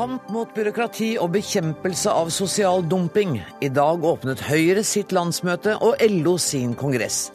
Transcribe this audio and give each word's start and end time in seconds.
Kamp 0.00 0.28
mot 0.32 0.48
byråkrati 0.54 1.10
og 1.20 1.34
bekjempelse 1.34 2.12
av 2.14 2.30
sosial 2.32 2.84
dumping. 2.88 3.34
I 3.60 3.68
dag 3.68 4.04
åpnet 4.06 4.40
Høyre 4.46 4.80
sitt 4.86 5.12
landsmøte 5.12 5.74
og 5.84 6.00
LO 6.00 6.38
sin 6.40 6.72
kongress. 6.78 7.26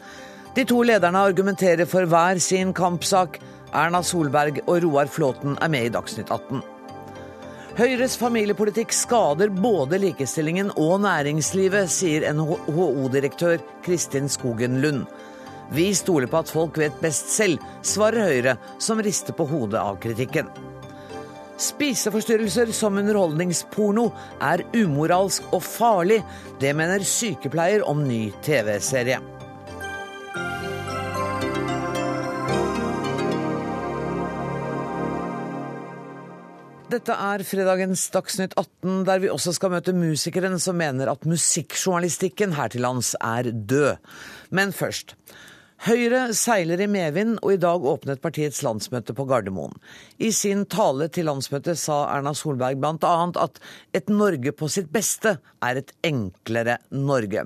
De 0.56 0.64
to 0.64 0.80
lederne 0.88 1.20
argumenterer 1.28 1.86
for 1.86 2.08
hver 2.10 2.40
sin 2.42 2.72
kampsak. 2.74 3.38
Erna 3.76 4.00
Solberg 4.02 4.62
og 4.64 4.80
Roar 4.82 5.06
Flåten 5.12 5.54
er 5.60 5.70
med 5.70 5.86
i 5.86 5.92
Dagsnytt 5.94 6.32
18. 6.32 6.64
Høyres 7.76 8.16
familiepolitikk 8.16 8.94
skader 8.96 9.50
både 9.52 9.98
likestillingen 10.00 10.70
og 10.80 11.02
næringslivet, 11.04 11.90
sier 11.92 12.24
NHO-direktør 12.32 13.60
Kristin 13.84 14.32
Skogen 14.32 14.80
Lund. 14.80 15.04
Vi 15.72 15.90
stoler 15.94 16.30
på 16.30 16.38
at 16.38 16.50
folk 16.52 16.78
vet 16.78 17.00
best 17.02 17.32
selv, 17.34 17.62
svarer 17.82 18.28
Høyre, 18.30 18.56
som 18.78 19.02
rister 19.02 19.34
på 19.36 19.48
hodet 19.50 19.80
av 19.82 19.98
kritikken. 20.02 20.50
Spiseforstyrrelser 21.56 22.68
som 22.76 22.98
underholdningsporno 23.00 24.10
er 24.44 24.62
umoralsk 24.76 25.46
og 25.56 25.64
farlig. 25.64 26.20
Det 26.60 26.74
mener 26.76 27.04
sykepleier 27.06 27.86
om 27.88 28.04
ny 28.04 28.28
TV-serie. 28.44 29.22
Dette 36.86 37.16
er 37.18 37.42
fredagens 37.42 38.04
Dagsnytt 38.14 38.52
18, 38.54 39.00
der 39.08 39.18
vi 39.24 39.32
også 39.32 39.56
skal 39.56 39.72
møte 39.72 39.96
musikeren 39.96 40.54
som 40.62 40.78
mener 40.78 41.10
at 41.10 41.26
musikkjournalistikken 41.26 42.54
her 42.54 42.70
til 42.70 42.84
lands 42.86 43.16
er 43.18 43.50
død. 43.50 43.96
Men 44.54 44.70
først. 44.76 45.16
Høyre 45.86 46.32
seiler 46.34 46.80
i 46.82 46.88
medvind, 46.90 47.36
og 47.46 47.52
i 47.54 47.58
dag 47.62 47.84
åpnet 47.86 48.18
partiets 48.18 48.58
landsmøte 48.66 49.14
på 49.14 49.22
Gardermoen. 49.30 49.76
I 50.18 50.32
sin 50.34 50.64
tale 50.66 51.06
til 51.14 51.28
landsmøtet 51.28 51.78
sa 51.78 52.00
Erna 52.10 52.32
Solberg 52.34 52.80
bl.a. 52.82 53.12
at 53.44 53.60
et 53.94 54.10
Norge 54.10 54.50
på 54.50 54.66
sitt 54.72 54.88
beste 54.90 55.36
er 55.62 55.78
et 55.78 55.92
enklere 56.08 56.80
Norge. 56.90 57.44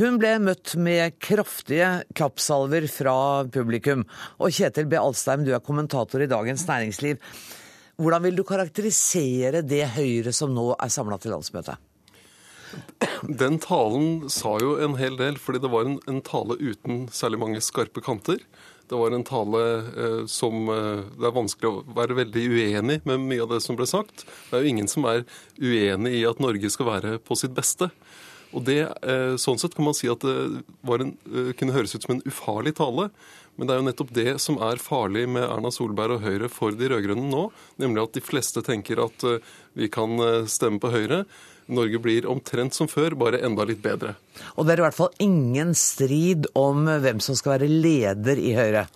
Hun 0.00 0.18
ble 0.18 0.32
møtt 0.42 0.74
med 0.82 1.14
kraftige 1.22 1.92
klappsalver 2.18 2.88
fra 2.90 3.14
publikum. 3.54 4.02
Og 4.42 4.50
Kjetil 4.56 4.90
B. 4.90 4.98
Alstheim, 4.98 5.46
du 5.46 5.52
er 5.54 5.62
kommentator 5.62 6.24
i 6.24 6.30
Dagens 6.30 6.66
Næringsliv. 6.66 7.22
Hvordan 8.00 8.26
vil 8.26 8.40
du 8.40 8.42
karakterisere 8.48 9.62
det 9.62 9.84
Høyre 9.94 10.34
som 10.34 10.50
nå 10.56 10.72
er 10.74 10.90
samla 10.90 11.20
til 11.22 11.36
landsmøtet? 11.36 11.78
Den 13.22 13.58
talen 13.62 14.28
sa 14.30 14.56
jo 14.62 14.76
en 14.82 14.96
hel 15.00 15.16
del, 15.20 15.38
fordi 15.40 15.62
det 15.62 15.70
var 15.72 15.88
en, 15.88 15.98
en 16.10 16.20
tale 16.24 16.56
uten 16.60 17.06
særlig 17.14 17.40
mange 17.42 17.62
skarpe 17.64 18.02
kanter. 18.04 18.42
Det 18.90 18.98
var 18.98 19.14
en 19.14 19.24
tale 19.24 19.60
eh, 20.02 20.22
som 20.26 20.66
eh, 20.68 21.04
Det 21.14 21.28
er 21.28 21.36
vanskelig 21.36 21.68
å 21.68 21.82
være 21.94 22.16
veldig 22.24 22.42
uenig 22.50 22.96
med 23.06 23.22
mye 23.22 23.44
av 23.44 23.52
det 23.52 23.60
som 23.62 23.78
ble 23.78 23.86
sagt. 23.86 24.24
Det 24.48 24.58
er 24.58 24.64
jo 24.64 24.72
ingen 24.72 24.90
som 24.90 25.06
er 25.06 25.22
uenig 25.62 26.16
i 26.18 26.24
at 26.26 26.42
Norge 26.42 26.72
skal 26.74 26.88
være 26.88 27.20
på 27.22 27.38
sitt 27.38 27.54
beste. 27.54 27.92
Og 28.50 28.64
det, 28.66 28.80
eh, 29.06 29.36
Sånn 29.38 29.60
sett 29.62 29.76
kan 29.76 29.86
man 29.86 29.94
si 29.94 30.10
at 30.10 30.24
det 30.26 30.34
en, 30.82 31.18
eh, 31.30 31.52
kunne 31.54 31.76
høres 31.76 31.94
ut 31.94 32.02
som 32.02 32.16
en 32.16 32.26
ufarlig 32.26 32.74
tale. 32.74 33.10
Men 33.56 33.66
det 33.66 33.74
er 33.74 33.78
jo 33.78 33.86
nettopp 33.86 34.12
det 34.12 34.40
som 34.40 34.58
er 34.58 34.82
farlig 34.82 35.28
med 35.28 35.44
Erna 35.44 35.70
Solberg 35.70 36.16
og 36.16 36.22
Høyre 36.22 36.48
for 36.50 36.72
de 36.72 36.88
rød-grønne 36.88 37.30
nå. 37.30 37.52
Nemlig 37.78 38.02
at 38.02 38.12
de 38.12 38.20
fleste 38.20 38.62
tenker 38.62 39.04
at 39.04 39.22
eh, 39.22 39.38
vi 39.76 39.86
kan 39.88 40.18
stemme 40.46 40.80
på 40.80 40.90
Høyre. 40.90 41.26
Norge 41.74 42.00
blir 42.02 42.28
omtrent 42.30 42.76
som 42.76 42.88
før, 42.90 43.16
bare 43.18 43.42
enda 43.46 43.66
litt 43.68 43.82
bedre. 43.84 44.16
Og 44.56 44.66
det 44.66 44.74
er 44.74 44.82
i 44.82 44.86
hvert 44.88 44.98
fall 44.98 45.12
ingen 45.22 45.74
strid 45.78 46.50
om 46.58 46.88
hvem 46.88 47.22
som 47.24 47.38
skal 47.38 47.56
være 47.58 47.70
leder 47.70 48.40
i 48.40 48.54
Høyre? 48.58 48.86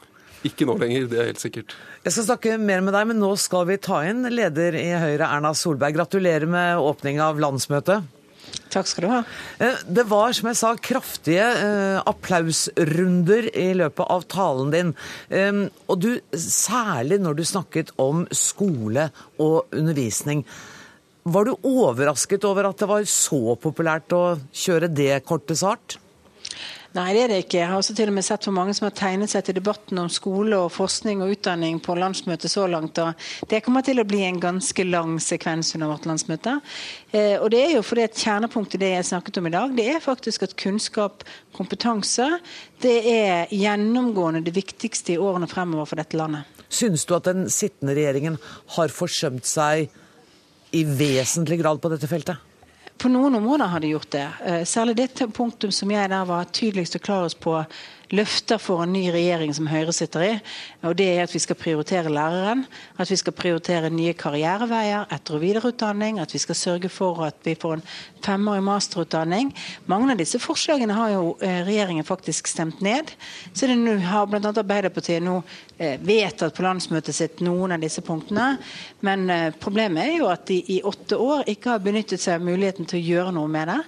Ikke 0.45 0.67
nå 0.69 0.77
lenger, 0.77 1.07
det 1.09 1.21
er 1.21 1.31
helt 1.31 1.41
sikkert. 1.41 1.73
Jeg 2.05 2.13
skal 2.13 2.27
snakke 2.27 2.59
mer 2.61 2.83
med 2.85 2.93
deg, 2.93 3.07
men 3.09 3.23
nå 3.23 3.31
skal 3.41 3.65
vi 3.71 3.79
ta 3.81 4.03
inn 4.05 4.27
leder 4.29 4.77
i 4.77 4.91
Høyre, 4.93 5.31
Erna 5.31 5.55
Solberg. 5.57 5.97
Gratulerer 5.97 6.45
med 6.51 6.83
åpning 6.85 7.23
av 7.25 7.41
landsmøtet. 7.41 8.05
Takk 8.75 8.89
skal 8.91 9.05
du 9.05 9.11
ha. 9.13 9.23
Eh, 9.63 9.81
det 9.87 10.05
var, 10.11 10.35
som 10.37 10.51
jeg 10.51 10.59
sa, 10.59 10.75
kraftige 10.77 11.47
eh, 11.47 11.99
applausrunder 12.11 13.49
i 13.57 13.71
løpet 13.79 14.13
av 14.17 14.27
talen 14.31 14.73
din. 14.75 14.93
Eh, 15.31 15.65
og 15.89 16.01
du, 16.03 16.11
særlig 16.35 17.21
når 17.23 17.39
du 17.39 17.45
snakket 17.49 17.95
om 18.03 18.27
skole 18.35 19.09
og 19.39 19.73
undervisning. 19.73 20.45
Var 21.25 21.45
du 21.45 21.55
overrasket 21.65 22.45
over 22.45 22.67
at 22.69 22.81
det 22.83 22.89
var 22.91 23.05
så 23.09 23.55
populært 23.57 24.13
å 24.13 24.25
kjøre 24.53 24.91
det 24.93 25.23
kortet 25.25 25.57
så 25.57 25.73
hardt? 25.73 25.97
Nei, 26.95 27.09
det 27.11 27.23
er 27.25 27.31
det 27.33 27.39
ikke. 27.43 27.57
Jeg 27.59 27.69
har 27.73 27.81
også 27.81 27.95
til 27.97 28.11
og 28.13 28.15
med 28.15 28.23
sett 28.23 28.45
hvor 28.47 28.55
mange 28.55 28.75
som 28.77 28.85
har 28.87 28.93
tegnet 28.95 29.33
seg 29.33 29.47
til 29.47 29.57
debatten 29.57 29.99
om 29.99 30.11
skole 30.13 30.61
og 30.63 30.69
forskning 30.71 31.25
og 31.25 31.33
utdanning 31.33 31.81
på 31.83 31.97
landsmøtet 31.99 32.53
så 32.53 32.69
langt. 32.71 33.01
og 33.03 33.49
Det 33.51 33.63
kommer 33.65 33.83
til 33.83 33.99
å 33.99 34.05
bli 34.07 34.21
en 34.29 34.39
ganske 34.43 34.87
lang 34.87 35.17
sekvens 35.19 35.73
under 35.75 35.91
vårt 35.91 36.07
landsmøte. 36.07 36.59
Eh, 37.11 37.35
og 37.41 37.49
det 37.57 37.65
er 37.65 37.75
jo 37.79 37.83
fordi 37.89 38.05
at 38.05 38.21
Kjernepunktet 38.21 38.85
det 38.85 38.93
jeg 38.93 39.09
snakket 39.11 39.41
om 39.41 39.49
i 39.51 39.55
dag, 39.57 39.75
det 39.75 39.89
er 39.97 40.05
faktisk 40.05 40.47
at 40.47 40.55
kunnskap, 40.61 41.27
kompetanse, 41.57 42.29
det 42.85 42.99
er 43.17 43.51
gjennomgående 43.51 44.45
det 44.45 44.55
viktigste 44.55 45.17
i 45.17 45.19
årene 45.19 45.51
fremover 45.51 45.89
for 45.89 46.05
dette 46.05 46.21
landet. 46.21 46.47
Synes 46.69 47.09
du 47.09 47.17
at 47.17 47.27
den 47.27 47.49
sittende 47.51 47.97
regjeringen 47.97 48.39
har 48.77 48.93
forsømt 48.93 49.51
seg 49.51 49.89
i 50.75 50.83
vesentlig 50.85 51.61
grad 51.61 51.81
på 51.81 51.91
dette 51.93 52.11
feltet? 52.11 52.51
På 52.99 53.11
noen 53.11 53.35
områder 53.35 53.71
har 53.73 53.83
de 53.83 53.91
gjort 53.95 54.11
det. 54.15 54.29
Eh, 54.47 54.63
særlig 54.65 54.97
det 54.97 55.27
punktum 55.35 55.73
som 55.75 55.91
jeg 55.91 56.11
der 56.11 56.27
var 56.29 56.51
tydeligst 56.55 56.99
og 56.99 57.03
klarest 57.05 57.41
på 57.43 57.57
løfter 58.13 58.61
for 58.61 58.85
en 58.85 58.93
ny 58.93 59.07
regjering 59.15 59.55
som 59.57 59.69
Høyre 59.71 59.93
sitter 59.97 60.25
i. 60.27 60.33
og 60.83 60.97
Det 60.99 61.07
er 61.15 61.23
at 61.25 61.35
vi 61.35 61.41
skal 61.43 61.57
prioritere 61.57 62.13
læreren, 62.13 62.65
at 62.99 63.11
vi 63.11 63.17
skal 63.17 63.33
prioritere 63.33 63.91
nye 63.91 64.13
karriereveier, 64.13 65.07
etter- 65.13 65.35
og 65.35 65.41
videreutdanning, 65.41 66.19
at 66.21 66.35
vi 66.35 66.39
skal 66.39 66.55
sørge 66.55 66.89
for 66.89 67.25
at 67.25 67.37
vi 67.45 67.55
får 67.55 67.75
en 67.75 67.87
femårig 68.25 68.63
masterutdanning. 68.65 69.53
Mange 69.87 70.13
av 70.13 70.19
disse 70.19 70.39
forslagene 70.41 70.97
har 70.97 71.13
jo 71.15 71.37
eh, 71.41 71.63
regjeringen 71.67 72.05
faktisk 72.05 72.49
stemt 72.49 72.81
ned. 72.85 73.13
Så 73.53 73.69
det 73.69 73.79
nå 73.79 73.97
har 74.05 74.27
bl.a. 74.27 74.41
Arbeiderpartiet 74.41 75.23
nå 75.25 75.41
eh, 75.79 76.01
vedtatt 76.01 76.55
på 76.57 76.65
landsmøtet 76.65 77.17
sitt 77.17 77.45
noen 77.45 77.77
av 77.77 77.85
disse 77.85 78.05
punktene. 78.05 78.55
Men 79.05 79.29
eh, 79.31 79.49
problemet 79.61 80.05
er 80.07 80.19
jo 80.19 80.29
at 80.33 80.47
de 80.49 80.61
i 80.73 80.81
åtte 80.85 81.19
år 81.21 81.49
ikke 81.51 81.75
har 81.75 81.85
benyttet 81.85 82.23
seg 82.23 82.39
av 82.39 82.47
muligheten 82.49 82.89
til 82.89 83.01
å 83.01 83.09
gjøre 83.09 83.35
noe 83.37 83.51
med 83.51 83.73
det. 83.73 83.81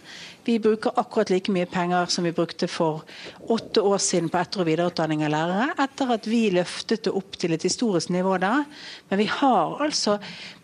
Vi 0.46 0.60
bruker 0.62 0.94
akkurat 0.94 1.30
like 1.32 1.50
mye 1.50 1.66
penger 1.66 2.06
som 2.06 2.24
vi 2.24 2.30
brukte 2.32 2.68
for 2.70 3.02
åtte 3.50 3.82
år 3.82 3.98
siden 3.98 4.28
på 4.30 4.38
etter- 4.38 4.62
og 4.62 4.68
videreutdanning 4.68 5.24
av 5.26 5.32
lærere, 5.34 5.72
etter 5.82 6.12
at 6.14 6.28
vi 6.30 6.44
løftet 6.54 7.02
det 7.08 7.14
opp 7.18 7.34
til 7.34 7.56
et 7.56 7.66
historisk 7.66 8.12
nivå 8.14 8.36
da. 8.38 8.60
Men 9.10 9.18
vi 9.18 9.26
har 9.26 9.82
altså 9.82 10.20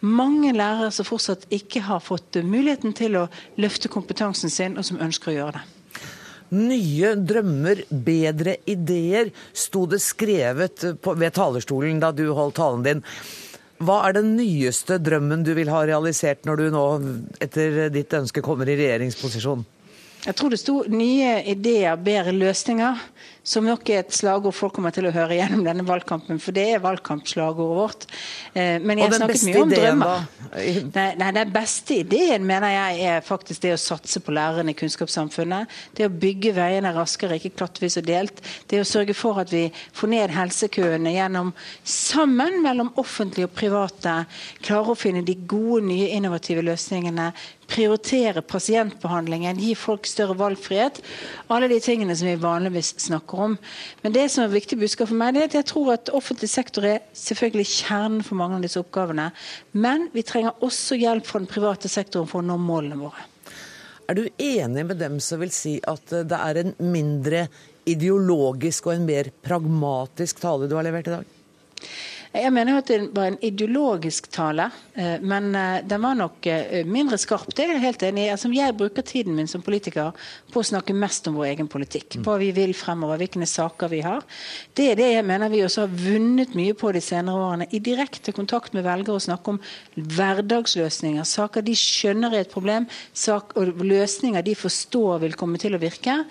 mange 0.06 0.54
lærere 0.54 0.92
som 0.94 1.08
fortsatt 1.08 1.48
ikke 1.50 1.82
har 1.88 1.98
fått 1.98 2.38
muligheten 2.46 2.94
til 2.94 3.18
å 3.18 3.28
løfte 3.58 3.90
kompetansen 3.90 4.54
sin, 4.54 4.78
og 4.78 4.86
som 4.86 5.02
ønsker 5.02 5.32
å 5.32 5.38
gjøre 5.40 5.58
det. 5.58 5.66
Nye 6.52 7.14
drømmer, 7.16 7.82
bedre 7.90 8.58
ideer, 8.68 9.32
sto 9.50 9.86
det 9.90 10.02
skrevet 10.04 10.84
ved 11.02 11.30
talerstolen 11.34 11.98
da 11.98 12.12
du 12.14 12.28
holdt 12.30 12.60
talen 12.60 12.86
din. 12.86 13.02
Hva 13.82 13.98
er 14.06 14.16
den 14.18 14.34
nyeste 14.38 14.98
drømmen 15.02 15.42
du 15.46 15.52
vil 15.58 15.70
ha 15.72 15.82
realisert 15.88 16.46
når 16.46 16.60
du 16.60 16.66
nå, 16.74 16.82
etter 17.42 17.88
ditt 17.90 18.12
ønske, 18.14 18.44
kommer 18.44 18.68
i 18.70 18.76
regjeringsposisjon? 18.78 19.64
Jeg 20.22 20.36
tror 20.38 20.52
det 20.52 20.60
sto 20.62 20.76
nye 20.86 21.40
ideer, 21.50 21.96
bedre 21.98 22.30
løsninger 22.36 23.00
som 23.42 23.66
nok 23.66 23.88
er 23.90 24.04
et 24.04 24.14
slagord 24.14 24.54
folk 24.54 24.76
kommer 24.76 24.94
til 24.94 25.08
å 25.08 25.12
høre 25.14 25.34
gjennom 25.34 25.64
denne 25.66 25.84
valgkampen, 25.86 26.38
for 26.42 26.54
det 26.54 26.66
er 26.76 26.82
valgkampslagordet 26.82 27.78
vårt. 27.78 28.06
Eh, 28.54 28.76
men 28.78 29.00
jeg 29.00 29.10
har 29.10 29.18
snakket 29.18 29.46
mye 29.48 29.62
om 29.62 29.72
drømmer. 29.72 30.26
Nei, 30.92 31.06
nei, 31.18 31.30
Den 31.38 31.54
beste 31.54 31.96
ideen 32.02 32.46
mener 32.46 32.70
jeg 32.70 33.08
er 33.10 33.24
faktisk 33.26 33.64
det 33.64 33.72
å 33.74 33.80
satse 33.80 34.22
på 34.22 34.34
lærerne 34.36 34.74
i 34.74 34.78
kunnskapssamfunnet. 34.78 35.72
Det 35.98 36.06
å 36.06 36.12
bygge 36.12 36.54
veiene 36.54 36.92
raskere, 36.94 37.40
ikke 37.40 37.56
klattvis 37.58 37.98
og 37.98 38.06
delt. 38.06 38.38
Det 38.70 38.82
å 38.82 38.86
sørge 38.86 39.16
for 39.16 39.42
at 39.42 39.50
vi 39.54 39.64
får 39.96 40.12
ned 40.12 40.36
helsekøene 40.36 41.16
gjennom 41.16 41.50
sammen 41.82 42.60
mellom 42.62 42.92
offentlige 43.00 43.50
og 43.50 43.56
private, 43.58 44.20
klare 44.62 44.94
å 44.94 44.98
finne 44.98 45.24
de 45.26 45.34
gode, 45.34 45.82
nye, 45.88 46.12
innovative 46.14 46.62
løsningene 46.62 47.32
prioritere 47.72 48.42
pasientbehandlingen, 48.44 49.60
gi 49.60 49.74
folk 49.78 50.06
større 50.08 50.36
valgfrihet. 50.38 51.00
Alle 51.52 51.70
de 51.70 51.78
tingene 51.82 52.16
som 52.18 52.28
vi 52.28 52.36
vanligvis 52.40 52.94
snakker 53.06 53.31
snakker 53.32 53.44
om. 53.44 53.56
Men 54.02 54.12
det 54.12 54.30
som 54.30 54.44
er 54.44 54.52
viktig 54.52 54.78
budskap 54.78 55.08
for 55.08 55.16
meg, 55.16 55.34
det 55.34 55.42
er 55.42 55.50
at 55.50 55.54
jeg 55.54 55.68
tror 55.72 55.92
at 55.94 56.12
offentlig 56.12 56.48
sektor 56.50 56.84
er 56.84 57.02
selvfølgelig 57.12 57.66
kjernen 57.66 58.22
for 58.22 58.36
mange 58.36 58.56
av 58.56 58.62
disse 58.62 58.80
oppgavene. 58.80 59.32
Men 59.72 60.10
vi 60.12 60.22
trenger 60.22 60.52
også 60.62 60.96
hjelp 60.96 61.26
fra 61.26 61.40
den 61.40 61.48
private 61.50 61.88
sektoren 61.88 62.28
for 62.28 62.42
å 62.42 62.46
nå 62.46 62.58
målene 62.58 62.98
våre. 63.00 63.28
Er 64.08 64.18
du 64.18 64.28
enig 64.38 64.84
med 64.86 64.98
dem 64.98 65.20
som 65.20 65.40
vil 65.40 65.52
si 65.54 65.80
at 65.88 66.10
det 66.10 66.38
er 66.38 66.58
en 66.60 66.74
mindre 66.78 67.46
ideologisk 67.86 68.86
og 68.86 68.96
en 68.96 69.06
mer 69.06 69.30
pragmatisk 69.42 70.42
tale 70.42 70.68
du 70.68 70.76
har 70.76 70.84
levert 70.84 71.08
i 71.08 71.14
dag? 71.14 71.38
Jeg 72.32 72.48
mener 72.48 72.72
jo 72.72 72.80
at 72.80 72.88
det 72.88 73.10
var 73.12 73.28
en 73.28 73.36
ideologisk 73.44 74.30
tale, 74.32 74.70
eh, 74.96 75.20
men 75.20 75.50
eh, 75.52 75.82
den 75.84 76.00
var 76.00 76.16
nok 76.16 76.46
eh, 76.48 76.86
mindre 76.88 77.18
skarp. 77.20 77.50
Det 77.52 77.66
er 77.66 77.74
jeg 77.74 77.82
helt 77.82 78.04
enig 78.08 78.22
i. 78.24 78.30
Altså, 78.32 78.48
jeg 78.56 78.76
bruker 78.78 79.04
tiden 79.04 79.36
min 79.36 79.50
som 79.50 79.60
politiker 79.64 80.16
på 80.52 80.62
å 80.62 80.64
snakke 80.64 80.96
mest 80.96 81.28
om 81.28 81.36
vår 81.36 81.50
egen 81.50 81.68
politikk. 81.68 82.16
Hva 82.24 82.38
vi 82.40 82.48
vil 82.56 82.72
fremover, 82.76 83.20
hvilke 83.20 83.44
saker 83.48 83.92
vi 83.92 84.00
har. 84.06 84.24
Det 84.72 84.88
er 84.94 84.96
det 85.02 85.10
jeg 85.10 85.28
mener 85.28 85.52
vi 85.52 85.60
også 85.66 85.84
har 85.84 85.92
vunnet 85.92 86.56
mye 86.56 86.78
på 86.78 86.94
de 86.96 87.04
senere 87.04 87.44
årene. 87.50 87.68
I 87.68 87.82
direkte 87.84 88.32
kontakt 88.32 88.72
med 88.72 88.88
velgere 88.88 89.20
å 89.20 89.26
snakke 89.28 89.52
om 89.52 89.60
hverdagsløsninger, 90.16 91.28
saker 91.28 91.68
de 91.68 91.76
skjønner 91.76 92.32
er 92.32 92.46
et 92.46 92.56
problem, 92.56 92.88
sak, 93.12 93.52
og 93.60 93.76
løsninger 93.84 94.48
de 94.48 94.56
forstår 94.56 95.20
vil 95.26 95.36
komme 95.36 95.60
til 95.60 95.76
å 95.76 95.84
virke. 95.84 96.22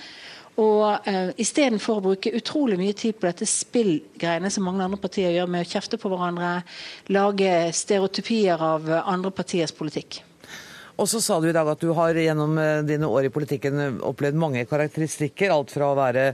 Og 0.61 1.07
uh, 1.07 1.31
Istedenfor 1.41 1.99
å 1.99 2.05
bruke 2.11 2.33
utrolig 2.37 2.77
mye 2.79 2.95
tid 2.97 3.17
på 3.17 3.27
dette 3.29 3.47
spillgreiene 3.49 4.51
som 4.53 4.67
mange 4.67 4.85
andre 4.85 4.99
partier 5.01 5.33
gjør, 5.33 5.49
med 5.49 5.65
å 5.65 5.71
kjefte 5.71 5.99
på 6.01 6.11
hverandre, 6.11 6.59
lage 7.13 7.53
stereotypier 7.75 8.61
av 8.61 8.89
andre 9.01 9.33
partiers 9.33 9.73
politikk. 9.75 10.21
Og 11.01 11.07
så 11.09 11.21
sa 11.23 11.39
du 11.41 11.47
i 11.49 11.55
dag 11.55 11.65
at 11.71 11.81
du 11.81 11.89
har 11.97 12.17
gjennom 12.17 12.57
eh, 12.61 12.83
dine 12.85 13.09
år 13.09 13.25
i 13.25 13.33
politikken 13.33 14.01
opplevd 14.05 14.37
mange 14.37 14.67
karakteristikker. 14.69 15.49
Alt 15.49 15.73
fra 15.73 15.89
å 15.89 15.97
være 15.97 16.27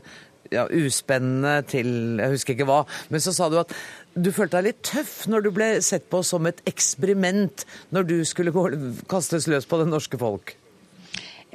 ja, 0.52 0.66
uspennende 0.68 1.62
til 1.70 2.20
jeg 2.20 2.34
husker 2.36 2.56
ikke 2.56 2.68
hva. 2.68 2.82
Men 3.14 3.24
så 3.24 3.34
sa 3.36 3.50
du 3.52 3.60
at 3.62 3.74
du 4.18 4.32
følte 4.34 4.60
deg 4.60 4.72
litt 4.72 4.84
tøff 4.88 5.20
når 5.30 5.46
du 5.46 5.52
ble 5.56 5.70
sett 5.86 6.08
på 6.12 6.24
som 6.26 6.48
et 6.50 6.62
eksperiment 6.70 7.66
når 7.96 8.08
du 8.10 8.18
skulle 8.28 8.54
kastes 9.12 9.48
løs 9.52 9.70
på 9.70 9.80
det 9.82 9.90
norske 9.92 10.20
folk. 10.20 10.56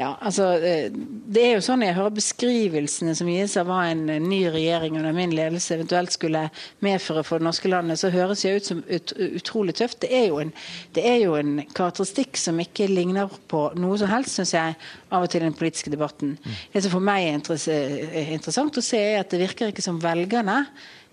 Ja, 0.02 0.16
altså, 0.20 0.46
eh, 0.58 0.88
det 1.32 1.42
er 1.44 1.52
jo 1.54 1.62
sånn 1.62 1.84
Jeg 1.84 1.94
hører 1.94 2.14
beskrivelsene 2.16 3.12
som 3.14 3.28
gis 3.30 3.54
av 3.60 3.68
hva 3.68 3.84
en 3.92 4.08
ny 4.24 4.40
regjering 4.50 4.96
under 4.98 5.14
min 5.14 5.34
ledelse 5.36 5.76
eventuelt 5.76 6.14
skulle 6.14 6.48
medføre 6.82 7.22
for 7.26 7.38
det 7.38 7.46
norske 7.46 7.70
landet, 7.70 8.00
så 8.00 8.10
høres 8.10 8.42
det 8.42 8.54
ut 8.56 8.70
som 8.70 8.80
ut, 8.88 9.12
utrolig 9.38 9.76
tøft. 9.78 10.00
Det 10.02 10.10
er, 10.10 10.34
en, 10.42 10.50
det 10.96 11.04
er, 11.06 11.20
jo 11.22 11.36
en, 11.38 11.60
karakteristikk 11.76 12.40
som 12.40 12.58
ikke 12.62 12.90
ligner 12.90 13.30
på 13.52 13.62
noe 13.78 14.00
som 14.00 14.10
helst, 14.10 14.40
syns 14.40 14.56
jeg, 14.56 14.74
av 15.12 15.28
og 15.28 15.30
til 15.30 15.44
i 15.44 15.46
den 15.46 15.56
politiske 15.60 15.92
debatten. 15.92 16.34
Det 16.72 16.82
som 16.82 16.96
for 16.96 17.04
meg 17.04 17.28
er 17.28 18.34
interessant 18.34 18.80
å 18.80 18.84
se, 18.84 18.98
er 19.12 19.22
at 19.22 19.30
det 19.30 19.44
virker 19.44 19.70
ikke 19.70 19.86
som 19.86 20.02
velgerne 20.02 20.64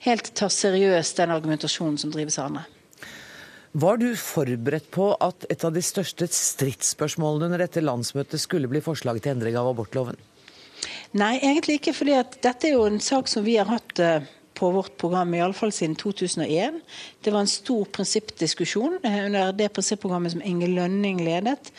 helt 0.07 0.33
tar 0.33 0.49
seriøst 0.53 1.21
den 1.21 1.35
argumentasjonen 1.35 1.99
som 2.01 2.15
drives 2.15 2.41
av 2.41 2.49
andre. 2.49 2.65
Var 3.71 3.99
du 4.01 4.07
forberedt 4.17 4.89
på 4.91 5.11
at 5.21 5.45
et 5.53 5.63
av 5.65 5.75
de 5.75 5.81
største 5.85 6.25
stridsspørsmålene 6.33 7.51
under 7.51 7.61
dette 7.61 7.83
landsmøtet 7.83 8.41
skulle 8.41 8.69
bli 8.71 8.81
forslaget 8.81 9.27
til 9.27 9.35
endring 9.35 9.59
av 9.59 9.69
abortloven? 9.69 10.17
Nei, 11.17 11.35
egentlig 11.37 11.79
ikke. 11.79 11.93
fordi 11.93 12.17
dette 12.41 12.67
er 12.67 12.75
jo 12.75 12.87
en 12.89 12.99
sak 13.01 13.29
som 13.29 13.45
vi 13.45 13.57
har 13.59 13.69
hatt 13.69 14.01
eh, 14.01 14.25
på 14.57 14.71
vårt 14.73 14.97
program 14.97 15.33
i 15.33 15.41
alle 15.41 15.57
fall 15.57 15.71
siden 15.73 15.95
2001. 15.97 16.81
Det 17.23 17.33
var 17.33 17.45
en 17.45 17.51
stor 17.51 17.85
prinsippdiskusjon 17.93 18.99
eh, 19.03 19.21
under 19.27 19.53
det 19.53 19.69
prinsipprogrammet 19.73 20.33
som 20.33 20.45
Inge 20.45 20.69
Lønning 20.73 21.21
ledet 21.25 21.71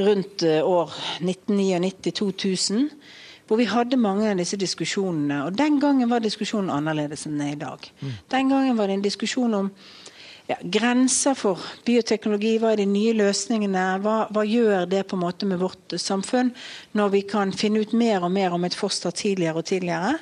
rundt 0.00 0.44
eh, 0.44 0.60
år 0.60 0.92
1999-2000 1.20 2.88
hvor 3.48 3.58
vi 3.60 3.66
hadde 3.68 3.98
mange 4.00 4.30
av 4.30 4.38
disse 4.40 4.56
diskusjonene. 4.56 5.42
Og 5.44 5.56
Den 5.58 5.80
gangen 5.82 6.08
var 6.08 6.22
diskusjonen 6.24 6.70
annerledes 6.72 7.26
enn 7.28 7.40
i 7.44 7.56
dag. 7.58 7.84
Mm. 8.00 8.12
Den 8.32 8.48
gangen 8.48 8.78
var 8.78 8.88
det 8.88 8.96
en 8.96 9.04
diskusjon 9.04 9.58
om 9.58 9.68
ja, 10.46 10.56
grenser 10.62 11.34
for 11.38 11.60
bioteknologi. 11.86 12.56
Hva 12.60 12.72
er 12.72 12.82
de 12.82 12.86
nye 12.90 13.14
løsningene? 13.16 13.84
Hva, 14.02 14.16
hva, 14.32 14.44
gjør 14.46 14.86
det 14.90 15.04
på 15.08 15.18
en 15.18 15.24
måte 15.24 15.48
med 15.48 15.62
vårt 15.62 15.96
samfunn 16.00 16.52
når 16.98 17.12
vi 17.16 17.22
kan 17.34 17.54
finne 17.54 17.82
ut 17.82 17.94
mer 17.96 18.24
og 18.26 18.32
mer 18.34 18.56
om 18.56 18.66
et 18.66 18.76
foster 18.76 19.14
tidligere 19.14 19.62
og 19.62 19.68
tidligere? 19.70 20.16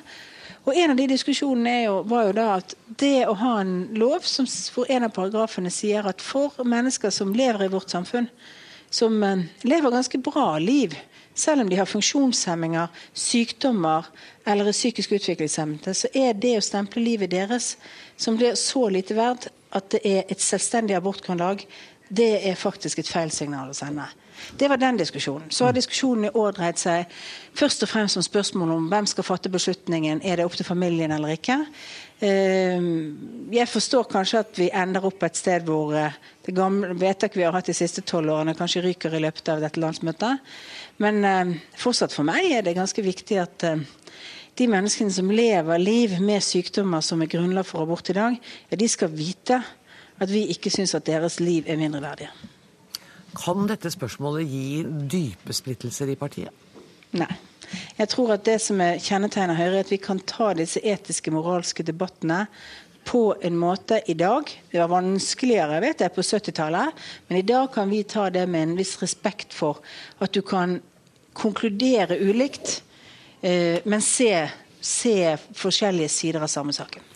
Og 0.61 0.75
En 0.77 0.91
av 0.93 0.97
de 0.99 1.07
diskusjonene 1.09 1.87
jo, 1.87 1.93
var 2.05 2.27
jo 2.27 2.33
da 2.37 2.47
at 2.59 2.75
det 3.01 3.23
å 3.25 3.33
ha 3.33 3.55
en 3.63 3.87
lov 3.97 4.27
som, 4.29 4.45
hvor 4.45 4.89
en 4.93 5.07
av 5.07 5.13
paragrafene 5.15 5.71
sier 5.73 6.05
at 6.05 6.21
for 6.21 6.53
mennesker 6.61 7.09
som 7.09 7.33
lever 7.33 7.65
i 7.65 7.71
vårt 7.73 7.89
samfunn, 7.89 8.27
som 8.93 9.15
uh, 9.25 9.41
lever 9.65 9.89
ganske 9.89 10.19
bra 10.21 10.59
liv, 10.61 10.93
selv 11.33 11.63
om 11.63 11.71
de 11.71 11.79
har 11.79 11.89
funksjonshemminger, 11.89 12.91
sykdommer 13.17 14.05
eller 14.45 14.69
er 14.69 14.75
psykisk 14.75 15.15
utviklingshemmede, 15.17 15.95
så 15.97 16.11
er 16.13 16.37
det 16.37 16.57
å 16.59 16.65
stemple 16.65 17.01
livet 17.01 17.31
deres 17.33 17.73
som 18.19 18.37
blir 18.37 18.53
så 18.59 18.85
lite 18.93 19.17
verdt 19.17 19.49
at 19.71 19.89
det 19.93 20.01
er 20.05 20.23
et 20.29 20.41
selvstendig 20.41 20.95
abortgrunnlag, 20.97 21.65
det 22.11 22.33
er 22.47 22.59
faktisk 22.59 22.99
et 22.99 23.07
feil 23.07 23.31
signal 23.31 23.71
å 23.71 23.75
sende. 23.75 24.03
Det 24.57 24.67
var 24.67 24.79
den 24.81 24.97
diskusjonen. 24.99 25.51
Så 25.53 25.67
har 25.67 25.75
diskusjonen 25.75 26.27
i 26.27 26.31
år 26.35 26.55
dreid 26.57 26.79
seg 26.81 27.11
først 27.55 27.85
og 27.85 27.91
fremst 27.91 28.17
om 28.19 28.25
spørsmålet 28.25 28.75
om 28.75 28.87
hvem 28.91 29.07
skal 29.07 29.27
fatte 29.27 29.51
beslutningen. 29.53 30.23
Er 30.25 30.39
det 30.39 30.47
opp 30.47 30.57
til 30.57 30.67
familien 30.67 31.13
eller 31.15 31.37
ikke? 31.37 31.61
Ehm, 32.25 33.47
jeg 33.53 33.69
forstår 33.69 34.09
kanskje 34.11 34.41
at 34.43 34.59
vi 34.59 34.67
ender 34.73 35.05
opp 35.07 35.23
et 35.25 35.39
sted 35.39 35.65
hvor 35.65 35.95
eh, 35.97 36.17
det 36.45 36.53
gamle 36.57 36.91
vedtaket 36.99 37.39
vi 37.39 37.47
har 37.47 37.55
hatt 37.55 37.69
de 37.69 37.77
siste 37.77 38.03
tolv 38.05 38.33
årene, 38.33 38.57
kanskje 38.57 38.83
ryker 38.85 39.15
i 39.15 39.23
løpet 39.23 39.53
av 39.53 39.63
dette 39.63 39.81
landsmøtet. 39.81 40.53
Men 41.01 41.23
eh, 41.25 41.55
fortsatt 41.79 42.13
for 42.13 42.27
meg 42.27 42.51
er 42.51 42.67
det 42.67 42.77
ganske 42.77 43.05
viktig 43.05 43.39
at 43.41 43.65
eh, 43.69 43.81
de 44.59 44.67
menneskene 44.67 45.13
som 45.13 45.31
lever 45.31 45.79
liv 45.81 46.17
med 46.21 46.43
sykdommer 46.43 47.03
som 47.05 47.21
er 47.23 47.29
grunnlag 47.31 47.65
for 47.67 47.85
abort 47.85 48.09
i 48.11 48.17
dag, 48.17 48.35
ja, 48.69 48.79
de 48.79 48.89
skal 48.91 49.13
vite 49.13 49.61
at 50.21 50.29
vi 50.29 50.45
ikke 50.53 50.71
syns 50.73 50.93
at 50.97 51.07
deres 51.07 51.39
liv 51.41 51.69
er 51.69 51.79
mindreverdige. 51.79 52.29
Kan 53.37 53.63
dette 53.69 53.89
spørsmålet 53.93 54.49
gi 54.51 54.83
dype 55.09 55.55
splittelser 55.55 56.11
i 56.11 56.19
partiet? 56.19 56.51
Nei. 57.15 57.31
Jeg 57.95 58.09
tror 58.11 58.33
at 58.35 58.43
det 58.43 58.57
som 58.59 58.81
er 58.83 58.99
kjennetegner 58.99 59.55
Høyre, 59.55 59.79
er 59.79 59.85
at 59.85 59.91
vi 59.93 59.99
kan 60.01 60.19
ta 60.27 60.51
disse 60.57 60.81
etiske, 60.83 61.31
moralske 61.31 61.85
debattene 61.87 62.43
på 63.07 63.31
en 63.41 63.55
måte 63.57 64.01
i 64.11 64.15
dag. 64.19 64.49
Det 64.71 64.81
var 64.81 64.91
vanskeligere 64.91 65.79
vet 65.81 66.03
jeg, 66.03 66.13
på 66.13 66.25
70-tallet, 66.25 67.01
men 67.29 67.39
i 67.39 67.45
dag 67.47 67.71
kan 67.73 67.89
vi 67.89 68.03
ta 68.03 68.27
det 68.29 68.43
med 68.51 68.67
en 68.67 68.77
viss 68.77 68.97
respekt 69.01 69.55
for 69.55 69.79
at 70.19 70.35
du 70.35 70.41
kan 70.45 70.81
konkludere 71.37 72.19
ulikt 72.19 72.81
men 73.41 74.03
se, 74.05 74.31
se 74.81 75.15
forskjellige 75.57 76.11
sider 76.13 76.45
av 76.45 76.51
samme 76.51 76.75
saken. 76.75 77.07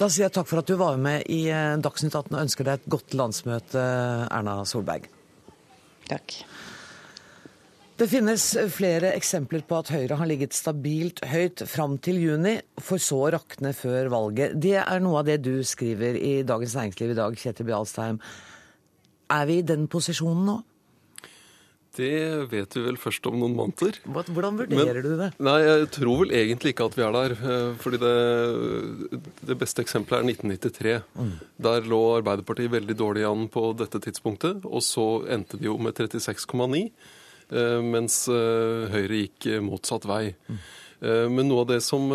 Da 0.00 0.06
sier 0.08 0.30
jeg 0.30 0.32
takk 0.32 0.48
for 0.48 0.62
at 0.62 0.68
du 0.70 0.78
var 0.80 0.96
med 0.96 1.26
i 1.28 1.42
eh, 1.52 1.76
Dagsnytt 1.82 2.14
18 2.14 2.32
og 2.32 2.40
ønsker 2.40 2.64
deg 2.64 2.78
et 2.78 2.92
godt 2.94 3.16
landsmøte, 3.20 3.82
Erna 4.32 4.62
Solberg. 4.64 5.10
Takk. 6.08 6.38
Det 8.00 8.06
finnes 8.08 8.46
flere 8.72 9.10
eksempler 9.12 9.60
på 9.68 9.76
at 9.76 9.90
Høyre 9.92 10.16
har 10.16 10.28
ligget 10.30 10.56
stabilt 10.56 11.20
høyt 11.28 11.60
fram 11.68 11.98
til 12.00 12.16
juni, 12.22 12.54
for 12.80 13.02
så 13.02 13.18
å 13.26 13.32
rakne 13.34 13.74
før 13.76 14.08
valget. 14.14 14.56
Det 14.56 14.78
er 14.80 15.04
noe 15.04 15.20
av 15.20 15.28
det 15.28 15.42
du 15.44 15.58
skriver 15.68 16.16
i 16.16 16.38
Dagens 16.48 16.78
Næringsliv 16.78 17.12
i 17.12 17.18
dag, 17.18 17.36
Kjetil 17.36 17.68
Bjalstheim. 17.68 18.22
Er 19.36 19.44
vi 19.50 19.58
i 19.60 19.66
den 19.68 19.84
posisjonen 19.92 20.48
nå? 20.48 20.56
Det 21.96 22.46
vet 22.52 22.74
vi 22.76 22.82
vel 22.84 22.98
først 23.00 23.24
om 23.26 23.34
noen 23.40 23.56
måneder. 23.58 23.96
Hvordan 24.06 24.58
vurderer 24.60 25.00
Men, 25.00 25.02
du 25.02 25.14
det? 25.18 25.30
Nei, 25.42 25.58
Jeg 25.64 25.88
tror 25.96 26.20
vel 26.22 26.34
egentlig 26.38 26.74
ikke 26.74 26.86
at 26.86 26.94
vi 26.94 27.02
er 27.02 27.16
der. 27.16 27.32
Eh, 27.34 27.70
fordi 27.82 27.98
det, 27.98 29.22
det 29.50 29.56
beste 29.58 29.82
eksempelet 29.82 30.22
er 30.22 30.28
1993. 30.30 30.92
Mm. 31.18 31.32
Der 31.66 31.88
lå 31.90 32.00
Arbeiderpartiet 32.20 32.70
veldig 32.70 32.94
dårlig 32.94 33.24
an 33.26 33.48
på 33.50 33.72
dette 33.78 33.98
tidspunktet. 34.06 34.62
Og 34.70 34.84
så 34.86 35.08
endte 35.34 35.58
de 35.58 35.66
jo 35.66 35.74
med 35.82 35.98
36,9, 35.98 36.84
eh, 37.50 37.80
mens 37.82 38.22
eh, 38.30 38.86
Høyre 38.94 39.24
gikk 39.24 39.50
motsatt 39.66 40.06
vei. 40.06 40.28
Mm. 40.46 40.62
Men 41.00 41.46
noe 41.48 41.62
av 41.62 41.70
det 41.70 41.78
som, 41.80 42.10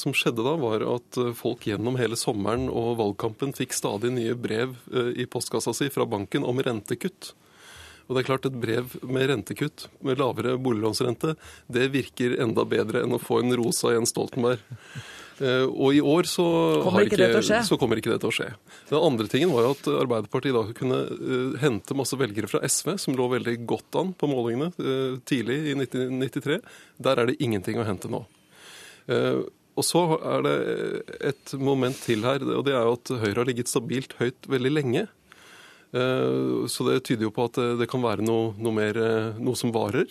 som, 0.00 0.14
skjedde 0.16 0.40
da, 0.46 0.54
var 0.56 0.80
at 0.88 1.18
folk 1.36 1.66
gjennom 1.68 1.98
hele 2.00 2.16
sommeren 2.16 2.70
og 2.72 2.94
valgkampen 2.96 3.52
fikk 3.52 3.76
stadig 3.76 4.14
nye 4.16 4.32
brev 4.32 4.72
i 5.12 5.26
postkassa 5.28 5.74
si 5.76 5.90
fra 5.92 6.06
banken 6.08 6.46
om 6.48 6.62
rentekutt. 6.64 7.34
Og 8.04 8.14
det 8.14 8.22
er 8.22 8.28
klart 8.28 8.46
Et 8.48 8.60
brev 8.60 8.94
med 9.02 9.28
rentekutt, 9.30 9.88
med 10.04 10.20
lavere 10.20 10.58
boliglånsrente, 10.60 11.34
det 11.72 11.90
virker 11.94 12.38
enda 12.42 12.66
bedre 12.68 13.04
enn 13.04 13.16
å 13.16 13.22
få 13.22 13.40
en 13.40 13.56
rosa 13.56 13.94
Jens 13.94 14.12
Stoltenberg. 14.12 14.60
Uh, 15.34 15.66
og 15.66 15.96
i 15.96 15.98
år 15.98 16.28
så 16.30 16.44
kommer 16.84 17.08
ikke, 17.08 17.26
ikke, 17.26 17.62
så 17.66 17.78
kommer 17.80 17.98
ikke 17.98 18.12
det 18.12 18.20
til 18.22 18.30
å 18.30 18.34
skje. 18.36 18.46
Den 18.86 19.00
andre 19.00 19.26
tingen 19.30 19.50
var 19.50 19.66
jo 19.66 19.72
at 19.74 19.88
Arbeiderpartiet 19.90 20.54
da 20.54 20.62
kunne 20.78 21.00
uh, 21.10 21.56
hente 21.58 21.96
masse 21.98 22.18
velgere 22.18 22.50
fra 22.50 22.60
SV, 22.62 22.92
som 23.02 23.16
lå 23.18 23.26
veldig 23.32 23.56
godt 23.66 23.98
an 23.98 24.12
på 24.14 24.30
målingene 24.30 24.70
uh, 24.78 25.18
tidlig 25.26 25.58
i 25.72 25.74
1993. 25.74 26.60
Der 27.08 27.18
er 27.18 27.30
det 27.30 27.40
ingenting 27.42 27.80
å 27.82 27.88
hente 27.88 28.10
nå. 28.12 28.24
Og 29.74 29.84
så 29.84 30.00
er 30.16 30.44
det 30.46 30.54
et 31.28 31.52
moment 31.60 31.98
til 32.06 32.22
her, 32.24 32.40
og 32.54 32.62
det 32.64 32.72
er 32.72 32.86
jo 32.86 32.94
at 32.94 33.10
Høyre 33.20 33.40
har 33.42 33.48
ligget 33.50 33.68
stabilt 33.68 34.14
høyt 34.16 34.46
veldig 34.48 34.70
lenge. 34.70 35.02
Eh, 35.94 36.66
så 36.66 36.86
det 36.88 37.00
tyder 37.06 37.28
jo 37.28 37.34
på 37.34 37.46
at 37.48 37.60
det 37.78 37.88
kan 37.90 38.02
være 38.02 38.24
noe, 38.26 38.52
noe, 38.58 38.74
mer, 38.74 38.98
eh, 38.98 39.38
noe 39.38 39.58
som 39.58 39.72
varer. 39.74 40.10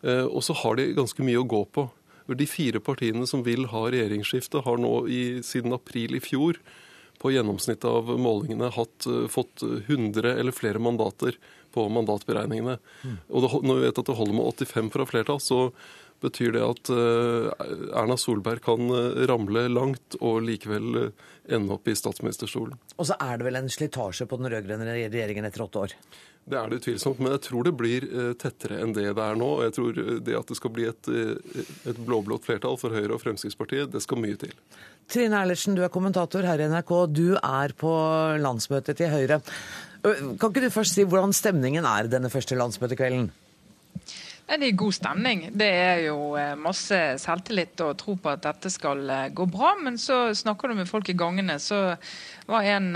Eh, 0.00 0.24
og 0.24 0.40
så 0.46 0.56
har 0.62 0.78
de 0.78 0.92
ganske 0.96 1.24
mye 1.26 1.42
å 1.42 1.48
gå 1.48 1.64
på. 1.74 1.90
De 2.30 2.46
fire 2.46 2.78
partiene 2.80 3.26
som 3.26 3.42
vil 3.42 3.66
ha 3.72 3.88
regjeringsskifte, 3.90 4.62
har 4.62 4.78
nå 4.78 4.94
i, 5.10 5.22
siden 5.42 5.74
april 5.74 6.14
i 6.14 6.22
fjor 6.22 6.60
på 7.20 7.32
gjennomsnittet 7.34 7.88
av 7.90 8.06
målingene 8.22 8.70
hatt, 8.72 9.08
fått 9.28 9.64
100 9.66 10.38
eller 10.38 10.54
flere 10.56 10.80
mandater 10.80 11.36
på 11.74 11.88
mandatberegningene. 11.92 12.78
Mm. 13.02 13.16
Og 13.28 13.44
det, 13.44 13.50
når 13.66 13.80
vi 13.80 13.84
vet 13.88 14.00
at 14.00 14.08
det 14.08 14.16
holder 14.16 14.38
med 14.38 14.62
85 14.62 14.92
fra 14.94 15.06
flertall, 15.10 15.42
så 15.42 15.58
betyr 16.22 16.54
det 16.56 16.62
at 16.64 16.90
Erna 16.92 18.16
Solberg 18.20 18.62
kan 18.64 18.90
ramle 19.30 19.66
langt 19.72 20.16
og 20.20 20.42
likevel 20.46 21.10
ende 21.50 21.74
opp 21.76 21.88
i 21.88 21.96
statsministerstolen. 21.96 22.78
Og 22.96 23.08
så 23.08 23.16
er 23.20 23.38
det 23.40 23.46
vel 23.48 23.60
en 23.60 23.70
slitasje 23.72 24.26
på 24.28 24.38
den 24.40 24.50
rød-grønne 24.52 24.88
regjeringen 24.90 25.48
etter 25.48 25.64
åtte 25.66 25.86
år? 25.86 25.96
Det 26.50 26.56
er 26.56 26.70
det 26.70 26.80
utvilsomt, 26.80 27.20
men 27.20 27.34
jeg 27.34 27.42
tror 27.46 27.66
det 27.66 27.72
blir 27.78 28.06
tettere 28.40 28.80
enn 28.82 28.94
det 28.96 29.10
det 29.14 29.24
er 29.24 29.36
nå. 29.38 29.48
og 29.58 29.64
Jeg 29.66 29.74
tror 29.76 29.98
det 30.24 30.38
at 30.38 30.48
det 30.50 30.56
skal 30.58 30.72
bli 30.74 30.86
et, 30.88 31.10
et 31.90 32.00
blå-blått 32.00 32.46
flertall 32.48 32.78
for 32.80 32.96
Høyre 32.96 33.14
og 33.16 33.22
Fremskrittspartiet, 33.22 33.90
det 33.92 34.02
skal 34.02 34.22
mye 34.22 34.38
til. 34.40 34.54
Trine 35.10 35.42
Eilertsen, 35.42 35.76
du 35.76 35.84
er 35.84 35.92
kommentator 35.92 36.46
her 36.46 36.62
i 36.62 36.70
NRK. 36.70 36.94
Du 37.12 37.28
er 37.36 37.76
på 37.78 37.92
landsmøtet 38.40 38.98
til 38.98 39.12
Høyre. 39.12 39.40
Kan 40.02 40.48
ikke 40.48 40.64
du 40.64 40.72
først 40.72 40.96
si 40.96 41.04
hvordan 41.04 41.34
stemningen 41.36 41.86
er 41.86 42.08
denne 42.10 42.32
første 42.32 42.56
landsmøtekvelden? 42.58 43.28
Det 44.50 44.66
er 44.66 44.74
god 44.74 44.94
stemning. 44.96 45.42
Det 45.54 45.68
er 45.70 46.00
jo 46.08 46.34
masse 46.58 46.96
selvtillit 47.22 47.80
og 47.84 47.92
tro 48.00 48.16
på 48.18 48.32
at 48.32 48.42
dette 48.42 48.72
skal 48.74 49.04
gå 49.30 49.46
bra. 49.46 49.76
Men 49.78 49.98
så 49.98 50.32
snakker 50.34 50.68
du 50.68 50.80
med 50.80 50.90
folk 50.90 51.08
i 51.12 51.14
gangene, 51.14 51.54
så 51.62 51.94
var 52.50 52.66
en 52.66 52.88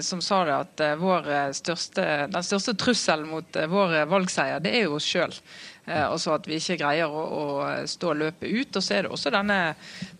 som 0.00 0.22
sa 0.24 0.38
det 0.48 0.56
at 0.56 1.54
største, 1.58 2.06
den 2.32 2.46
største 2.48 2.72
trusselen 2.80 3.28
mot 3.28 3.60
vår 3.74 3.98
valgseier, 4.08 4.64
det 4.64 4.72
er 4.72 4.86
jo 4.86 4.96
oss 4.96 5.10
sjøl. 5.12 5.36
Altså 5.82 6.36
at 6.36 6.46
vi 6.46 6.60
ikke 6.60 6.76
greier 6.78 7.10
å, 7.10 7.22
å, 7.22 7.46
stå 7.90 8.12
løpet 8.14 8.52
ut. 8.52 8.76
Og 8.78 8.84
så 8.84 8.94
er 8.94 9.06
det 9.06 9.10
også 9.10 9.32
denne, 9.34 9.58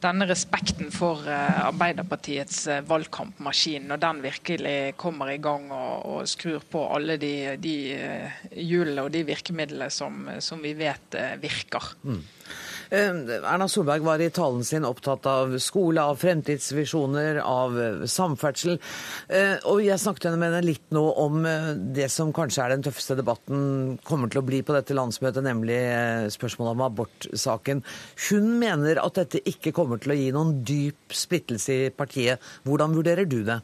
denne 0.03 0.27
respekten 0.27 0.91
for 0.95 1.23
Arbeiderpartiets 1.29 2.65
valgkampmaskin, 2.89 3.87
når 3.91 4.03
den 4.03 4.25
virkelig 4.25 4.77
kommer 4.99 5.31
i 5.31 5.39
gang 5.43 5.71
og, 5.71 5.95
og 6.17 6.31
skrur 6.31 6.67
på 6.67 6.83
alle 6.97 7.19
de, 7.23 7.35
de 7.63 7.77
hjulene 8.59 9.07
og 9.07 9.15
de 9.15 9.23
virkemidlene 9.29 9.91
som, 9.95 10.27
som 10.43 10.63
vi 10.67 10.75
vet 10.83 11.19
virker. 11.43 11.93
Mm. 12.03 12.23
Erna 12.93 13.69
Solberg 13.69 14.05
var 14.05 14.21
i 14.21 14.31
talen 14.31 14.65
sin 14.65 14.85
opptatt 14.85 15.25
av 15.27 15.55
skole, 15.63 16.03
av 16.03 16.19
fremtidsvisjoner, 16.21 17.41
av 17.41 18.05
samferdsel. 18.11 18.77
Og 19.71 19.81
jeg 19.81 20.03
snakket 20.03 20.37
med 20.37 20.51
henne 20.51 20.61
litt 20.67 20.93
nå 20.93 21.07
om 21.23 21.41
det 21.97 22.11
som 22.13 22.35
kanskje 22.37 22.67
er 22.67 22.75
den 22.75 22.85
tøffeste 22.85 23.17
debatten 23.17 23.97
kommer 24.05 24.29
til 24.29 24.43
å 24.43 24.47
bli 24.47 24.61
på 24.67 24.77
dette 24.77 24.97
landsmøtet, 24.97 25.41
nemlig 25.47 25.81
spørsmålet 26.37 26.77
om 26.77 26.87
abortsaken. 26.91 27.85
Hun 28.29 28.55
mener 28.61 29.01
at 29.01 29.23
dette 29.23 29.41
ikke 29.49 29.73
kommer 29.77 30.03
til 30.03 30.13
å 30.13 30.21
gi 30.21 30.29
noen 30.37 30.59
dyp 30.61 31.17
splittelse 31.17 31.79
i 31.87 31.93
partiet. 31.97 32.45
Hvordan 32.69 32.99
vurderer 32.99 33.25
du 33.25 33.41
det? 33.49 33.63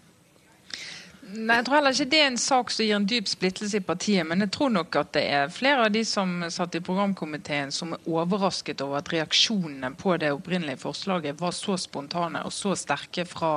Nei, 1.28 1.58
Jeg 1.58 1.66
tror 1.66 1.76
heller 1.76 1.92
ikke 1.92 2.08
det 2.08 2.20
er 2.22 2.28
en 2.30 2.40
sak 2.40 2.70
som 2.72 2.86
gir 2.86 2.96
en 2.96 3.06
dyp 3.08 3.28
splittelse 3.28 3.76
i 3.76 3.84
partiet. 3.84 4.24
Men 4.26 4.44
jeg 4.44 4.52
tror 4.54 4.70
nok 4.72 4.96
at 4.96 5.12
det 5.16 5.24
er 5.28 5.52
flere 5.52 5.84
av 5.88 5.92
de 5.92 6.04
som 6.08 6.38
satt 6.52 6.78
i 6.78 6.84
programkomiteen 6.84 7.72
som 7.74 7.92
er 7.96 8.06
overrasket 8.08 8.80
over 8.84 9.02
at 9.02 9.12
reaksjonene 9.12 9.92
på 10.00 10.16
det 10.22 10.32
opprinnelige 10.32 10.80
forslaget 10.80 11.40
var 11.40 11.52
så 11.56 11.76
spontane 11.80 12.44
og 12.46 12.54
så 12.54 12.72
sterke 12.78 13.26
fra 13.28 13.52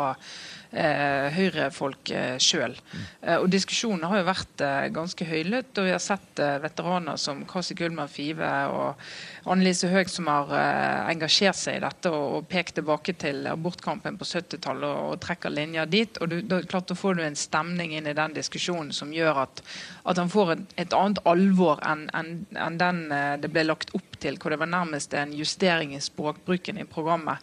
eh, 0.72 1.32
Høyre-folk 1.32 2.12
eh, 2.16 2.36
sjøl. 2.44 2.76
Eh, 3.22 3.38
og 3.38 3.48
diskusjonen 3.54 4.04
har 4.10 4.20
jo 4.20 4.30
vært 4.34 4.66
eh, 4.68 4.90
ganske 4.96 5.28
høylytt, 5.32 5.72
og 5.78 5.88
vi 5.88 5.96
har 5.96 6.04
sett 6.04 6.44
eh, 6.44 6.60
veteraner 6.64 7.20
som 7.22 7.46
Kasi 7.48 7.78
Gullmann 7.80 8.12
Five 8.12 8.52
og 8.76 9.12
Annelise 9.50 9.90
Høeg 9.90 10.10
som 10.12 10.28
har 10.30 10.52
eh, 10.54 11.10
engasjert 11.10 11.58
seg 11.58 11.80
i 11.80 11.82
dette 11.82 12.12
og, 12.14 12.44
pekt 12.52 12.76
tilbake 12.78 13.16
til 13.18 13.48
abortkampen 13.50 14.20
på 14.20 14.28
70-tallet 14.28 14.90
og, 14.90 15.16
trekker 15.24 15.54
linjer 15.54 15.90
dit. 15.90 16.20
og 16.22 16.30
du, 16.30 16.38
da, 16.46 16.60
klart, 16.62 16.90
da 16.92 16.98
får 16.98 17.18
du 17.18 17.24
en 17.26 17.38
stemning 17.40 17.96
inn 17.98 18.10
i 18.10 18.18
den 18.18 18.36
diskusjonen 18.38 18.92
som 18.94 19.14
gjør 19.14 19.44
at, 19.48 19.64
at 20.06 20.22
han 20.22 20.30
får 20.30 20.54
et, 20.56 20.64
et 20.86 20.94
annet 20.98 21.24
alvor 21.26 21.82
enn 21.90 22.06
en, 22.18 22.32
en 22.54 22.78
den 22.78 23.02
eh, 23.16 23.34
det 23.42 23.50
ble 23.54 23.66
lagt 23.66 23.96
opp 23.98 24.20
til, 24.22 24.38
hvor 24.38 24.54
det 24.54 24.62
var 24.62 24.70
nærmest 24.70 25.16
en 25.18 25.34
justering 25.34 25.96
i 25.98 26.04
språkbruken 26.04 26.78
i 26.78 26.86
programmet. 26.86 27.42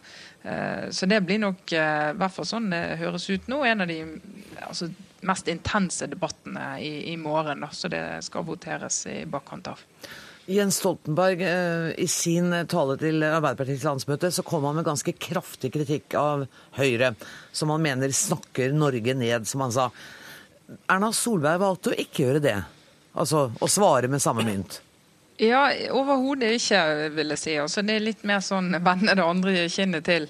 Så 0.95 1.03
det 1.11 1.17
blir 1.27 1.41
nok, 1.43 1.73
i 1.75 1.79
hvert 2.15 2.31
fall 2.31 2.47
sånn 2.47 2.69
det 2.71 3.01
høres 3.01 3.25
ut 3.27 3.49
nå, 3.51 3.57
en 3.67 3.83
av 3.83 3.89
de 3.91 3.97
altså, 4.63 4.87
mest 5.27 5.51
intense 5.51 6.07
debattene 6.07 6.77
i, 6.79 7.11
i 7.11 7.17
morgen. 7.19 7.65
Da, 7.65 7.69
så 7.75 7.91
det 7.91 8.03
skal 8.23 8.47
voteres 8.47 9.01
i 9.11 9.17
bakkant 9.27 9.67
av. 9.73 9.83
Jens 10.49 10.79
Stoltenberg, 10.81 11.43
i 12.01 12.07
sin 12.09 12.49
tale 12.71 12.95
til 12.97 13.21
Arbeiderpartiets 13.21 13.83
landsmøte 13.85 14.31
så 14.33 14.41
kom 14.41 14.63
han 14.65 14.79
med 14.79 14.87
ganske 14.87 15.13
kraftig 15.13 15.69
kritikk 15.75 16.15
av 16.17 16.47
Høyre, 16.79 17.11
som 17.53 17.69
han 17.69 17.83
mener 17.85 18.09
snakker 18.09 18.73
Norge 18.73 19.13
ned, 19.13 19.45
som 19.45 19.61
han 19.61 19.75
sa. 19.75 19.85
Erna 20.89 21.11
Solberg 21.13 21.61
valgte 21.61 21.93
å 21.93 21.99
ikke 22.01 22.25
gjøre 22.25 22.41
det, 22.41 22.55
altså 23.13 23.51
å 23.61 23.69
svare 23.69 24.09
med 24.09 24.25
samme 24.25 24.45
mynt. 24.47 24.79
Ja, 25.39 25.69
overhodet 25.95 26.49
ikke, 26.57 26.79
vil 27.15 27.31
jeg 27.31 27.39
si. 27.39 27.53
Altså, 27.61 27.79
det 27.87 27.93
er 27.95 28.03
litt 28.03 28.25
mer 28.27 28.41
sånn 28.43 28.73
vende 28.83 29.13
det 29.15 29.23
andre 29.23 29.53
kinnet 29.71 30.03
til. 30.03 30.25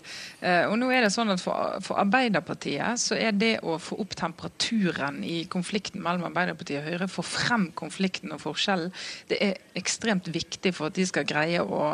Eh, 0.46 0.68
og 0.70 0.76
nå 0.78 0.92
er 0.94 1.02
det 1.02 1.10
sånn 1.10 1.34
at 1.34 1.42
for, 1.42 1.80
for, 1.82 1.98
Arbeiderpartiet 1.98 3.02
så 3.02 3.18
er 3.18 3.34
det 3.34 3.56
å 3.66 3.80
få 3.82 3.98
opp 4.04 4.14
temperaturen 4.20 5.18
i 5.26 5.40
konflikten 5.50 6.04
mellom 6.06 6.28
Arbeiderpartiet 6.30 6.84
og 6.84 6.86
Høyre, 6.92 7.08
få 7.10 7.26
frem 7.26 7.66
konflikten 7.80 8.36
og 8.36 8.44
forskjellen, 8.44 8.94
det 9.32 9.40
er 9.42 9.58
ekstremt 9.82 10.30
viktig 10.30 10.76
for 10.78 10.92
at 10.92 11.00
de 11.00 11.08
skal 11.10 11.26
greie 11.28 11.64
å, 11.64 11.90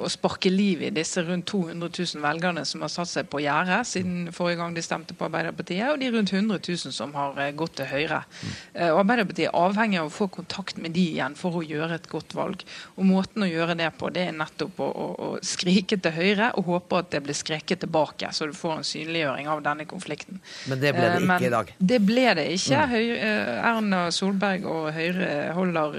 å 0.00 0.10
sparke 0.10 0.48
liv 0.48 0.86
i 0.88 0.90
disse 0.94 1.20
rundt 1.28 1.50
200 1.52 1.92
000 1.92 2.24
velgerne 2.24 2.64
som 2.64 2.86
har 2.86 2.94
satt 2.96 3.12
seg 3.12 3.28
på 3.28 3.42
gjerdet 3.44 3.82
siden 3.92 4.32
forrige 4.32 4.62
gang 4.62 4.72
de 4.72 4.86
stemte 4.86 5.18
på 5.18 5.28
Arbeiderpartiet, 5.28 5.84
og 5.92 6.00
de 6.00 6.08
rundt 6.16 6.32
100 6.32 6.62
000 6.64 6.96
som 6.96 7.12
har 7.18 7.36
gått 7.60 7.76
til 7.82 7.92
Høyre. 7.92 8.24
Eh, 8.72 8.88
og 8.88 9.04
Arbeiderpartiet 9.04 9.50
er 9.50 9.60
avhengig 9.68 10.00
av 10.00 10.08
å 10.08 10.16
få 10.16 10.32
kontakt 10.32 10.80
med 10.80 10.96
de 10.96 11.06
igjen 11.12 11.36
for 11.36 11.60
å 11.60 11.66
gjøre 11.66 12.00
et 12.00 12.08
godt 12.08 12.21
valg. 12.36 12.62
Og 12.96 13.06
Måten 13.08 13.42
å 13.44 13.50
gjøre 13.50 13.74
det 13.78 13.90
på, 13.98 14.10
det 14.14 14.28
er 14.28 14.36
nettopp 14.36 14.80
å, 14.82 14.88
å, 14.88 15.06
å 15.26 15.30
skrike 15.44 15.98
til 16.02 16.14
Høyre 16.14 16.52
og 16.60 16.70
håpe 16.70 17.02
at 17.02 17.10
det 17.14 17.22
blir 17.26 17.36
skreket 17.36 17.82
tilbake, 17.82 18.30
så 18.32 18.48
du 18.48 18.56
får 18.56 18.78
en 18.78 18.86
synliggjøring 18.86 19.50
av 19.52 19.62
denne 19.64 19.86
konflikten. 19.90 20.40
Men 20.70 20.82
det 20.82 20.94
ble 20.96 21.08
det 21.08 21.20
ikke 21.20 21.30
Men 21.32 21.46
i 21.48 21.54
dag? 21.56 21.72
Det 21.92 22.02
ble 22.06 22.26
det 22.38 22.48
ikke. 22.56 22.82
Mm. 22.82 22.92
Høyre, 22.92 23.32
Erna 23.72 24.04
Solberg 24.14 24.68
og 24.70 24.92
Høyre 24.96 25.32
holder 25.56 25.98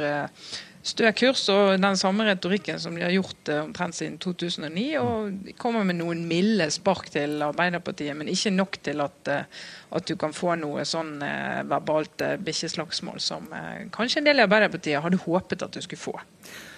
stø 0.84 1.12
kurs 1.16 1.46
og 1.54 1.78
den 1.82 1.98
samme 2.00 2.26
retorikken 2.28 2.82
som 2.82 2.98
de 2.98 3.06
har 3.06 3.14
gjort 3.16 3.52
omtrent 3.56 3.98
siden 3.98 4.18
2009. 4.24 4.86
Og 5.02 5.54
kommer 5.62 5.88
med 5.88 6.00
noen 6.02 6.26
milde 6.30 6.68
spark 6.74 7.10
til 7.14 7.40
Arbeiderpartiet, 7.46 8.16
men 8.20 8.32
ikke 8.32 8.54
nok 8.54 8.78
til 8.84 9.04
at, 9.04 9.32
at 9.32 10.10
du 10.10 10.18
kan 10.20 10.36
få 10.36 10.58
noe 10.60 10.86
sånn 10.88 11.16
verbalt 11.72 12.26
bikkjeslagsmål 12.44 13.24
som 13.24 13.50
kanskje 13.96 14.22
en 14.22 14.30
del 14.30 14.44
i 14.44 14.46
Arbeiderpartiet 14.46 15.04
hadde 15.04 15.24
håpet 15.24 15.66
at 15.66 15.74
du 15.74 15.82
skulle 15.84 16.04
få. 16.04 16.18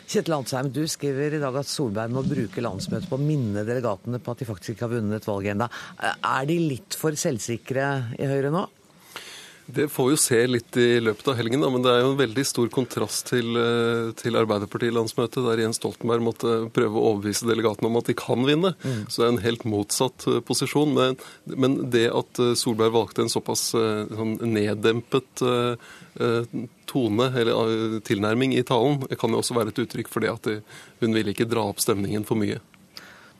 Kjetil 0.06 0.36
Ansheim, 0.36 0.68
du 0.70 0.84
skriver 0.86 1.34
i 1.34 1.42
dag 1.42 1.56
at 1.58 1.70
Solberg 1.70 2.12
må 2.14 2.22
bruke 2.28 2.62
landsmøtet 2.62 3.10
på 3.10 3.18
å 3.18 3.26
minne 3.26 3.64
delegatene 3.66 4.20
på 4.22 4.36
at 4.36 4.42
de 4.42 4.46
faktisk 4.46 4.76
ikke 4.76 4.86
har 4.86 4.94
vunnet 5.00 5.18
et 5.18 5.26
valg 5.26 5.50
ennå. 5.50 5.68
Er 6.06 6.46
de 6.46 6.58
litt 6.62 6.98
for 7.00 7.18
selvsikre 7.18 7.88
i 8.22 8.30
Høyre 8.30 8.54
nå? 8.54 8.68
Det 9.66 9.88
får 9.90 10.08
vi 10.08 10.14
jo 10.14 10.20
se 10.22 10.38
litt 10.48 10.78
i 10.78 11.00
løpet 11.02 11.28
av 11.32 11.38
helgen, 11.40 11.64
da, 11.64 11.72
men 11.74 11.82
det 11.82 11.90
er 11.90 12.04
jo 12.04 12.12
en 12.12 12.20
veldig 12.20 12.44
stor 12.46 12.70
kontrast 12.74 13.32
til, 13.32 13.58
til 14.20 14.38
Arbeiderpartilandsmøtet, 14.38 15.42
der 15.42 15.64
Jens 15.64 15.80
Stoltenberg 15.82 16.22
måtte 16.26 16.54
prøve 16.76 17.00
å 17.00 17.06
overbevise 17.12 17.50
delegatene 17.50 17.90
om 17.90 17.98
at 17.98 18.12
de 18.12 18.18
kan 18.20 18.46
vinne. 18.46 18.76
Mm. 18.86 19.02
Så 19.10 19.22
det 19.22 19.26
er 19.26 19.34
en 19.34 19.42
helt 19.48 19.66
motsatt 19.66 20.28
posisjon. 20.46 20.94
Men, 20.94 21.18
men 21.50 21.80
det 21.94 22.06
at 22.14 22.42
Solberg 22.62 22.94
valgte 22.94 23.26
en 23.26 23.34
såpass 23.34 23.72
sånn 23.74 24.38
neddempet 24.54 25.44
tone, 26.86 27.32
eller 27.42 28.00
tilnærming 28.06 28.54
i 28.56 28.64
talen, 28.68 29.02
kan 29.18 29.34
jo 29.34 29.42
også 29.42 29.58
være 29.58 29.74
et 29.74 29.84
uttrykk 29.88 30.14
for 30.14 30.24
det 30.24 30.32
at 30.36 30.54
hun 31.02 31.18
ville 31.18 31.34
ikke 31.34 31.50
dra 31.50 31.66
opp 31.72 31.82
stemningen 31.84 32.28
for 32.28 32.38
mye. 32.40 32.62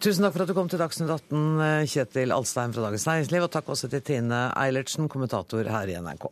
Tusen 0.04 0.26
takk 0.26 0.36
for 0.36 0.44
at 0.44 0.50
du 0.52 0.56
kom 0.58 0.68
til 0.70 0.82
Dagsnytt 0.82 1.10
18, 1.10 1.88
Kjetil 1.90 2.34
Alstein 2.36 2.74
fra 2.76 2.88
Dagens 2.88 3.06
Næringsliv. 3.08 3.46
Og 3.48 3.54
takk 3.54 3.70
også 3.74 3.90
til 3.90 4.04
Tine 4.06 4.42
Eilertsen, 4.60 5.08
kommentator 5.10 5.70
her 5.72 5.92
i 5.92 5.96
NRK. 5.98 6.28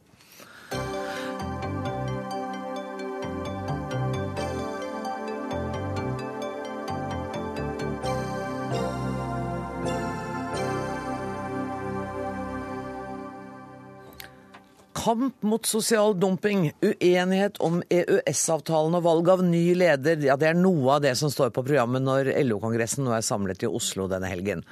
Kamp 15.03 15.41
mot 15.43 15.65
sosial 15.65 16.13
dumping, 16.19 16.69
uenighet 16.79 17.57
om 17.59 17.81
EØS-avtalen 17.91 18.93
og 18.95 19.03
valg 19.03 19.31
av 19.33 19.41
ny 19.43 19.73
leder, 19.75 20.21
ja, 20.23 20.37
det 20.39 20.47
er 20.47 20.55
noe 20.55 20.93
av 20.95 21.01
det 21.03 21.11
som 21.19 21.31
står 21.33 21.49
på 21.51 21.63
programmet 21.65 22.05
når 22.05 22.29
LO-kongressen 22.45 23.03
nå 23.03 23.11
er 23.11 23.25
samlet 23.25 23.65
i 23.65 23.67
Oslo 23.67 24.05
denne 24.07 24.29
helgen. 24.31 24.63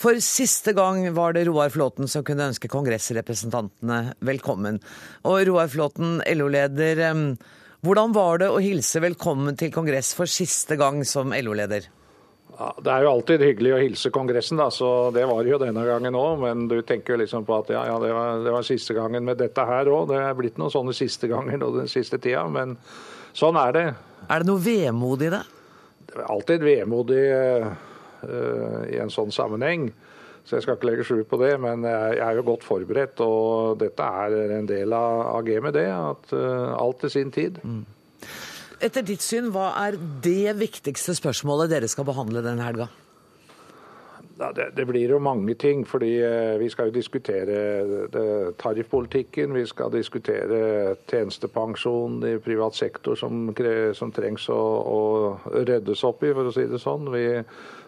For 0.00 0.18
siste 0.24 0.74
gang 0.74 1.04
var 1.14 1.36
det 1.36 1.44
Roar 1.46 1.70
Flåten 1.70 2.10
som 2.10 2.24
kunne 2.26 2.48
ønske 2.50 2.70
kongressrepresentantene 2.72 4.16
velkommen. 4.26 4.80
Og 5.30 5.44
Roar 5.46 5.70
Flåten, 5.70 6.18
LO-leder, 6.24 7.04
hvordan 7.86 8.16
var 8.16 8.42
det 8.42 8.50
å 8.50 8.58
hilse 8.64 9.04
velkommen 9.06 9.60
til 9.60 9.70
kongress 9.70 10.16
for 10.18 10.26
siste 10.26 10.80
gang 10.80 11.04
som 11.06 11.30
LO-leder? 11.30 11.86
Ja, 12.60 12.74
Det 12.76 12.92
er 12.92 13.06
jo 13.06 13.12
alltid 13.14 13.40
hyggelig 13.40 13.70
å 13.72 13.80
hilse 13.80 14.10
Kongressen, 14.12 14.58
da, 14.60 14.66
så 14.68 15.08
det 15.16 15.22
var 15.24 15.46
jo 15.48 15.58
denne 15.62 15.84
gangen 15.86 16.18
òg. 16.18 16.42
Men 16.42 16.66
du 16.68 16.82
tenker 16.84 17.14
jo 17.14 17.22
liksom 17.22 17.46
på 17.48 17.56
at 17.56 17.70
ja, 17.72 17.86
ja 17.88 17.94
det, 18.02 18.10
var, 18.12 18.42
det, 18.44 18.52
var, 18.52 18.66
siste 18.68 18.96
gangen 18.98 19.24
med 19.24 19.40
dette 19.40 19.64
her 19.64 19.88
òg. 19.88 20.10
Det 20.10 20.18
er 20.20 20.36
blitt 20.36 20.60
noen 20.60 20.74
sånne 20.74 20.92
siste 20.96 21.30
ganger 21.30 21.64
den 21.64 21.88
siste 21.88 22.20
tida, 22.20 22.44
men 22.52 22.76
sånn 23.32 23.56
er 23.56 23.72
det. 23.78 23.86
Er 24.28 24.44
det 24.44 24.50
noe 24.50 24.60
vemod 24.60 25.24
i 25.24 25.32
det? 25.32 25.40
det 26.10 26.18
er 26.18 26.30
alltid 26.34 26.64
vemodig 26.66 27.20
i 28.90 28.98
en 29.00 29.12
sånn 29.12 29.30
sammenheng. 29.32 29.88
Så 30.44 30.56
jeg 30.56 30.64
skal 30.64 30.76
ikke 30.76 30.88
legge 30.88 31.04
skjul 31.06 31.22
på 31.28 31.38
det, 31.40 31.52
men 31.62 31.84
jeg 31.86 32.18
er 32.24 32.36
jo 32.36 32.44
godt 32.48 32.66
forberedt. 32.66 33.22
Og 33.22 33.78
dette 33.80 34.04
er 34.24 34.56
en 34.58 34.68
del 34.68 34.92
av 34.96 35.40
gamet, 35.46 35.76
det. 35.76 35.86
At 35.94 36.34
alt 36.34 37.00
til 37.04 37.14
sin 37.14 37.32
tid. 37.32 37.60
Mm. 37.62 37.84
Etter 38.80 39.04
ditt 39.04 39.20
syn, 39.20 39.50
hva 39.52 39.74
er 39.82 39.98
det 40.24 40.56
viktigste 40.56 41.12
spørsmålet 41.18 41.68
dere 41.74 41.88
skal 41.90 42.06
behandle 42.08 42.40
denne 42.44 42.64
helga? 42.64 42.88
Det, 44.40 44.70
det, 44.72 44.86
blir 44.88 45.10
jo 45.12 45.18
mange 45.20 45.54
ting. 45.54 45.84
fordi 45.88 46.14
eh, 46.24 46.58
Vi 46.58 46.68
skal 46.72 46.88
jo 46.88 46.94
diskutere 46.94 47.58
tariffpolitikken. 48.56 49.52
Vi 49.54 49.66
skal 49.66 49.92
diskutere 49.92 50.96
tjenestepensjon 51.10 52.22
i 52.24 52.38
privat 52.40 52.74
sektor 52.74 53.14
som, 53.20 53.52
som 53.92 54.12
trengs 54.16 54.48
å, 54.48 54.60
å, 54.96 55.00
ryddes 55.52 56.04
opp 56.08 56.24
i, 56.24 56.32
for 56.32 56.48
å 56.48 56.54
si 56.56 56.64
det 56.70 56.80
sånn. 56.80 57.12
Vi 57.12 57.26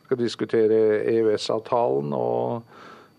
skal 0.05 0.21
diskutere 0.21 0.83
EØS-avtalen 1.15 2.13
og, 2.13 2.69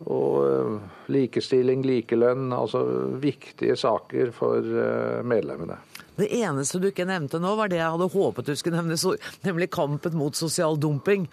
og, 0.06 0.38
eh, 0.46 0.77
likestilling, 1.18 1.82
likelønn. 1.89 2.51
Altså 2.53 2.86
viktige 3.18 3.80
saker 3.82 4.30
for 4.38 4.62
eh, 4.62 5.25
medlemmene. 5.25 5.82
Det 6.15 6.29
eneste 6.38 6.77
du 6.82 6.89
ikke 6.91 7.08
nevnte 7.10 7.41
nå, 7.41 7.55
var 7.58 7.72
det 7.72 7.79
jeg 7.79 7.89
hadde 7.96 8.12
håpet 8.13 8.50
du 8.50 8.53
skulle 8.58 8.77
nevne, 8.77 8.98
nemlig 9.46 9.72
kampen 9.74 10.17
mot 10.17 10.38
sosial 10.38 10.77
dumping. 10.77 11.25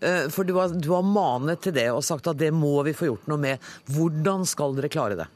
Eh, 0.00 0.26
for 0.34 0.46
du 0.46 0.56
har, 0.58 0.74
du 0.74 0.90
har 0.94 1.06
manet 1.06 1.62
til 1.62 1.76
det 1.76 1.90
og 1.92 2.04
sagt 2.06 2.26
at 2.30 2.40
det 2.40 2.50
må 2.54 2.80
vi 2.86 2.96
få 2.96 3.12
gjort 3.12 3.30
noe 3.30 3.40
med. 3.40 3.72
Hvordan 3.94 4.46
skal 4.48 4.74
dere 4.74 4.90
klare 4.90 5.18
det? 5.22 5.30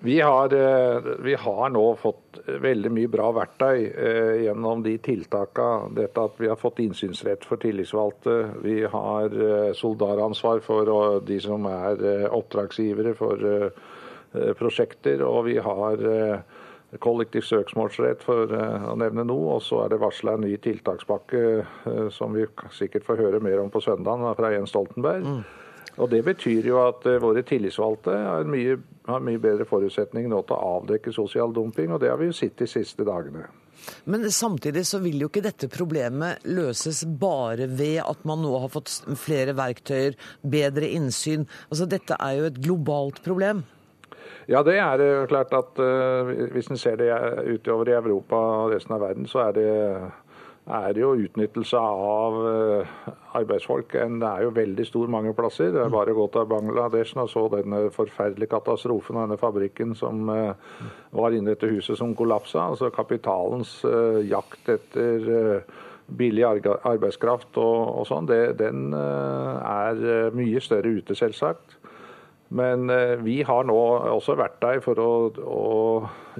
Vi 0.00 0.16
har, 0.24 0.52
eh, 0.56 1.08
vi 1.24 1.34
har, 1.36 1.64
nå 1.72 1.84
fått 2.00 2.38
veldig 2.60 2.92
mye 2.96 3.08
bra 3.12 3.30
verktøy 3.36 3.80
eh, 3.88 4.36
gjennom 4.46 4.84
de 4.84 4.94
tiltakene. 5.00 5.90
Dette 5.96 6.24
at 6.24 6.40
vi 6.40 6.48
har 6.48 6.60
fått 6.60 6.80
innsynsrett 6.84 7.44
for 7.48 7.60
tillitsvalgte. 7.60 8.36
Vi 8.64 8.78
har 8.84 9.36
solidaransvar 9.76 10.60
for 10.64 11.20
de 11.24 11.40
som 11.40 11.68
er 11.68 12.28
oppdragsgivere 12.28 13.16
for 13.16 13.44
prosjekter, 14.58 15.22
og 15.26 15.44
vi 15.48 15.56
har 15.62 16.04
eh, 16.06 16.98
kollektiv 17.02 17.46
søksmålsrett, 17.46 18.22
for 18.26 18.52
eh, 18.54 18.86
å 18.90 18.96
nevne 18.98 19.24
noe. 19.26 19.56
Og 19.56 19.64
så 19.66 19.84
er 19.84 19.92
det 19.92 20.02
varsla 20.02 20.36
en 20.36 20.46
ny 20.46 20.56
tiltakspakke 20.62 22.10
som 22.14 22.36
vi 22.36 22.46
sikkert 22.76 23.06
får 23.08 23.24
høre 23.24 23.42
mer 23.44 23.62
om 23.62 23.72
på 23.72 23.82
søndag 23.84 24.24
fra 24.38 24.52
Jens 24.54 24.74
Stoltenberg. 24.74 25.26
Mm. 25.26 25.42
Og 26.00 26.08
Det 26.10 26.22
betyr 26.24 26.68
jo 26.70 26.78
at 26.80 27.04
våre 27.20 27.42
tillitsvalgte 27.44 28.14
har 28.14 28.46
mye, 28.48 28.78
har 29.10 29.24
mye 29.24 29.40
bedre 29.42 29.66
forutsetning 29.68 30.30
nå 30.30 30.44
til 30.46 30.56
å 30.56 30.76
avdekke 30.78 31.12
sosial 31.12 31.52
dumping, 31.52 31.90
og 31.92 32.00
det 32.00 32.12
har 32.12 32.20
vi 32.20 32.30
jo 32.30 32.36
sett 32.36 32.56
de 32.62 32.68
siste 32.70 33.04
dagene. 33.04 33.48
Men 34.04 34.30
samtidig 34.32 34.84
så 34.86 35.00
vil 35.02 35.20
jo 35.22 35.28
ikke 35.30 35.44
dette 35.44 35.68
problemet 35.72 36.44
løses 36.48 37.02
bare 37.04 37.68
ved 37.70 38.00
at 38.04 38.24
man 38.28 38.42
nå 38.44 38.52
har 38.64 38.72
fått 38.72 38.92
flere 39.20 39.54
verktøyer, 39.58 40.16
bedre 40.42 40.88
innsyn. 40.96 41.46
Altså 41.68 41.88
Dette 41.90 42.18
er 42.20 42.38
jo 42.38 42.48
et 42.50 42.60
globalt 42.60 43.22
problem. 43.24 43.64
Ja, 44.50 44.64
det 44.66 44.80
er 44.82 45.28
klart 45.30 45.52
at 45.54 45.78
uh, 45.78 46.30
hvis 46.50 46.72
en 46.72 46.78
ser 46.80 46.96
det 46.98 47.12
utover 47.46 47.92
i 47.92 47.94
Europa 47.94 48.38
og 48.64 48.72
resten 48.72 48.96
av 48.96 49.04
verden, 49.04 49.28
så 49.30 49.44
er 49.44 49.52
det, 49.54 49.66
er 50.66 50.96
det 50.96 51.04
jo 51.04 51.12
utnyttelse 51.22 51.78
av 51.78 52.38
uh, 52.42 52.96
arbeidsfolk. 53.38 53.94
Det 53.94 54.26
er 54.26 54.42
jo 54.42 54.50
veldig 54.56 54.86
stor 54.88 55.12
mange 55.14 55.36
plasser. 55.38 55.70
Det 55.70 55.84
er 55.84 55.94
bare 55.94 56.10
å 56.10 56.18
gå 56.18 56.26
til 56.34 56.50
Bangladesh 56.50 57.14
og 57.22 57.30
så 57.30 57.46
denne 57.54 57.84
forferdelige 57.94 58.50
katastrofen 58.56 59.20
av 59.20 59.28
denne 59.28 59.38
fabrikken 59.38 59.94
som 59.94 60.26
var 60.26 61.36
inne 61.36 61.54
etter 61.54 61.70
huset 61.70 62.00
som 62.00 62.16
kollapsa. 62.18 62.72
Altså 62.72 62.90
kapitalens 62.90 63.76
jakt 64.26 64.74
etter 64.74 65.62
billig 66.10 66.42
arbeidskraft 66.42 67.54
og, 67.62 68.00
og 68.00 68.10
sånn, 68.10 68.26
den 68.58 68.90
er 68.98 70.34
mye 70.34 70.64
større 70.64 70.98
ute, 70.98 71.14
selvsagt. 71.14 71.78
Men 72.50 72.90
eh, 72.90 73.14
vi 73.22 73.42
har 73.46 73.66
nå 73.66 73.78
også 74.10 74.34
vært 74.38 74.58
der 74.62 74.80
for 74.82 74.98
å, 74.98 75.10
å, 75.38 75.66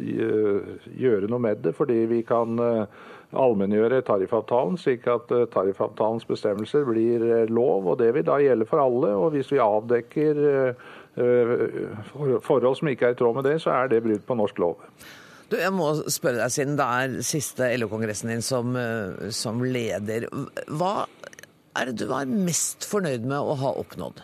gjøre 0.01 1.29
noe 1.31 1.43
med 1.43 1.63
det. 1.63 1.73
Fordi 1.79 2.01
vi 2.11 2.25
kan 2.27 2.59
eh, 2.65 3.05
allmenngjøre 3.31 4.03
tariffavtalen, 4.09 4.79
slik 4.81 5.07
at 5.11 5.31
eh, 5.35 5.47
tariffavtalens 5.55 6.27
bestemmelser 6.27 6.89
blir 6.89 7.23
lov. 7.53 7.93
og 7.93 8.01
Det 8.03 8.11
vil 8.17 8.27
da 8.27 8.41
gjelde 8.43 8.67
for 8.67 8.83
alle. 8.83 9.13
og 9.15 9.37
Hvis 9.37 9.53
vi 9.55 9.63
avdekker 9.63 10.43
forhold 12.47 12.77
som 12.79 12.89
ikke 12.91 13.11
er 13.11 13.15
i 13.15 13.19
tråd 13.19 13.39
med 13.39 13.47
det, 13.47 13.57
så 13.63 13.75
er 13.75 13.91
det 13.91 14.03
brudd 14.03 14.27
på 14.27 14.39
norsk 14.39 14.61
lov. 14.63 14.83
Du, 15.51 15.57
jeg 15.59 15.75
må 15.75 15.93
spørre 16.11 16.39
deg, 16.39 16.53
siden 16.55 16.77
det 16.79 16.87
er 16.87 17.17
siste 17.27 17.71
LO-kongressen 17.79 18.31
din 18.31 18.45
som, 18.47 18.75
som 19.35 19.63
leder. 19.63 20.29
Hva 20.71 21.07
er 21.79 21.91
det 21.91 21.99
du 22.03 22.15
er 22.15 22.31
mest 22.31 22.87
fornøyd 22.87 23.27
med 23.27 23.39
å 23.39 23.59
ha 23.63 23.75
oppnådd? 23.83 24.23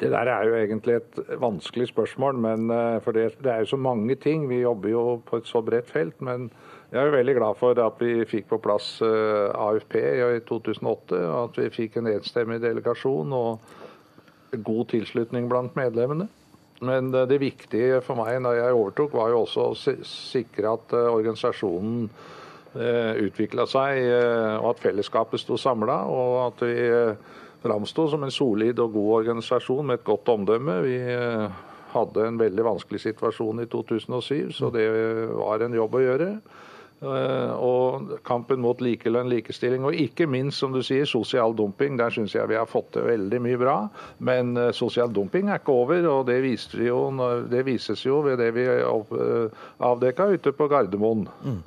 Det 0.00 0.10
der 0.10 0.26
er 0.26 0.48
jo 0.48 0.54
egentlig 0.58 0.96
et 0.98 1.18
vanskelig 1.38 1.86
spørsmål, 1.88 2.34
men, 2.34 2.70
eh, 2.70 3.00
for 3.02 3.12
det, 3.12 3.38
det, 3.44 3.50
er 3.52 3.58
jo 3.58 3.66
så 3.66 3.76
mange 3.76 4.14
ting. 4.14 4.48
Vi 4.48 4.60
jobber 4.60 4.88
jo 4.88 5.22
på 5.26 5.36
et 5.36 5.46
så 5.46 5.60
bredt 5.62 5.90
felt. 5.90 6.22
Men 6.22 6.50
jeg 6.90 7.00
er 7.00 7.06
jo 7.06 7.16
veldig 7.16 7.34
glad 7.34 7.54
for 7.58 7.78
at 7.78 8.00
vi 8.02 8.24
fikk 8.26 8.48
på 8.50 8.58
plass 8.58 8.98
eh, 9.02 9.54
AFP 9.54 9.94
i 9.94 10.40
2008. 10.48 11.20
og 11.28 11.44
At 11.44 11.58
vi 11.62 11.70
fikk 11.70 11.98
en 11.98 12.10
enstemmig 12.10 12.60
delegasjon 12.62 13.32
og 13.32 13.60
god 14.64 14.88
tilslutning 14.90 15.46
blant 15.48 15.76
medlemmene. 15.78 16.26
Men 16.82 17.14
eh, 17.14 17.28
det 17.30 17.38
viktige 17.40 18.02
for 18.02 18.18
meg 18.18 18.42
når 18.42 18.58
jeg 18.58 18.80
overtok, 18.80 19.14
var 19.14 19.30
jo 19.30 19.44
også 19.44 19.68
å 19.70 19.78
sikre 20.10 20.74
at 20.74 20.96
organisasjonen 21.04 22.08
utvikla 22.74 23.68
seg, 23.70 24.00
og 24.58 24.64
at 24.72 24.80
fellesskapet 24.82 25.38
sto 25.38 25.54
samla. 25.54 26.00
Og 26.10 26.32
at 26.48 26.62
vi 26.66 26.88
framsto 27.64 28.08
som 28.12 28.26
en 28.26 28.34
solid 28.34 28.80
og 28.82 28.92
god 28.92 29.10
organisasjon 29.22 29.88
med 29.88 30.00
et 30.00 30.06
godt 30.06 30.28
omdømme. 30.34 30.76
Vi 30.84 30.98
eh, 31.14 31.62
hadde 31.94 32.28
en 32.28 32.40
veldig 32.40 32.66
vanskelig 32.66 33.00
situasjon 33.06 33.64
i 33.64 33.68
2007, 33.72 34.52
så 34.52 34.70
det 34.74 34.86
var 35.38 35.64
en 35.64 35.76
jobb 35.80 35.96
å 35.96 36.04
gjøre. 36.04 36.30
Eh, 37.04 37.52
og 37.60 38.14
kampen 38.24 38.62
mot 38.64 38.80
likelønn, 38.82 39.28
likestilling 39.32 39.84
og 39.84 39.96
ikke 39.98 40.26
minst, 40.30 40.62
som 40.62 40.72
du 40.74 40.80
sier, 40.84 41.04
sosial 41.08 41.54
dumping. 41.56 41.98
Der 42.00 42.14
syns 42.14 42.34
jeg 42.36 42.48
vi 42.50 42.58
har 42.58 42.68
fått 42.70 42.94
til 42.96 43.06
veldig 43.08 43.40
mye 43.44 43.60
bra. 43.60 43.76
Men 44.24 44.56
eh, 44.60 44.72
sosial 44.76 45.12
dumping 45.12 45.50
er 45.50 45.60
ikke 45.60 45.76
over, 45.76 46.08
og 46.10 46.26
det, 46.30 46.40
jo, 46.80 47.00
det 47.50 47.64
vises 47.68 48.04
jo 48.06 48.22
ved 48.24 48.40
det 48.40 48.50
vi 48.56 48.66
avdekka 49.84 50.30
ute 50.32 50.54
på 50.56 50.68
Gardermoen. 50.72 51.28
Mm. 51.44 51.62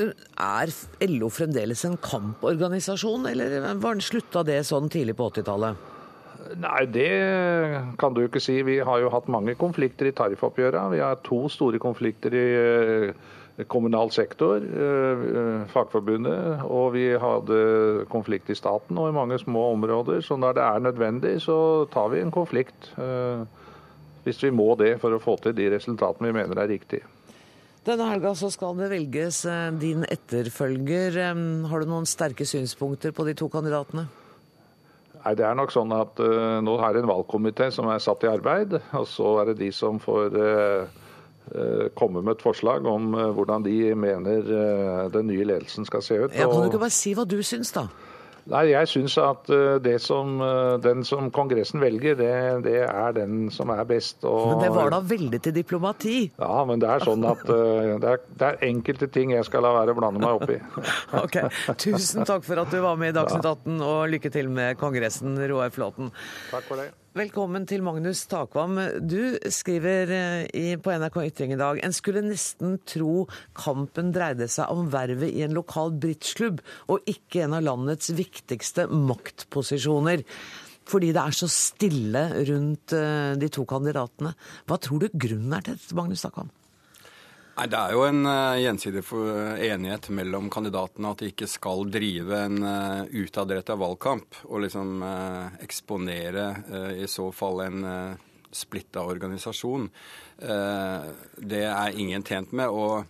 Er 0.00 0.70
LO 1.10 1.28
fremdeles 1.34 1.82
en 1.88 1.96
kamporganisasjon, 1.98 3.26
eller 3.32 4.02
slutta 4.04 4.44
det 4.46 4.62
sånn 4.68 4.90
tidlig 4.92 5.18
på 5.18 5.32
80-tallet? 5.32 5.88
Nei, 6.58 6.86
det 6.90 7.10
kan 8.00 8.14
du 8.14 8.24
ikke 8.24 8.40
si. 8.42 8.60
Vi 8.66 8.80
har 8.82 9.02
jo 9.02 9.10
hatt 9.12 9.28
mange 9.30 9.54
konflikter 9.58 10.08
i 10.08 10.14
tariffoppgjøra. 10.16 10.88
Vi 10.94 11.02
har 11.02 11.20
to 11.26 11.44
store 11.52 11.78
konflikter 11.82 12.34
i 12.34 12.46
eh, 12.58 13.64
kommunal 13.70 14.10
sektor, 14.14 14.58
eh, 14.58 15.62
Fagforbundet, 15.70 16.64
og 16.66 16.94
vi 16.96 17.06
hadde 17.22 17.60
konflikt 18.10 18.50
i 18.50 18.58
staten 18.58 18.98
og 18.98 19.10
i 19.10 19.14
mange 19.14 19.38
små 19.38 19.70
områder. 19.76 20.24
Så 20.26 20.38
når 20.40 20.58
det 20.58 20.66
er 20.66 20.84
nødvendig, 20.88 21.36
så 21.44 21.86
tar 21.92 22.10
vi 22.14 22.22
en 22.24 22.34
konflikt. 22.34 22.92
Eh, 22.98 23.46
hvis 24.24 24.42
vi 24.42 24.52
må 24.52 24.74
det 24.80 24.96
for 25.00 25.14
å 25.14 25.22
få 25.22 25.38
til 25.40 25.56
de 25.56 25.70
resultatene 25.72 26.28
vi 26.28 26.38
mener 26.42 26.58
er 26.60 26.72
riktige. 26.74 27.06
Denne 27.86 28.10
helga 28.10 28.34
skal 28.36 28.74
det 28.76 28.90
velges 28.90 29.46
din 29.80 30.04
etterfølger. 30.04 31.16
Har 31.70 31.80
du 31.80 31.88
noen 31.88 32.04
sterke 32.04 32.44
synspunkter 32.44 33.14
på 33.16 33.24
de 33.24 33.32
to 33.38 33.48
kandidatene? 33.48 34.04
Nei, 35.24 35.34
Det 35.36 35.44
er 35.44 35.56
nok 35.58 35.72
sånn 35.74 35.92
at 35.92 36.20
uh, 36.22 36.58
nå 36.64 36.78
er 36.80 36.96
det 36.96 37.04
en 37.04 37.12
valgkomité 37.12 37.70
som 37.74 37.90
er 37.92 38.00
satt 38.02 38.24
i 38.24 38.30
arbeid. 38.30 38.78
Og 38.96 39.06
så 39.08 39.36
er 39.42 39.50
det 39.50 39.60
de 39.60 39.70
som 39.74 40.00
får 40.00 40.36
uh, 40.36 41.00
uh, 41.54 41.86
komme 41.98 42.22
med 42.22 42.38
et 42.38 42.44
forslag 42.44 42.86
om 42.88 43.12
hvordan 43.36 43.66
de 43.66 43.94
mener 43.94 44.54
den 45.12 45.28
nye 45.28 45.48
ledelsen 45.52 45.88
skal 45.88 46.04
se 46.04 46.22
ut. 46.24 46.38
Ja, 46.38 46.48
kan 46.48 46.64
du 46.64 46.70
ikke 46.70 46.84
bare 46.86 46.94
si 46.94 47.14
hva 47.18 47.28
du 47.28 47.40
syns, 47.44 47.74
da? 47.76 47.88
Nei, 48.50 48.62
Jeg 48.70 48.88
syns 48.88 49.16
at 49.20 49.50
eh, 49.52 49.98
som, 50.02 50.36
eh, 50.44 50.76
den 50.82 51.04
som 51.04 51.30
Kongressen 51.34 51.82
velger, 51.82 52.16
det, 52.18 52.32
det, 52.64 52.76
er 52.88 53.12
den 53.16 53.50
som 53.54 53.70
er 53.74 53.84
best. 53.88 54.24
Og, 54.24 54.54
men 54.54 54.64
det 54.64 54.70
var 54.74 54.92
da 54.94 55.00
veldig 55.04 55.42
til 55.44 55.56
diplomati? 55.56 56.16
Ja, 56.40 56.64
men 56.68 56.82
det 56.82 56.88
er 56.90 57.04
sånn 57.04 57.26
at 57.28 57.44
eh, 57.44 57.96
det 58.00 58.14
er, 58.14 58.24
det 58.40 58.48
er 58.48 58.64
enkelte 58.70 59.10
ting 59.12 59.34
jeg 59.36 59.46
skal 59.48 59.66
la 59.66 59.74
være 59.80 59.94
å 59.94 60.00
blande 60.00 60.22
meg 60.22 60.40
opp 60.40 60.54
i. 60.54 60.58
ok, 61.24 61.42
Tusen 61.80 62.28
takk 62.28 62.46
for 62.46 62.62
at 62.62 62.72
du 62.72 62.80
var 62.84 62.98
med 63.00 63.14
i 63.14 63.18
Dagsnytt 63.18 63.46
18, 63.46 63.78
og 63.84 64.08
lykke 64.14 64.32
til 64.32 64.50
med 64.52 64.80
Kongressen, 64.80 65.38
Roar 65.50 65.72
Flåten. 65.74 66.12
Takk 66.50 66.66
for 66.68 66.80
det. 66.80 66.90
Velkommen 67.10 67.64
til 67.66 67.82
Magnus 67.82 68.20
Takvam. 68.30 68.76
Du 69.02 69.34
skriver 69.50 70.12
eh, 70.14 70.76
på 70.78 70.92
NRK 70.94 71.16
Ytring 71.24 71.56
i 71.56 71.58
dag 71.58 71.80
en 71.82 71.94
skulle 71.96 72.22
nesten 72.22 72.76
tro 72.86 73.24
kampen 73.58 74.12
dreide 74.14 74.46
seg 74.46 74.70
om 74.70 74.86
vervet 74.92 75.34
i 75.34 75.42
en 75.42 75.56
lokal 75.56 75.90
bridgeklubb, 75.90 76.60
og 76.86 77.10
ikke 77.10 77.42
en 77.48 77.56
av 77.58 77.66
landets 77.66 78.12
viktigste 78.14 78.86
maktposisjoner. 78.94 80.22
Fordi 80.86 81.10
det 81.10 81.24
er 81.24 81.34
så 81.34 81.50
stille 81.50 82.24
rundt 82.52 82.94
eh, 82.94 83.34
de 83.42 83.50
to 83.50 83.66
kandidatene. 83.66 84.36
Hva 84.70 84.78
tror 84.78 85.02
du 85.02 85.10
grunnen 85.10 85.58
er 85.58 85.66
til 85.66 85.80
dette, 85.80 85.98
Magnus 85.98 86.22
Takvam? 86.22 86.54
Nei, 87.56 87.66
Det 87.66 87.78
er 87.78 87.92
jo 87.94 88.04
en 88.06 88.24
uh, 88.26 88.56
gjensidig 88.60 89.02
enighet 89.66 90.08
mellom 90.14 90.50
kandidatene 90.52 91.12
at 91.12 91.22
de 91.22 91.30
ikke 91.32 91.48
skal 91.50 91.86
drive 91.90 92.42
en 92.46 92.62
uh, 92.62 93.04
utadrettet 93.10 93.80
valgkamp 93.80 94.42
og 94.46 94.64
liksom 94.64 95.02
uh, 95.02 95.56
eksponere 95.64 96.48
i 96.96 97.08
så 97.10 97.30
fall 97.34 97.64
en 97.66 97.86
splitta 98.50 99.04
organisasjon. 99.06 99.84
det 101.38 101.60
er 101.62 101.98
ingen 102.02 102.24
tjent 102.26 102.50
med. 102.52 102.66
og 102.66 103.04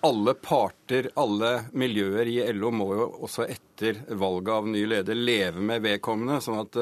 alle 0.00 0.32
parter, 0.34 1.10
alle 1.14 1.64
miljøer 1.72 2.30
i 2.30 2.38
LO 2.54 2.70
må 2.72 2.86
jo 2.96 3.08
også 3.26 3.44
etter 3.44 3.98
valget 4.08 4.52
av 4.54 4.68
ny 4.68 4.86
leder 4.86 5.18
leve 5.18 5.60
med 5.60 5.82
vedkommende. 5.82 6.40
sånn 6.40 6.62
at 6.62 6.78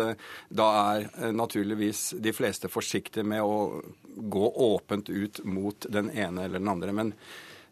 da 0.49 0.69
er 0.93 1.33
naturligvis 1.33 2.13
de 2.23 2.33
fleste 2.37 2.71
forsiktige 2.71 3.27
med 3.27 3.43
å 3.43 3.83
gå 4.17 4.51
åpent 4.51 5.11
ut 5.11 5.45
mot 5.45 5.87
den 5.89 6.11
ene 6.11 6.45
eller 6.45 6.59
den 6.59 6.69
andre. 6.69 6.93
Men 6.93 7.13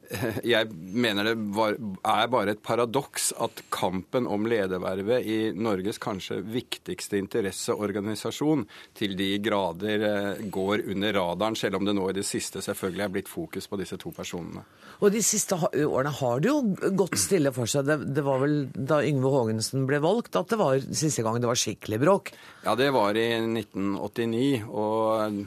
jeg 0.55 0.71
mener 0.75 1.31
det 1.31 1.35
var, 1.57 1.77
er 1.77 2.31
bare 2.33 2.55
et 2.55 2.63
paradoks 2.65 3.33
at 3.45 3.65
kampen 3.75 4.29
om 4.31 4.47
ledervervet 4.49 5.27
i 5.27 5.39
Norges 5.57 6.01
kanskje 6.03 6.41
viktigste 6.45 7.19
interesseorganisasjon 7.21 8.67
til 8.97 9.17
de 9.19 9.31
grader 9.45 10.07
eh, 10.09 10.45
går 10.53 10.87
under 10.95 11.17
radaren, 11.19 11.59
selv 11.59 11.81
om 11.81 11.89
det 11.89 11.97
nå 11.97 12.09
i 12.11 12.17
det 12.19 12.27
siste 12.29 12.63
selvfølgelig 12.65 13.07
er 13.07 13.15
blitt 13.19 13.31
fokus 13.33 13.69
på 13.71 13.81
disse 13.81 13.99
to 14.01 14.13
personene. 14.15 14.65
Og 15.03 15.11
de 15.15 15.23
siste 15.27 15.57
årene 15.59 16.13
har 16.21 16.43
det 16.43 16.51
jo 16.51 16.91
gått 16.97 17.19
stille 17.19 17.51
for 17.55 17.71
seg. 17.71 17.87
Det, 17.89 17.99
det 18.15 18.25
var 18.25 18.43
vel 18.45 18.57
da 18.75 19.01
Yngve 19.05 19.33
Haagensen 19.35 19.89
ble 19.89 19.99
valgt 20.05 20.39
at 20.39 20.53
det 20.53 20.61
var 20.61 20.79
siste 20.95 21.25
gang 21.25 21.41
det 21.43 21.51
var 21.51 21.59
skikkelig 21.59 22.01
bråk? 22.03 22.33
Ja, 22.65 22.77
det 22.79 22.91
var 22.95 23.19
i 23.19 23.27
1989. 23.35 24.65
Og 24.71 25.41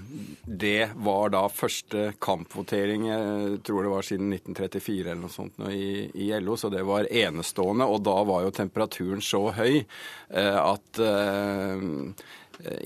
det 0.45 0.91
var 1.05 1.31
da 1.33 1.45
første 1.51 2.11
kampvotering, 2.23 3.07
jeg 3.09 3.61
tror 3.67 3.85
det 3.85 3.93
var 3.93 4.07
siden 4.07 4.33
1934 4.47 5.11
eller 5.11 5.21
noe 5.21 5.33
sånt 5.33 5.59
i, 5.71 6.07
i 6.25 6.31
LO, 6.39 6.57
så 6.57 6.71
det 6.73 6.83
var 6.87 7.09
enestående. 7.11 7.87
Og 7.87 8.01
da 8.05 8.17
var 8.27 8.45
jo 8.45 8.55
temperaturen 8.55 9.23
så 9.23 9.47
høy 9.57 9.73
eh, 9.77 10.59
at 10.59 11.01
eh, 11.03 11.87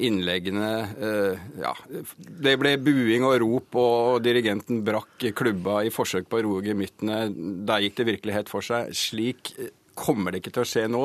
innleggene 0.04 0.72
eh, 1.00 1.44
Ja, 1.62 1.74
det 2.18 2.58
ble 2.60 2.76
buing 2.82 3.28
og 3.28 3.38
rop, 3.44 3.78
og 3.80 4.24
dirigenten 4.26 4.82
brakk 4.88 5.30
klubba 5.38 5.82
i 5.86 5.94
forsøk 5.94 6.28
på 6.30 6.42
å 6.42 6.48
roe 6.48 6.66
gemyttene. 6.66 7.28
Der 7.68 7.86
gikk 7.86 8.02
det 8.02 8.10
virkelig 8.16 8.40
helt 8.40 8.52
for 8.52 8.66
seg. 8.66 8.92
Slik 8.98 9.54
kommer 10.02 10.32
det 10.32 10.42
ikke 10.42 10.54
til 10.56 10.64
å 10.64 10.68
skje 10.68 10.86
nå. 10.92 11.02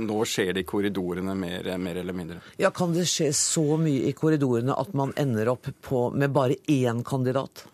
Nå 0.00 0.20
skjer 0.28 0.54
det 0.56 0.64
i 0.64 0.68
korridorene 0.68 1.36
mer, 1.38 1.68
mer, 1.80 2.00
eller 2.02 2.16
mindre. 2.16 2.40
Ja, 2.60 2.72
Kan 2.74 2.94
det 2.96 3.06
skje 3.10 3.30
så 3.36 3.64
mye 3.80 4.08
i 4.08 4.14
korridorene 4.16 4.76
at 4.76 4.94
man 4.96 5.14
ender 5.20 5.52
opp 5.54 5.68
på, 5.84 6.08
med 6.14 6.34
bare 6.34 6.58
én 6.70 7.04
kandidat? 7.06 7.66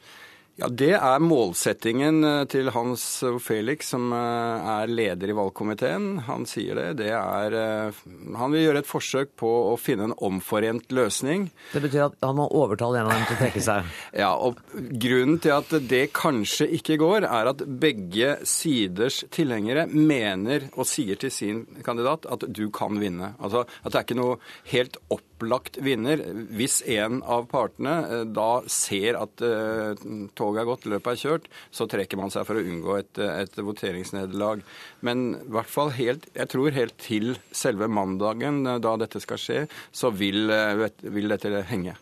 Ja, 0.61 0.69
Det 0.69 0.93
er 0.93 1.23
målsettingen 1.25 2.25
eh, 2.27 2.43
til 2.53 2.69
Hans 2.75 3.03
Felix, 3.41 3.89
som 3.95 4.11
eh, 4.13 4.67
er 4.75 4.91
leder 4.93 5.33
i 5.33 5.37
valgkomiteen. 5.39 6.27
Han 6.27 6.45
sier 6.49 6.77
det. 6.77 6.89
det 6.99 7.15
er, 7.17 7.57
eh, 7.57 8.01
han 8.37 8.53
vil 8.53 8.67
gjøre 8.67 8.83
et 8.83 8.91
forsøk 8.91 9.33
på 9.41 9.49
å 9.71 9.79
finne 9.81 10.11
en 10.11 10.17
omforent 10.29 10.93
løsning. 10.93 11.49
Det 11.73 11.81
betyr 11.87 12.11
at 12.11 12.19
han 12.27 12.37
må 12.37 12.51
overtale 12.53 13.01
en 13.01 13.09
av 13.09 13.17
dem 13.17 13.25
til 13.31 13.39
å 13.39 13.41
trekke 13.41 13.65
seg? 13.65 13.89
ja, 14.23 14.35
og 14.37 14.61
Grunnen 15.01 15.41
til 15.41 15.57
at 15.57 15.73
det 15.89 16.03
kanskje 16.17 16.69
ikke 16.77 16.99
går, 17.01 17.25
er 17.31 17.53
at 17.55 17.65
begge 17.81 18.37
siders 18.45 19.23
tilhengere 19.33 19.87
mener 19.89 20.69
og 20.75 20.85
sier 20.91 21.17
til 21.21 21.33
sin 21.33 21.65
kandidat 21.87 22.29
at 22.29 22.45
du 22.53 22.67
kan 22.75 23.01
vinne. 23.01 23.33
Altså 23.41 23.65
At 23.81 23.95
det 23.95 24.03
er 24.03 24.09
ikke 24.11 24.21
noe 24.21 24.41
helt 24.75 25.01
opp 25.09 25.25
opplagt 25.41 25.79
vinner. 25.81 26.21
Hvis 26.53 26.83
en 26.85 27.23
av 27.25 27.49
partene 27.51 27.95
eh, 28.05 28.25
da 28.29 28.63
ser 28.69 29.17
at 29.17 29.41
uh, 29.41 29.97
toget 30.37 30.61
er 30.63 30.69
gått, 30.69 30.89
løpet 30.91 31.13
er 31.13 31.21
kjørt, 31.23 31.49
så 31.73 31.89
trekker 31.89 32.21
man 32.21 32.33
seg 32.33 32.45
for 32.49 32.61
å 32.61 32.65
unngå 32.65 32.99
et, 32.99 33.19
et 33.19 33.57
voteringsnederlag. 33.57 34.63
Men 35.01 35.35
i 35.41 35.55
hvert 35.57 35.71
fall 35.71 35.95
helt, 35.97 36.29
jeg 36.37 36.53
tror 36.53 36.77
helt 36.77 36.97
til 37.01 37.35
selve 37.53 37.89
mandagen 37.89 38.67
eh, 38.67 38.81
da 38.83 38.97
dette 39.01 39.23
skal 39.23 39.41
skje, 39.41 39.65
så 39.93 40.13
vil, 40.13 40.53
vil 41.01 41.33
dette 41.33 41.65
henge. 41.71 41.97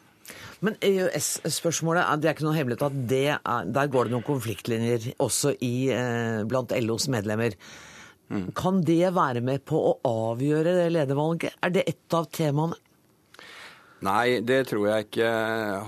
Men 0.64 0.74
EØS-spørsmålet, 0.83 2.09
det 2.18 2.29
er 2.29 2.35
ikke 2.35 2.48
noe 2.48 2.57
hemmelighet 2.57 2.88
at 2.88 2.96
det 3.09 3.27
er, 3.31 3.68
der 3.70 3.92
går 3.92 4.09
det 4.09 4.16
noen 4.16 4.27
konfliktlinjer 4.27 5.12
også 5.22 5.55
i, 5.62 5.92
eh, 5.94 6.42
blant 6.51 6.74
LOs 6.83 7.07
medlemmer. 7.12 7.55
Mm. 8.29 8.51
Kan 8.59 8.83
det 8.85 9.14
være 9.16 9.40
med 9.40 9.62
på 9.64 9.79
å 9.79 9.94
avgjøre 10.05 10.74
det 10.83 10.90
ledervalget? 10.92 11.55
Er 11.64 11.72
det 11.72 11.87
et 11.88 12.18
av 12.18 12.27
temaene? 12.35 12.77
Nei, 14.07 14.39
det 14.47 14.61
tror 14.69 14.85
jeg 14.87 15.09
ikke 15.09 15.31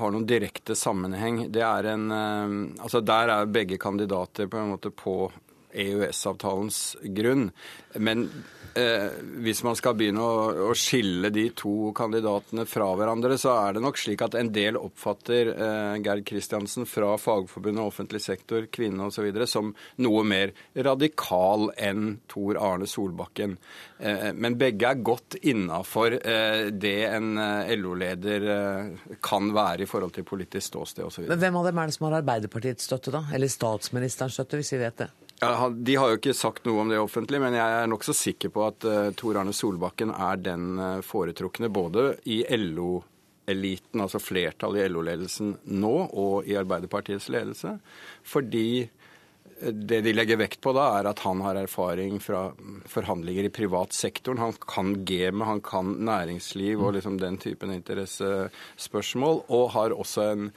har 0.00 0.10
noen 0.10 0.26
direkte 0.26 0.74
sammenheng. 0.74 1.44
Det 1.54 1.62
er 1.62 1.92
en 1.92 2.08
eh, 2.10 2.56
Altså 2.82 3.02
der 3.06 3.30
er 3.36 3.52
begge 3.52 3.78
kandidater 3.78 4.50
på 4.50 4.58
en 4.58 4.72
måte 4.72 4.90
på 4.90 5.30
EØS-avtalens 5.72 6.96
grunn. 7.16 7.50
Men 7.98 8.28
eh, 8.74 9.10
hvis 9.44 9.62
man 9.66 9.76
skal 9.78 9.96
begynne 9.98 10.22
å, 10.22 10.68
å, 10.70 10.74
skille 10.78 11.30
de 11.34 11.46
to 11.56 11.90
kandidatene 11.96 12.66
fra 12.68 12.90
hverandre, 12.98 13.38
så 13.40 13.54
er 13.56 13.76
det 13.76 13.84
nok 13.84 13.98
slik 14.00 14.22
at 14.26 14.36
en 14.38 14.52
del 14.54 14.78
oppfatter 14.80 15.52
eh, 15.54 15.94
Gerd 16.04 16.24
Kristiansen 16.28 16.88
fra 16.88 17.14
Fagforbundet, 17.20 17.82
offentlig 17.84 18.22
sektor, 18.24 18.66
kvinne 18.72 19.08
osv. 19.08 19.30
som 19.50 19.72
noe 20.02 20.24
mer 20.26 20.54
radikal 20.74 21.70
enn 21.76 22.18
Tor 22.30 22.60
Arne 22.60 22.88
Solbakken. 22.90 23.56
Eh, 23.98 24.30
men 24.34 24.58
begge 24.60 24.90
er 24.90 25.02
godt 25.04 25.38
innafor 25.40 26.18
eh, 26.20 26.68
det 26.72 26.96
en 27.10 27.32
eh, 27.40 27.74
LO-leder 27.78 28.50
eh, 28.56 29.16
kan 29.22 29.50
være 29.54 29.84
i 29.84 29.90
forhold 29.90 30.14
til 30.16 30.26
politisk 30.28 30.72
ståsted 30.72 31.06
osv. 31.06 31.26
Hvem 31.30 31.58
av 31.60 31.70
dem 31.70 31.80
er 31.80 31.90
det 31.90 31.96
som 31.96 32.08
har 32.08 32.20
Arbeiderpartiets 32.20 32.86
støtte, 32.88 33.14
da? 33.14 33.24
Eller 33.34 33.50
statsministerens 33.50 34.38
støtte, 34.38 34.60
hvis 34.60 34.74
vi 34.76 34.84
vet 34.84 35.04
det? 35.04 35.10
Ja, 35.40 35.70
de 35.72 35.94
har 35.96 36.10
jo 36.10 36.18
ikke 36.18 36.34
sagt 36.36 36.66
noe 36.68 36.82
om 36.82 36.90
det 36.92 36.98
offentlig, 37.00 37.38
men 37.40 37.54
jeg 37.56 37.76
er 37.78 37.86
nokså 37.88 38.12
sikker 38.12 38.50
på 38.52 38.66
at 38.66 38.84
uh, 38.84 39.08
Tor 39.16 39.38
Arne 39.40 39.54
Solbakken 39.56 40.12
er 40.12 40.40
den 40.44 40.74
uh, 40.76 41.00
foretrukne 41.00 41.70
både 41.72 42.10
i 42.28 42.42
LO-eliten, 42.58 44.02
altså 44.04 44.20
flertallet 44.20 44.84
i 44.84 44.90
LO-ledelsen 44.92 45.54
nå, 45.80 45.94
og 46.12 46.44
i 46.44 46.58
Arbeiderpartiets 46.60 47.30
ledelse. 47.32 47.72
Fordi 48.20 48.82
eh, 48.84 49.72
det 49.72 50.02
de 50.04 50.12
legger 50.12 50.42
vekt 50.42 50.60
på 50.60 50.74
da, 50.76 50.90
er 50.98 51.08
at 51.08 51.24
han 51.24 51.40
har 51.46 51.62
erfaring 51.62 52.20
fra 52.20 52.50
forhandlinger 52.92 53.48
i 53.48 53.54
privat 53.62 53.96
sektor. 53.96 54.36
Han 54.44 54.52
kan 54.60 54.92
gamet, 55.08 55.48
han 55.54 55.64
kan 55.64 55.96
næringsliv 56.04 56.84
og 56.84 56.98
liksom 56.98 57.16
den 57.22 57.40
typen 57.40 57.72
interessespørsmål, 57.78 59.46
og 59.48 59.72
har 59.78 59.96
også 59.96 60.28
en 60.34 60.52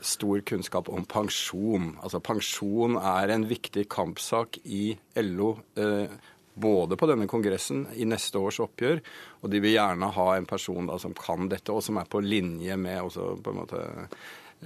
stor 0.00 0.40
kunnskap 0.40 0.88
om 0.88 1.04
pensjon. 1.08 1.92
Altså 2.02 2.20
Pensjon 2.24 2.98
er 3.00 3.32
en 3.34 3.46
viktig 3.48 3.86
kampsak 3.90 4.60
i 4.64 4.92
LO. 5.22 5.56
Eh, 5.76 6.18
både 6.58 6.96
på 6.98 7.06
denne 7.06 7.28
kongressen 7.30 7.84
i 7.94 8.06
neste 8.08 8.40
års 8.42 8.58
oppgjør, 8.62 9.00
og 9.42 9.52
de 9.52 9.60
vil 9.62 9.76
gjerne 9.76 10.10
ha 10.16 10.28
en 10.34 10.48
person 10.48 10.88
da, 10.90 10.98
som 10.98 11.14
kan 11.14 11.46
dette, 11.50 11.70
og 11.70 11.84
som 11.86 12.00
er 12.00 12.08
på 12.10 12.22
linje 12.24 12.74
med 12.80 13.04
også, 13.04 13.28
på 13.42 13.52
en 13.52 13.60
måte, 13.60 13.84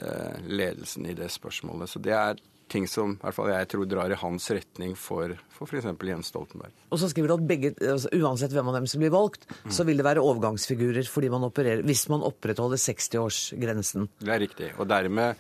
eh, 0.01 0.41
ledelsen 0.49 1.07
i 1.07 1.17
det 1.19 1.29
spørsmålet. 1.33 1.91
Så 1.93 2.01
det 2.01 2.17
er 2.17 2.41
ting 2.73 2.87
som 2.91 3.15
i 3.15 3.21
hvert 3.23 3.37
fall 3.37 3.51
jeg 3.53 3.69
tror 3.73 3.89
drar 3.89 4.13
i 4.13 4.19
hans 4.19 4.49
retning 4.55 4.95
for, 4.99 5.35
f.eks. 5.59 5.89
Jens 6.09 6.33
Stoltenberg. 6.33 6.75
Og 6.91 7.01
så 7.01 7.11
skriver 7.13 7.33
du 7.33 7.37
at 7.37 7.49
begge, 7.49 7.73
altså, 7.79 8.11
uansett 8.17 8.55
hvem 8.55 8.71
av 8.73 8.79
dem 8.81 8.89
som 8.91 9.03
blir 9.03 9.13
valgt, 9.15 9.47
mm. 9.51 9.75
så 9.77 9.87
vil 9.89 10.01
det 10.01 10.07
være 10.07 10.25
overgangsfigurer 10.25 11.09
fordi 11.11 11.31
man 11.33 11.47
opererer, 11.49 11.85
hvis 11.87 12.07
man 12.13 12.25
opprettholder 12.27 12.81
60-årsgrensen. 12.81 14.09
Det 14.23 14.35
er 14.35 14.43
riktig. 14.47 14.73
Og 14.79 14.89
dermed 14.91 15.39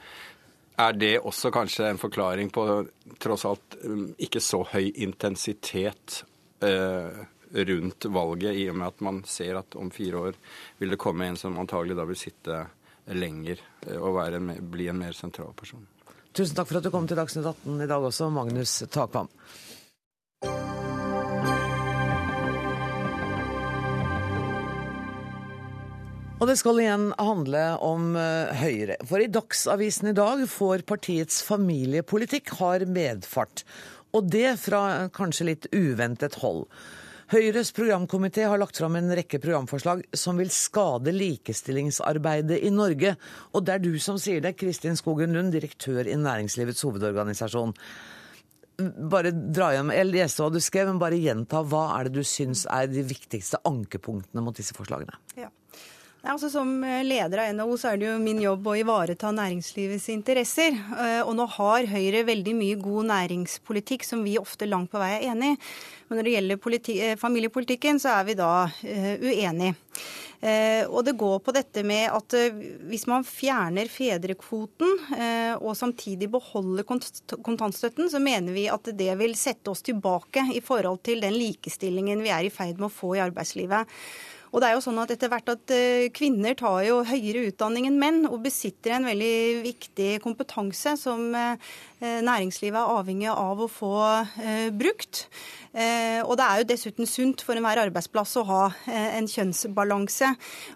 er 0.83 0.97
det 0.97 1.15
også 1.21 1.53
kanskje 1.53 1.91
en 1.91 2.01
forklaring 2.01 2.51
på 2.53 2.67
tross 3.23 3.45
alt 3.49 3.77
um, 3.85 4.11
ikke 4.21 4.41
så 4.43 4.63
høy 4.73 4.89
intensitet 5.05 6.23
eh, 6.65 7.25
rundt 7.53 8.07
valget, 8.09 8.57
i 8.57 8.69
og 8.71 8.79
med 8.81 8.89
at 8.89 9.03
man 9.05 9.23
ser 9.29 9.59
at 9.61 9.77
om 9.77 9.91
fire 9.93 10.29
år 10.29 10.39
vil 10.81 10.95
det 10.95 11.01
komme 11.01 11.29
en 11.29 11.37
som 11.37 11.59
antagelig 11.61 11.99
da 11.99 12.07
vil 12.09 12.19
sitte 12.19 12.63
lenger 13.13 13.61
eh, 13.87 13.99
og 13.99 14.17
være, 14.17 14.41
bli 14.63 14.89
en 14.91 15.03
mer 15.03 15.17
sentral 15.17 15.53
person. 15.59 15.85
Tusen 16.33 16.57
takk 16.57 16.71
for 16.71 16.81
at 16.81 16.87
du 16.87 16.93
kom 16.93 17.05
til 17.05 17.19
Dagsnytt 17.19 17.45
18 17.45 17.83
i 17.85 17.87
dag 17.91 18.05
også, 18.09 18.31
Magnus 18.33 18.79
Takvam. 18.89 19.29
Og 26.43 26.49
det 26.49 26.57
skal 26.59 26.81
igjen 26.83 27.05
handle 27.21 27.61
om 27.85 28.17
uh, 28.17 28.49
Høyre. 28.59 28.97
For 29.07 29.23
i 29.23 29.29
Dagsavisen 29.31 30.11
i 30.11 30.17
dag 30.17 30.41
får 30.51 30.83
partiets 30.89 31.43
familiepolitikk 31.47 32.57
har 32.59 32.83
medfart. 32.89 33.63
Og 34.17 34.33
det 34.33 34.57
fra 34.65 35.13
kanskje 35.15 35.51
litt 35.53 35.69
uventet 35.71 36.41
hold. 36.41 36.65
Høyres 37.33 37.71
programkomité 37.73 38.43
har 38.45 38.61
lagt 38.61 38.77
fram 38.77 38.99
en 38.99 39.09
rekke 39.17 39.39
programforslag 39.41 40.03
som 40.21 40.37
vil 40.37 40.51
skade 40.53 41.15
likestillingsarbeidet 41.17 42.59
i 42.61 42.69
Norge. 42.75 43.15
Og 43.57 43.65
det 43.65 43.73
er 43.73 43.81
du 43.81 43.95
som 44.05 44.19
sier 44.21 44.43
det, 44.45 44.53
Kristin 44.61 44.99
Skogen 45.01 45.33
Lund, 45.33 45.49
direktør 45.55 46.05
i 46.05 46.19
Næringslivets 46.21 46.85
hovedorganisasjon. 46.85 47.73
Bare 49.09 49.33
dra 49.33 49.71
hjem, 49.73 49.95
Jeg 49.97 50.11
leste 50.11 50.45
hva 50.45 50.53
du 50.53 50.61
skrev, 50.61 50.91
men 50.91 51.01
bare 51.01 51.17
gjenta. 51.17 51.65
Hva 51.65 51.87
er 51.97 52.11
det 52.11 52.21
du 52.21 52.23
syns 52.27 52.67
er 52.69 52.93
de 52.93 53.01
viktigste 53.01 53.63
ankepunktene 53.65 54.45
mot 54.45 54.61
disse 54.61 54.77
forslagene? 54.77 55.17
Ja. 55.41 55.49
Altså, 56.23 56.47
som 56.53 56.69
leder 57.03 57.41
av 57.43 57.57
NHO 57.57 57.77
så 57.81 57.89
er 57.91 57.97
det 57.99 58.07
jo 58.07 58.19
min 58.23 58.39
jobb 58.39 58.69
å 58.71 58.77
ivareta 58.79 59.33
næringslivets 59.35 60.05
interesser. 60.13 60.77
Og 61.25 61.33
nå 61.35 61.49
har 61.57 61.89
Høyre 61.91 62.23
veldig 62.29 62.55
mye 62.61 62.77
god 62.79 63.09
næringspolitikk 63.09 64.07
som 64.07 64.23
vi 64.23 64.37
ofte 64.39 64.69
langt 64.71 64.93
på 64.93 65.03
vei 65.03 65.17
er 65.17 65.33
enig 65.33 65.57
i. 65.57 65.59
Men 66.13 66.21
når 66.21 66.29
det 66.29 66.35
gjelder 66.37 67.17
familiepolitikken, 67.17 68.03
så 68.03 68.19
er 68.19 68.29
vi 68.29 68.37
da 68.37 68.51
uh, 68.69 69.15
uenige. 69.25 69.73
Eh, 70.43 70.83
og 70.91 71.05
det 71.07 71.15
går 71.15 71.37
på 71.47 71.53
dette 71.55 71.85
med 71.87 72.09
at 72.11 72.35
eh, 72.35 72.57
hvis 72.91 73.05
man 73.07 73.23
fjerner 73.23 73.87
fedrekvoten 73.87 75.15
eh, 75.15 75.53
og 75.55 75.77
samtidig 75.79 76.27
beholder 76.33 76.83
kontantstøtten, 76.83 78.11
så 78.11 78.19
mener 78.19 78.51
vi 78.51 78.67
at 78.67 78.91
det 78.99 79.13
vil 79.21 79.37
sette 79.39 79.71
oss 79.71 79.87
tilbake 79.87 80.49
i 80.51 80.65
forhold 80.65 81.05
til 81.07 81.23
den 81.23 81.39
likestillingen 81.39 82.27
vi 82.27 82.35
er 82.35 82.49
i 82.49 82.51
ferd 82.51 82.83
med 82.83 82.91
å 82.91 82.97
få 82.97 83.15
i 83.15 83.23
arbeidslivet. 83.23 83.87
Og 84.53 84.61
det 84.61 84.69
er 84.69 84.75
jo 84.75 84.83
sånn 84.85 84.99
at 85.01 85.15
etter 85.15 85.31
hvert 85.33 85.47
at 85.49 85.73
Kvinner 86.13 86.53
tar 86.59 86.83
jo 86.85 86.99
høyere 87.09 87.47
utdanning 87.49 87.87
enn 87.89 87.97
menn 87.97 88.19
og 88.29 88.43
besitter 88.45 88.99
en 88.99 89.07
veldig 89.09 89.63
viktig 89.65 90.11
kompetanse 90.21 90.93
som 91.01 91.23
næringslivet 91.33 92.77
er 92.77 92.93
avhengig 92.99 93.31
av 93.33 93.63
å 93.65 93.71
få 93.73 93.95
brukt. 94.77 95.23
Eh, 95.73 96.21
og 96.21 96.37
det 96.37 96.45
er 96.45 96.61
jo 96.61 96.69
dessuten 96.69 97.09
sunt 97.09 97.43
for 97.47 97.57
enhver 97.57 97.81
arbeidsplass 97.87 98.35
å 98.41 98.45
ha 98.49 98.63
eh, 98.91 99.17
en 99.17 99.29
kjønnsbalanse. 99.29 100.29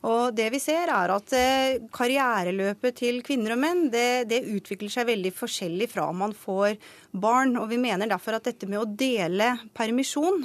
Og 0.08 0.36
det 0.36 0.48
vi 0.54 0.60
ser 0.62 0.88
er 0.92 1.12
at 1.12 1.34
eh, 1.36 1.82
karriereløpet 1.92 2.96
til 3.02 3.20
kvinner 3.26 3.56
og 3.56 3.60
menn 3.60 3.86
det, 3.92 4.24
det 4.30 4.44
utvikler 4.48 4.92
seg 4.92 5.10
veldig 5.10 5.34
forskjellig 5.36 5.90
fra 5.92 6.08
man 6.16 6.32
får 6.36 6.78
barn. 7.12 7.58
Og 7.60 7.68
vi 7.72 7.80
mener 7.80 8.08
derfor 8.08 8.38
at 8.38 8.48
dette 8.48 8.68
med 8.70 8.80
å 8.80 8.88
dele 8.88 9.52
permisjon, 9.76 10.42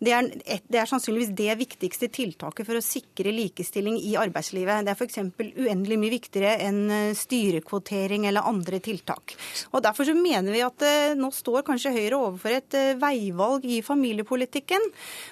det 0.00 0.12
er, 0.12 0.26
det 0.68 0.80
er 0.80 0.88
sannsynligvis 0.88 1.30
det 1.36 1.54
viktigste 1.60 2.08
tiltaket 2.12 2.66
for 2.66 2.78
å 2.78 2.84
sikre 2.84 3.32
likestilling 3.34 3.98
i 4.00 4.14
arbeidslivet. 4.20 4.84
Det 4.84 4.92
er 4.92 4.98
f.eks. 4.98 5.20
uendelig 5.38 5.98
mye 6.00 6.12
viktigere 6.12 6.54
enn 6.66 7.14
styrekvotering 7.16 8.26
eller 8.28 8.48
andre 8.48 8.80
tiltak. 8.84 9.36
Og 9.72 9.84
Derfor 9.84 10.08
så 10.08 10.16
mener 10.16 10.52
vi 10.52 10.64
at 10.64 10.84
nå 11.18 11.30
står 11.34 11.64
kanskje 11.66 11.94
Høyre 11.94 12.20
overfor 12.20 12.58
et 12.58 12.76
veivalg 13.00 13.57
valg 13.58 13.64
i 13.70 13.82
familiepolitikken. 13.82 14.80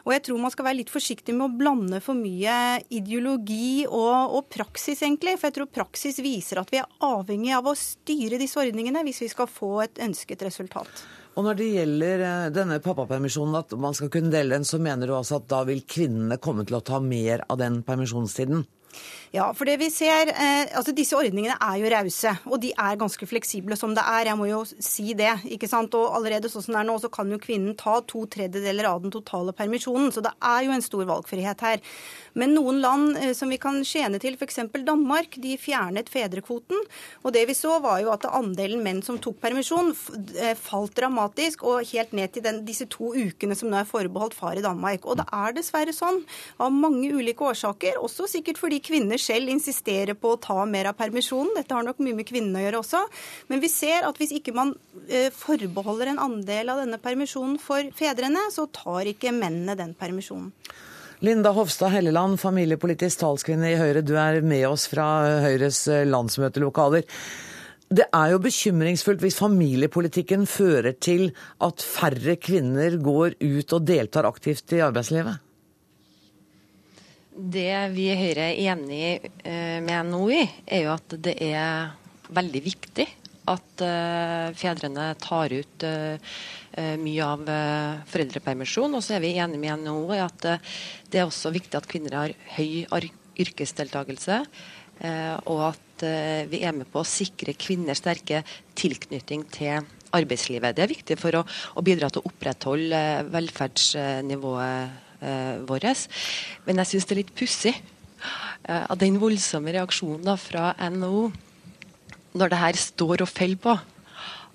Og 0.04 0.12
jeg 0.12 0.22
tror 0.26 0.40
man 0.40 0.50
skal 0.50 0.66
være 0.66 0.80
litt 0.80 0.90
forsiktig 0.90 1.34
med 1.34 1.46
å 1.46 1.56
blande 1.56 2.00
for 2.00 2.14
mye 2.14 2.82
ideologi 2.90 3.86
og, 3.86 4.36
og 4.36 4.48
praksis, 4.50 5.02
egentlig. 5.02 5.38
For 5.38 5.48
jeg 5.48 5.58
tror 5.58 5.70
praksis 5.72 6.18
viser 6.18 6.60
at 6.60 6.72
vi 6.72 6.78
er 6.78 6.90
avhengig 7.00 7.54
av 7.54 7.66
å 7.66 7.76
styre 7.76 8.38
disse 8.38 8.58
ordningene 8.60 9.04
hvis 9.06 9.22
vi 9.22 9.30
skal 9.30 9.48
få 9.48 9.82
et 9.84 9.98
ønsket 9.98 10.42
resultat. 10.42 11.06
Og 11.36 11.44
Når 11.44 11.56
det 11.58 11.66
gjelder 11.68 12.22
eh, 12.24 12.46
denne 12.48 12.78
pappapermisjonen, 12.80 13.58
at 13.58 13.74
man 13.76 13.92
skal 13.94 14.08
kunne 14.08 14.32
dele 14.32 14.56
den, 14.56 14.64
så 14.64 14.78
mener 14.80 15.06
du 15.06 15.12
altså 15.18 15.36
at 15.36 15.50
da 15.50 15.66
vil 15.68 15.82
kvinnene 15.84 16.38
komme 16.40 16.64
til 16.64 16.78
å 16.78 16.84
ta 16.84 17.00
mer 17.04 17.44
av 17.50 17.60
den 17.60 17.82
permisjonstiden? 17.84 18.64
Ja, 19.34 19.50
for 19.52 19.68
det 19.68 19.76
vi 19.80 19.88
ser, 19.92 20.30
eh, 20.30 20.68
altså 20.78 20.94
Disse 20.96 21.16
ordningene 21.18 21.56
er 21.60 21.80
jo 21.80 21.90
rause, 21.92 22.30
og 22.46 22.60
de 22.62 22.70
er 22.72 22.98
ganske 23.00 23.26
fleksible 23.28 23.76
som 23.76 23.92
det 23.96 24.04
er. 24.06 24.30
Jeg 24.30 24.38
må 24.38 24.46
jo 24.48 24.62
si 24.64 25.12
det. 25.18 25.32
ikke 25.44 25.68
sant? 25.68 25.94
Og 25.98 26.14
allerede 26.16 26.48
sånn 26.48 26.64
som 26.64 26.76
det 26.76 26.80
er 26.80 26.88
nå, 26.88 26.96
så 27.02 27.10
kan 27.12 27.30
jo 27.30 27.40
kvinnen 27.42 27.76
ta 27.76 27.98
to 28.06 28.24
tredjedeler 28.32 28.88
av 28.88 29.02
den 29.02 29.12
totale 29.12 29.52
permisjonen. 29.52 30.12
Så 30.14 30.22
det 30.24 30.32
er 30.40 30.64
jo 30.64 30.72
en 30.72 30.84
stor 30.84 31.04
valgfrihet 31.10 31.60
her. 31.66 31.82
Men 32.36 32.54
noen 32.56 32.80
land 32.80 33.18
eh, 33.18 33.32
som 33.36 33.52
vi 33.52 33.58
kan 33.60 33.82
skjene 33.84 34.20
til, 34.22 34.38
f.eks. 34.38 34.62
Danmark, 34.86 35.36
de 35.42 35.56
fjernet 35.60 36.08
fedrekvoten. 36.12 36.80
Og 37.24 37.34
det 37.36 37.46
vi 37.50 37.56
så, 37.58 37.76
var 37.84 38.00
jo 38.04 38.12
at 38.14 38.28
andelen 38.30 38.84
menn 38.84 39.02
som 39.04 39.18
tok 39.20 39.40
permisjon, 39.42 39.92
eh, 40.38 40.54
falt 40.56 40.96
dramatisk, 40.96 41.66
og 41.66 41.84
helt 41.92 42.14
ned 42.16 42.32
til 42.32 42.46
den, 42.46 42.62
disse 42.68 42.88
to 42.92 43.12
ukene 43.16 43.56
som 43.58 43.72
nå 43.72 43.82
er 43.82 43.88
forbeholdt 43.88 44.36
far 44.38 44.56
i 44.56 44.64
Danmark. 44.64 45.04
Og 45.04 45.20
det 45.20 45.28
er 45.34 45.56
dessverre 45.56 45.92
sånn, 45.96 46.22
av 46.62 46.72
mange 46.72 47.10
ulike 47.12 47.44
årsaker, 47.50 48.00
også 48.00 48.28
sikkert 48.30 48.60
fordi 48.60 48.80
kvinner 48.86 49.20
selv 49.20 49.50
insisterer 49.52 50.16
på 50.18 50.34
å 50.34 50.40
ta 50.42 50.58
mer 50.68 50.90
av 50.90 50.96
permisjonen. 50.98 51.54
Dette 51.58 51.74
har 51.76 51.86
nok 51.86 52.00
mye 52.04 52.16
med 52.20 52.28
kvinnene 52.28 52.62
å 52.62 52.66
gjøre 52.66 52.82
også. 52.82 53.04
Men 53.50 53.62
vi 53.62 53.70
ser 53.72 54.06
at 54.08 54.18
hvis 54.20 54.34
ikke 54.38 54.54
man 54.56 54.74
eh, 55.08 55.28
forbeholder 55.34 56.12
en 56.12 56.22
andel 56.26 56.74
av 56.74 56.84
denne 56.84 57.00
permisjonen 57.02 57.58
for 57.62 57.90
fedrene, 57.98 58.48
så 58.54 58.68
tar 58.74 59.10
ikke 59.10 59.34
mennene 59.34 59.76
den 59.78 59.96
permisjonen. 59.98 60.52
Linda 61.24 61.50
Hofstad 61.56 61.94
Helleland, 61.94 62.36
familiepolitisk 62.40 63.22
talskvinne 63.22 63.70
i 63.72 63.78
Høyre, 63.80 64.02
du 64.04 64.18
er 64.20 64.42
med 64.44 64.66
oss 64.68 64.84
fra 64.90 65.06
Høyres 65.46 65.86
eh, 65.88 66.04
landsmøtelokaler. 66.08 67.06
Det 67.86 68.08
er 68.10 68.32
jo 68.32 68.42
bekymringsfullt 68.42 69.22
hvis 69.22 69.38
familiepolitikken 69.38 70.44
fører 70.50 70.96
til 70.98 71.28
at 71.62 71.84
færre 71.86 72.34
kvinner 72.42 72.98
går 72.98 73.38
ut 73.38 73.74
og 73.78 73.86
deltar 73.86 74.26
aktivt 74.26 74.74
i 74.74 74.82
arbeidslivet? 74.82 75.45
Det 77.36 77.72
vi 77.92 78.08
i 78.08 78.16
Høyre 78.16 78.48
er 78.48 78.72
enig 78.72 79.00
eh, 79.44 79.78
med 79.84 80.08
NHO 80.08 80.28
i, 80.32 80.42
er 80.64 80.86
jo 80.86 80.94
at 80.94 81.16
det 81.20 81.34
er 81.44 81.90
veldig 82.32 82.62
viktig 82.64 83.06
at 83.46 83.82
uh, 83.86 84.50
fedrene 84.58 85.04
tar 85.22 85.52
ut 85.54 85.84
uh, 85.86 86.16
mye 86.98 87.26
av 87.28 87.44
foreldrepermisjon. 88.10 88.96
Og 88.98 89.04
så 89.04 89.14
er 89.14 89.22
vi 89.22 89.36
enige 89.38 89.60
med 89.62 89.84
NHO 89.84 90.16
i 90.16 90.18
at 90.24 90.48
det 91.12 91.20
er 91.20 91.28
også 91.28 91.52
viktig 91.54 91.78
at 91.78 91.86
kvinner 91.86 92.16
har 92.18 92.34
høy 92.56 92.88
yrkesdeltakelse. 93.38 94.40
og 95.46 95.62
at 95.68 96.04
vi 96.50 96.64
er 96.64 96.74
med 96.74 96.90
på 96.90 97.00
å 97.00 97.06
sikre 97.06 97.54
kvinners 97.54 98.02
sterke 98.02 98.42
tilknytning 98.74 99.46
til 99.52 99.86
arbeidslivet. 100.14 100.76
Det 100.76 100.84
er 100.84 100.92
viktig 100.92 101.18
for 101.20 101.40
å, 101.40 101.44
bidra 101.84 102.10
til 102.10 102.22
å 102.22 102.30
opprettholde 102.30 103.00
velferdsnivået 103.32 104.66
eh, 104.66 105.02
vår. 105.20 105.86
Men 106.66 106.82
jeg 106.82 106.90
syns 106.92 107.06
det 107.08 107.14
er 107.16 107.22
litt 107.22 107.34
pussig 107.36 107.74
eh, 107.74 108.84
at 108.84 109.00
den 109.02 109.18
voldsomme 109.22 109.74
reaksjonen 109.74 110.38
fra 110.40 110.72
NHO, 110.92 111.28
når 112.36 112.52
det 112.52 112.62
her 112.62 112.80
står 112.80 113.24
og 113.24 113.32
faller 113.32 113.60
på 113.60 113.76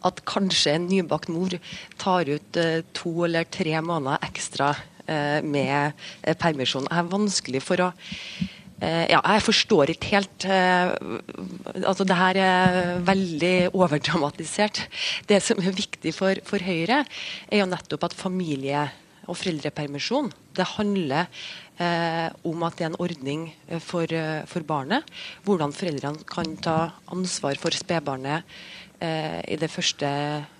at 0.07 0.23
kanskje 0.25 0.75
en 0.75 0.87
nybakt 0.89 1.29
mor 1.29 1.53
tar 2.01 2.29
ut 2.29 2.57
eh, 2.57 2.81
to 2.97 3.13
eller 3.27 3.45
tre 3.53 3.75
måneder 3.85 4.23
ekstra 4.25 4.73
eh, 5.05 5.39
med 5.45 5.93
eh, 6.23 6.37
permisjon. 6.37 6.89
Jeg 6.89 7.03
er 7.03 7.11
vanskelig 7.11 7.61
for 7.65 7.85
å 7.85 7.91
eh, 8.81 9.05
ja, 9.13 9.19
jeg 9.19 9.45
forstår 9.45 9.93
ikke 9.93 10.15
helt 10.15 10.47
altså 11.81 12.07
Det 12.07 12.17
her 12.17 12.39
er 12.41 12.79
veldig 13.05 13.55
overdramatisert. 13.77 14.83
Det 15.29 15.41
som 15.43 15.61
er 15.61 15.77
viktig 15.77 16.15
for, 16.17 16.41
for 16.47 16.65
Høyre, 16.65 17.03
er 17.47 17.61
jo 17.61 17.69
nettopp 17.69 18.09
at 18.09 18.17
familie 18.17 18.89
og 19.27 19.37
foreldrepermisjon. 19.37 20.31
Det 20.55 20.67
handler 20.75 21.27
eh, 21.77 22.29
om 22.47 22.63
at 22.67 22.77
det 22.77 22.85
er 22.85 22.91
en 22.91 23.01
ordning 23.03 23.47
eh, 23.67 23.81
for, 23.83 24.05
eh, 24.09 24.43
for, 24.49 24.65
barnet. 24.67 25.07
Hvordan 25.45 25.75
foreldrene 25.75 26.25
kan 26.29 26.55
ta 26.63 26.77
ansvar 27.13 27.59
for 27.61 27.75
spedbarnet 27.75 28.47
eh, 29.01 29.41
i 29.53 29.59
det 29.61 29.71
første 29.71 30.07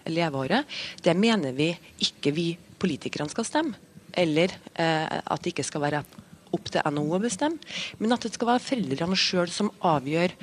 leveåret. 0.09 0.67
Det 1.03 1.15
mener 1.17 1.55
vi 1.57 1.71
ikke 2.07 2.35
vi 2.35 2.49
politikerne 2.81 3.31
skal 3.31 3.47
stemme. 3.47 3.77
Eller 4.11 4.53
eh, 4.75 5.07
at 5.07 5.41
det 5.41 5.53
ikke 5.53 5.67
skal 5.67 5.85
være 5.85 6.03
opp 6.51 6.67
til 6.67 6.83
NHO 6.83 7.15
å 7.15 7.21
bestemme, 7.23 7.63
men 8.01 8.11
at 8.11 8.25
det 8.25 8.33
skal 8.35 8.49
være 8.49 8.65
foreldrene 8.65 9.15
sjøl 9.15 9.51
som 9.53 9.71
avgjør 9.87 10.33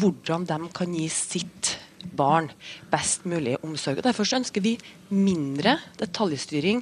hvordan 0.00 0.46
de 0.48 0.58
kan 0.72 0.94
gi 0.96 1.04
sitt 1.12 1.74
barn 2.16 2.48
best 2.88 3.26
mulig 3.28 3.58
omsorg. 3.64 4.00
Og 4.00 4.06
Derfor 4.06 4.28
ønsker 4.38 4.64
vi 4.64 4.78
mindre 5.12 5.76
detaljstyring 6.00 6.80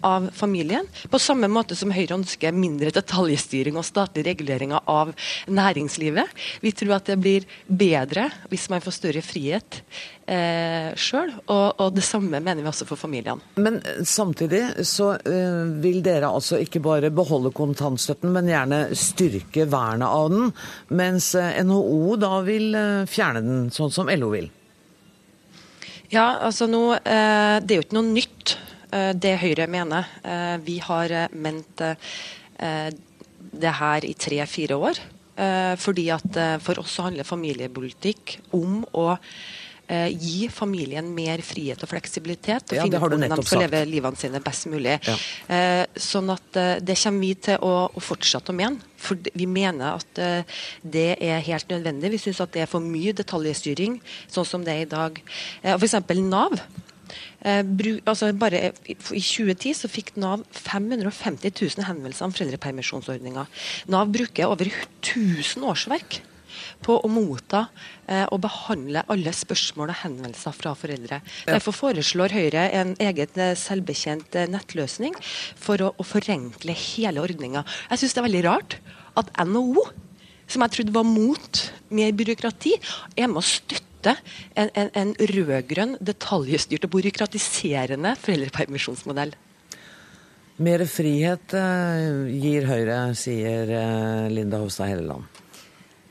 av 0.00 0.28
familien. 0.34 0.86
På 1.10 1.18
samme 1.18 1.48
måte 1.50 1.76
som 1.78 1.92
Høyre 1.94 2.18
ønsker 2.18 2.54
mindre 2.54 2.92
detaljstyring 2.94 3.78
og 3.78 3.86
statlig 3.86 4.26
regulering 4.28 4.74
av 4.78 5.14
næringslivet. 5.46 6.30
Vi 6.62 6.72
tror 6.76 6.98
at 6.98 7.10
det 7.10 7.18
blir 7.22 7.48
bedre 7.66 8.28
hvis 8.50 8.68
man 8.72 8.84
får 8.84 8.96
større 8.98 9.24
frihet 9.24 9.80
eh, 10.28 10.92
sjøl. 10.98 11.32
Og, 11.46 11.80
og, 11.80 11.94
det 11.96 12.04
samme 12.06 12.40
mener 12.40 12.62
vi 12.62 12.70
også 12.70 12.86
for 12.88 13.00
familiene. 13.00 13.42
Men 13.60 13.80
eh, 13.82 14.02
samtidig 14.06 14.86
så 14.88 15.14
eh, 15.18 15.64
vil 15.82 16.02
dere 16.04 16.30
altså 16.30 16.60
ikke 16.62 16.82
bare 16.84 17.12
beholde 17.14 17.52
kontantstøtten, 17.56 18.32
men 18.34 18.50
gjerne 18.50 18.82
styrke 18.98 19.68
vernet 19.70 20.08
av 20.08 20.30
den. 20.34 20.52
Mens 21.00 21.32
eh, 21.38 21.58
NHO 21.64 22.18
da 22.20 22.38
vil 22.46 22.70
eh, 22.78 23.08
fjerne 23.10 23.44
den, 23.44 23.68
sånn 23.74 23.94
som 23.94 24.12
LO 24.12 24.32
vil. 24.36 24.48
Ja, 26.08 26.38
altså 26.40 26.64
nå, 26.70 26.94
eh, 26.96 27.58
Det 27.60 27.74
er 27.74 27.80
jo 27.80 27.84
ikke 27.84 27.98
noe 27.98 28.14
nytt 28.14 28.56
det 28.90 29.36
Høyre 29.42 29.68
mener. 29.70 30.08
Eh, 30.24 30.56
vi 30.64 30.78
har 30.84 31.12
eh, 31.12 31.36
ment 31.36 31.84
det 33.48 33.72
her 33.78 34.04
i 34.04 34.14
tre-fire 34.18 34.76
år. 34.76 34.98
Fordi 35.78 36.08
at 36.10 36.34
For 36.64 36.80
oss 36.82 36.96
handler 36.98 37.22
familiepolitikk 37.22 38.32
om 38.58 38.80
å 38.98 39.12
gi 39.86 40.48
familien 40.50 41.06
mer 41.14 41.38
frihet 41.46 41.78
og 41.86 41.88
fleksibilitet. 41.92 42.72
Og 42.72 42.74
ja, 42.74 42.82
finne 42.82 42.98
hvordan 42.98 43.22
de 43.22 43.44
får 43.46 43.62
leve 43.62 43.84
livene 43.86 44.18
sine 44.18 44.40
best 44.42 44.66
mulig. 44.66 44.96
Ja. 45.06 45.14
sånn 45.94 46.34
at 46.34 46.58
Det 46.82 46.98
kommer 46.98 47.22
vi 47.22 47.30
til 47.46 47.62
å, 47.62 47.86
å, 47.86 48.02
fortsette 48.02 48.50
å 48.50 48.58
mene. 48.58 48.82
For 48.98 49.30
vi 49.30 49.46
mener 49.46 50.02
at 50.02 50.20
det 50.82 51.06
er 51.22 51.38
helt 51.46 51.70
nødvendig. 51.70 52.10
Vi 52.16 52.22
syns 52.26 52.42
at 52.42 52.58
det 52.58 52.66
er 52.66 52.74
for 52.74 52.82
mye 52.82 53.14
detaljstyring, 53.22 54.00
sånn 54.26 54.50
som 54.50 54.66
det 54.66 54.74
er 54.74 54.84
i 54.88 54.90
dag. 54.90 55.22
Uh, 55.62 55.78
F.eks. 55.78 56.00
Nav 56.18 56.58
Eh, 57.48 58.00
altså 58.04 58.30
bare 58.36 58.72
I 58.88 58.96
2010 58.98 59.76
så 59.82 59.90
fikk 59.90 60.14
Nav 60.20 60.44
550 60.52 61.54
000 61.54 61.86
henvendelser 61.88 62.28
om 62.28 62.34
foreldrepermisjonsordninga. 62.34 63.46
Nav 63.92 64.10
bruker 64.12 64.52
over 64.52 64.68
1000 64.68 65.64
årsverk 65.68 66.20
på 66.84 66.96
å 67.04 67.10
motta 67.10 67.66
eh, 68.08 68.24
og 68.32 68.40
behandle 68.44 69.04
alle 69.12 69.32
spørsmål 69.36 69.92
og 69.92 70.00
henvendelser 70.02 70.56
fra 70.56 70.74
foreldre. 70.78 71.20
Ja. 71.46 71.56
Derfor 71.56 71.76
foreslår 71.76 72.34
Høyre 72.34 72.68
en 72.74 72.94
egen 73.02 73.32
selvbetjent 73.34 73.66
selvbekjent 73.68 74.38
eh, 74.38 74.50
nettløsning 74.50 75.16
for 75.58 75.82
å, 75.84 75.92
å 75.94 76.06
forenkle 76.06 76.76
hele 76.76 77.22
ordninga. 77.24 77.64
Jeg 77.92 78.02
syns 78.02 78.16
det 78.16 78.22
er 78.22 78.28
veldig 78.28 78.44
rart 78.48 78.78
at 79.18 79.32
NHO, 79.44 79.84
som 80.48 80.64
jeg 80.64 80.76
trodde 80.76 80.96
var 80.96 81.06
mot 81.06 81.62
mer 81.94 82.14
byråkrati, 82.16 82.74
er 83.16 83.28
med 83.28 83.42
å 83.42 83.46
støtte 83.46 83.87
en, 84.06 84.70
en, 84.70 84.90
en 84.94 85.10
rød-grønn, 85.32 85.96
detaljstyrt 85.98 86.86
og 86.86 86.94
byråkratiserende 86.94 88.14
foreldrepermisjonsmodell. 88.22 89.34
Mer 90.58 90.82
frihet 90.90 91.54
gir 92.34 92.66
Høyre, 92.66 93.00
sier 93.18 93.70
Linda 94.30 94.58
Hofstad 94.62 94.90
Helleland. 94.90 95.38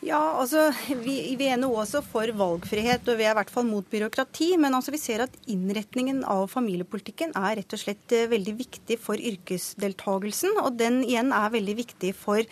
Ja, 0.08 0.20
altså, 0.40 0.70
vi, 1.04 1.16
vi 1.36 1.48
er 1.50 1.58
nå 1.60 1.68
også 1.74 2.04
for 2.06 2.30
valgfrihet, 2.40 3.08
og 3.10 3.18
vi 3.20 3.26
er 3.26 3.34
i 3.34 3.38
hvert 3.40 3.52
fall 3.52 3.66
mot 3.68 3.88
byråkrati. 3.92 4.52
Men 4.62 4.78
altså, 4.78 4.94
vi 4.94 5.02
ser 5.02 5.24
at 5.26 5.34
innretningen 5.50 6.22
av 6.30 6.46
familiepolitikken 6.52 7.34
er 7.36 7.58
rett 7.60 7.76
og 7.76 7.82
slett 7.82 8.14
eh, 8.16 8.30
veldig 8.32 8.54
viktig 8.62 9.00
for 9.04 9.20
yrkesdeltagelsen. 9.20 10.62
Og 10.64 10.78
den 10.80 11.02
igjen 11.04 11.34
er 11.36 11.52
veldig 11.58 11.76
viktig 11.82 12.14
for 12.16 12.46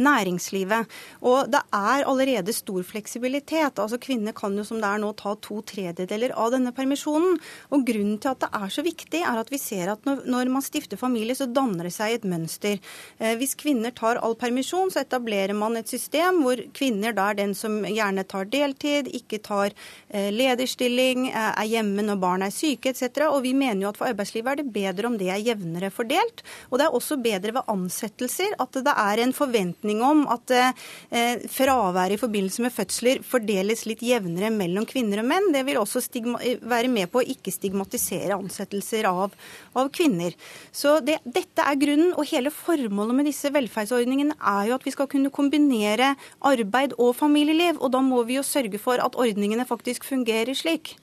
næringslivet. 0.00 0.88
Og 1.22 1.50
det 1.52 1.60
er 1.74 2.06
allerede 2.08 2.52
stor 2.54 2.82
fleksibilitet. 2.86 3.78
Altså 3.78 3.98
Kvinner 4.02 4.34
kan 4.36 4.56
jo 4.56 4.64
som 4.66 4.80
det 4.82 4.88
er 4.88 5.02
nå 5.02 5.12
ta 5.18 5.34
to 5.42 5.60
tredjedeler 5.66 6.34
av 6.38 6.52
denne 6.54 6.72
permisjonen. 6.74 7.38
Og 7.72 7.84
grunnen 7.86 8.18
til 8.22 8.32
at 8.32 8.42
det 8.44 8.50
er 8.56 8.72
så 8.72 8.84
viktig, 8.86 9.22
er 9.22 9.40
at 9.40 9.52
vi 9.52 9.60
ser 9.60 9.92
at 9.92 10.06
når, 10.08 10.24
når 10.30 10.52
man 10.52 10.64
stifter 10.64 11.00
familie, 11.00 11.36
så 11.38 11.48
danner 11.50 11.88
det 11.88 11.94
seg 11.94 12.16
et 12.16 12.28
mønster. 12.28 12.80
Eh, 13.18 13.34
hvis 13.40 13.56
kvinner 13.58 13.94
tar 13.96 14.20
all 14.22 14.36
permisjon, 14.38 14.92
så 14.92 15.02
etablerer 15.04 15.56
man 15.56 15.78
et 15.80 15.90
system 15.90 16.42
hvor 16.44 16.60
kvinner 16.76 17.14
da 17.16 17.30
er 17.30 17.40
den 17.42 17.56
som 17.58 17.82
gjerne 17.86 18.26
tar 18.28 18.48
deltid, 18.52 19.10
ikke 19.12 19.42
tar 19.44 19.72
eh, 20.08 20.30
lederstilling, 20.34 21.28
eh, 21.30 21.50
er 21.52 21.70
hjemme 21.70 22.06
når 22.06 22.22
barn 22.22 22.46
er 22.46 22.54
syke 22.54 22.92
etc. 22.92 23.26
Og 23.28 23.42
vi 23.46 23.54
mener 23.56 23.86
jo 23.86 23.92
at 23.92 24.00
for 24.00 24.10
arbeidslivet 24.10 24.52
er 24.52 24.62
det 24.62 24.74
bedre 24.74 25.10
om 25.10 25.18
det 25.20 25.30
er 25.32 25.42
jevnere 25.42 25.92
fordelt. 25.94 26.44
Og 26.70 26.78
det 26.80 26.88
er 26.88 26.96
også 26.96 27.18
bedre 27.22 27.56
ved 27.58 27.72
ansettelser 27.72 28.56
at 28.62 28.82
det 28.82 28.96
er 28.96 29.22
en 29.22 29.34
forventning 29.36 29.81
oppfatning 29.82 30.02
om 30.02 30.26
at 30.30 30.50
eh, 30.50 31.42
fraværet 31.50 32.14
i 32.14 32.20
forbindelse 32.20 32.62
med 32.62 32.72
fødsler 32.72 33.22
fordeles 33.22 33.84
litt 33.86 34.02
jevnere 34.02 34.50
mellom 34.50 34.86
kvinner 34.86 35.22
og 35.22 35.26
menn. 35.26 35.52
Det 35.52 35.64
vil 35.66 35.78
også 35.78 36.00
være 36.62 36.88
med 36.88 37.10
på 37.10 37.20
å 37.20 37.26
ikke 37.26 37.52
stigmatisere 37.52 38.36
ansettelser 38.36 39.06
av, 39.08 39.32
av 39.74 39.90
kvinner. 39.90 40.34
Så 40.72 41.00
det, 41.00 41.18
Dette 41.24 41.62
er 41.62 41.80
grunnen, 41.80 42.14
og 42.14 42.28
hele 42.30 42.50
formålet 42.50 43.14
med 43.14 43.26
disse 43.26 43.50
velferdsordningene 43.52 44.36
er 44.38 44.70
jo 44.70 44.78
at 44.78 44.86
vi 44.86 44.94
skal 44.94 45.08
kunne 45.10 45.32
kombinere 45.32 46.14
arbeid 46.40 46.94
og 46.98 47.16
familieliv. 47.16 47.80
Og 47.80 47.92
da 47.92 48.02
må 48.02 48.22
vi 48.24 48.38
jo 48.38 48.46
sørge 48.46 48.78
for 48.78 49.02
at 49.02 49.18
ordningene 49.18 49.66
faktisk 49.66 50.06
fungerer 50.06 50.54
slik. 50.54 50.96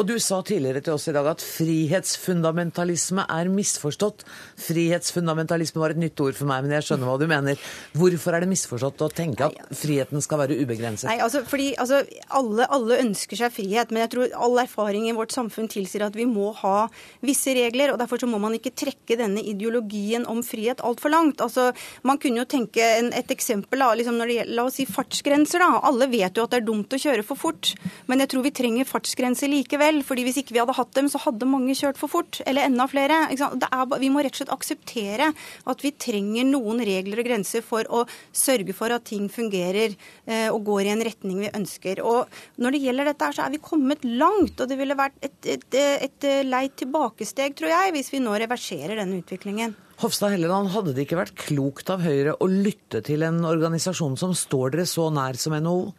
Og 0.00 0.06
du 0.08 0.14
sa 0.16 0.38
tidligere 0.40 0.80
til 0.80 0.94
oss 0.94 1.10
i 1.10 1.12
dag 1.12 1.26
at 1.28 1.42
frihetsfundamentalisme 1.44 3.26
er 3.28 3.48
misforstått. 3.52 4.22
Frihetsfundamentalisme 4.64 5.82
var 5.82 5.92
et 5.92 6.00
nytt 6.00 6.20
ord 6.24 6.38
for 6.38 6.48
meg, 6.48 6.62
men 6.64 6.72
jeg 6.78 6.86
skjønner 6.86 7.10
hva 7.10 7.16
du 7.20 7.26
mener. 7.28 7.60
Hvorfor 8.00 8.32
er 8.32 8.40
det 8.40 8.48
misforstått 8.48 9.04
å 9.04 9.10
tenke 9.12 9.50
at 9.50 9.74
friheten 9.76 10.24
skal 10.24 10.40
være 10.40 10.56
ubegrenset? 10.56 11.04
Nei, 11.10 11.18
altså, 11.20 11.42
fordi 11.44 11.74
altså, 11.84 11.98
alle, 12.32 12.64
alle, 12.72 12.96
ønsker 13.02 13.42
seg 13.42 13.52
frihet, 13.52 13.92
men 13.92 14.06
jeg 14.06 14.12
tror 14.14 14.32
all 14.46 14.62
erfaring 14.62 15.04
i 15.10 15.12
vårt 15.18 15.34
samfunn 15.36 15.68
tilsier 15.68 16.06
at 16.06 16.16
vi 16.16 16.24
må 16.30 16.48
ha 16.62 16.86
visse 17.20 17.52
regler. 17.58 17.92
og 17.92 18.00
Derfor 18.00 18.24
så 18.24 18.30
må 18.30 18.40
man 18.40 18.56
ikke 18.56 18.72
trekke 18.72 19.20
denne 19.20 19.44
ideologien 19.52 20.24
om 20.32 20.40
frihet 20.46 20.80
altfor 20.80 21.12
langt. 21.12 21.44
Altså, 21.44 21.74
man 22.08 22.22
kunne 22.24 22.40
jo 22.40 22.48
tenke 22.48 22.88
en, 23.02 23.12
et 23.12 23.36
eksempel 23.36 23.84
da, 23.84 23.90
liksom 24.00 24.16
når 24.16 24.32
det 24.32 24.40
gjelder 24.40 24.60
la 24.62 24.66
oss 24.70 24.80
si 24.80 24.88
fartsgrenser. 24.88 25.60
da. 25.60 25.84
Alle 25.92 26.08
vet 26.08 26.40
jo 26.40 26.48
at 26.48 26.56
det 26.56 26.62
er 26.62 26.68
dumt 26.72 26.96
å 26.96 27.04
kjøre 27.04 27.28
for 27.28 27.44
fort, 27.44 27.74
men 28.08 28.24
jeg 28.24 28.32
tror 28.32 28.48
vi 28.48 28.56
trenger 28.62 28.88
fartsgrenser 28.88 29.52
likevel 29.52 29.89
likevel. 29.90 30.04
fordi 30.06 30.24
Hvis 30.24 30.38
ikke 30.40 30.54
vi 30.54 30.60
hadde 30.60 30.76
hatt 30.76 30.94
dem, 30.94 31.08
så 31.08 31.18
hadde 31.18 31.46
mange 31.46 31.74
kjørt 31.74 31.98
for 31.98 32.08
fort. 32.08 32.40
Eller 32.46 32.66
enda 32.66 32.86
flere. 32.86 33.30
Er, 33.30 33.98
vi 33.98 34.10
må 34.10 34.22
rett 34.22 34.34
og 34.34 34.40
slett 34.40 34.54
akseptere 34.54 35.32
at 35.66 35.82
vi 35.82 35.92
trenger 35.92 36.44
noen 36.44 36.80
regler 36.80 37.20
og 37.20 37.26
grenser 37.26 37.62
for 37.62 37.84
å 37.88 38.06
sørge 38.32 38.72
for 38.72 38.90
at 38.90 39.04
ting 39.04 39.28
fungerer 39.28 39.94
eh, 40.26 40.48
og 40.50 40.64
går 40.64 40.86
i 40.86 40.94
en 40.94 41.04
retning 41.04 41.40
vi 41.40 41.52
ønsker. 41.52 42.02
Og 42.02 42.28
Når 42.56 42.72
det 42.72 42.82
gjelder 42.84 43.10
dette, 43.10 43.32
så 43.34 43.44
er 43.46 43.50
vi 43.50 43.62
kommet 43.62 44.04
langt. 44.04 44.60
Og 44.60 44.68
det 44.68 44.78
ville 44.78 44.96
vært 44.98 45.16
et, 45.22 45.38
et, 45.44 45.66
et, 45.74 46.24
et 46.24 46.46
leit 46.46 46.76
tilbakesteg, 46.76 47.56
tror 47.56 47.72
jeg, 47.72 47.94
hvis 47.96 48.12
vi 48.12 48.22
nå 48.22 48.34
reverserer 48.40 49.00
denne 49.00 49.20
utviklingen. 49.20 49.76
Hofstad 50.00 50.32
Helleland, 50.32 50.70
hadde 50.72 50.94
det 50.96 51.04
ikke 51.04 51.18
vært 51.18 51.36
klokt 51.36 51.90
av 51.92 52.00
Høyre 52.00 52.32
å 52.40 52.46
lytte 52.48 53.02
til 53.04 53.20
en 53.26 53.42
organisasjon 53.44 54.16
som 54.16 54.32
står 54.32 54.72
dere 54.72 54.86
så 54.88 55.10
nær 55.12 55.36
som 55.36 55.52
NHO? 55.52 55.90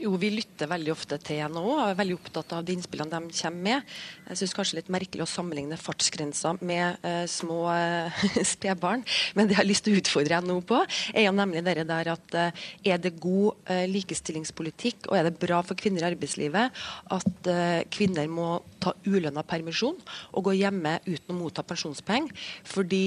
Jo, 0.00 0.14
vi 0.16 0.30
lytter 0.32 0.64
veldig 0.70 0.94
ofte 0.94 1.18
til 1.20 1.42
NHO 1.52 1.74
og 1.74 1.80
er 1.84 1.96
veldig 1.98 2.14
opptatt 2.16 2.54
av 2.56 2.64
de 2.64 2.72
innspillene 2.72 3.18
de 3.20 3.34
kommer 3.36 3.64
med. 3.66 3.90
Jeg 4.30 4.38
syns 4.40 4.54
kanskje 4.56 4.78
litt 4.78 4.88
merkelig 4.92 5.26
å 5.26 5.28
sammenligne 5.28 5.76
fartsgrenser 5.76 6.62
med 6.64 7.02
uh, 7.04 7.26
små 7.28 7.66
uh, 7.68 8.22
spedbarn. 8.54 9.04
Men 9.36 9.50
det 9.50 9.58
jeg 9.58 9.60
har 9.60 9.68
lyst 9.68 9.84
til 9.84 9.98
å 9.98 10.00
utfordre 10.00 10.38
NHO 10.40 10.62
på, 10.70 10.78
er 11.12 11.26
jo 11.26 11.34
nemlig 11.36 11.60
det 11.66 11.84
der 11.90 12.12
at 12.14 12.36
uh, 12.38 12.62
er 12.80 13.02
det 13.04 13.12
god 13.20 13.68
likestillingspolitikk 13.92 15.10
og 15.10 15.18
er 15.18 15.28
det 15.28 15.34
bra 15.42 15.58
for 15.66 15.76
kvinner 15.76 16.06
i 16.06 16.08
arbeidslivet 16.08 16.80
at 17.12 17.50
kvinner 17.92 18.28
må 18.30 18.46
ta 18.80 18.94
ulønna 19.04 19.44
permisjon 19.46 19.98
og 20.32 20.46
gå 20.46 20.54
hjemme 20.62 20.96
uten 21.04 21.34
å 21.34 21.38
motta 21.38 21.64
pensjonspenger? 21.66 22.32
Fordi 22.66 23.04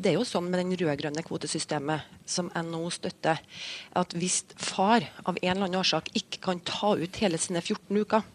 det 0.00 0.12
er 0.12 0.16
jo 0.16 0.26
sånn 0.26 0.48
med 0.48 0.62
den 0.62 0.74
rød-grønne 0.80 1.24
kvotesystemet 1.26 2.19
som 2.30 2.50
NHO 2.54 2.90
støtter, 2.94 3.40
at 3.98 4.14
hvis 4.16 4.42
far 4.56 5.06
av 5.24 5.36
en 5.36 5.50
eller 5.50 5.66
annen 5.66 5.80
årsak 5.80 6.12
ikke 6.16 6.40
kan 6.46 6.62
ta 6.66 6.94
ut 6.96 7.20
hele 7.22 7.40
sine 7.40 7.62
14 7.62 8.00
uker 8.04 8.28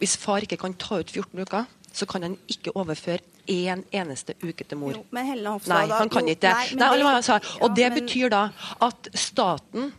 Hvis 0.00 0.16
far 0.18 0.42
ikke 0.42 0.58
kan 0.58 0.72
ta 0.74 0.98
ut 0.98 1.10
14 1.12 1.44
uker, 1.44 1.68
så 1.92 2.08
kan 2.10 2.24
han 2.26 2.36
ikke 2.50 2.72
overføre 2.74 3.22
én 3.50 3.84
eneste 3.94 4.34
uke 4.42 4.64
til 4.64 4.78
mor. 4.78 4.96
Jo, 4.96 5.04
men 5.14 5.28
Hofstad, 5.46 5.74
nei, 5.74 5.98
han 5.98 6.10
kan 6.10 6.28
ikke 6.28 6.42
det. 6.46 6.54
Nei, 6.78 6.96
det 6.98 7.06
Altså, 7.12 7.38
og 7.60 7.76
det 7.76 7.90
betyr 7.94 8.32
da 8.32 8.48
at 8.82 9.10
staten 9.14 9.92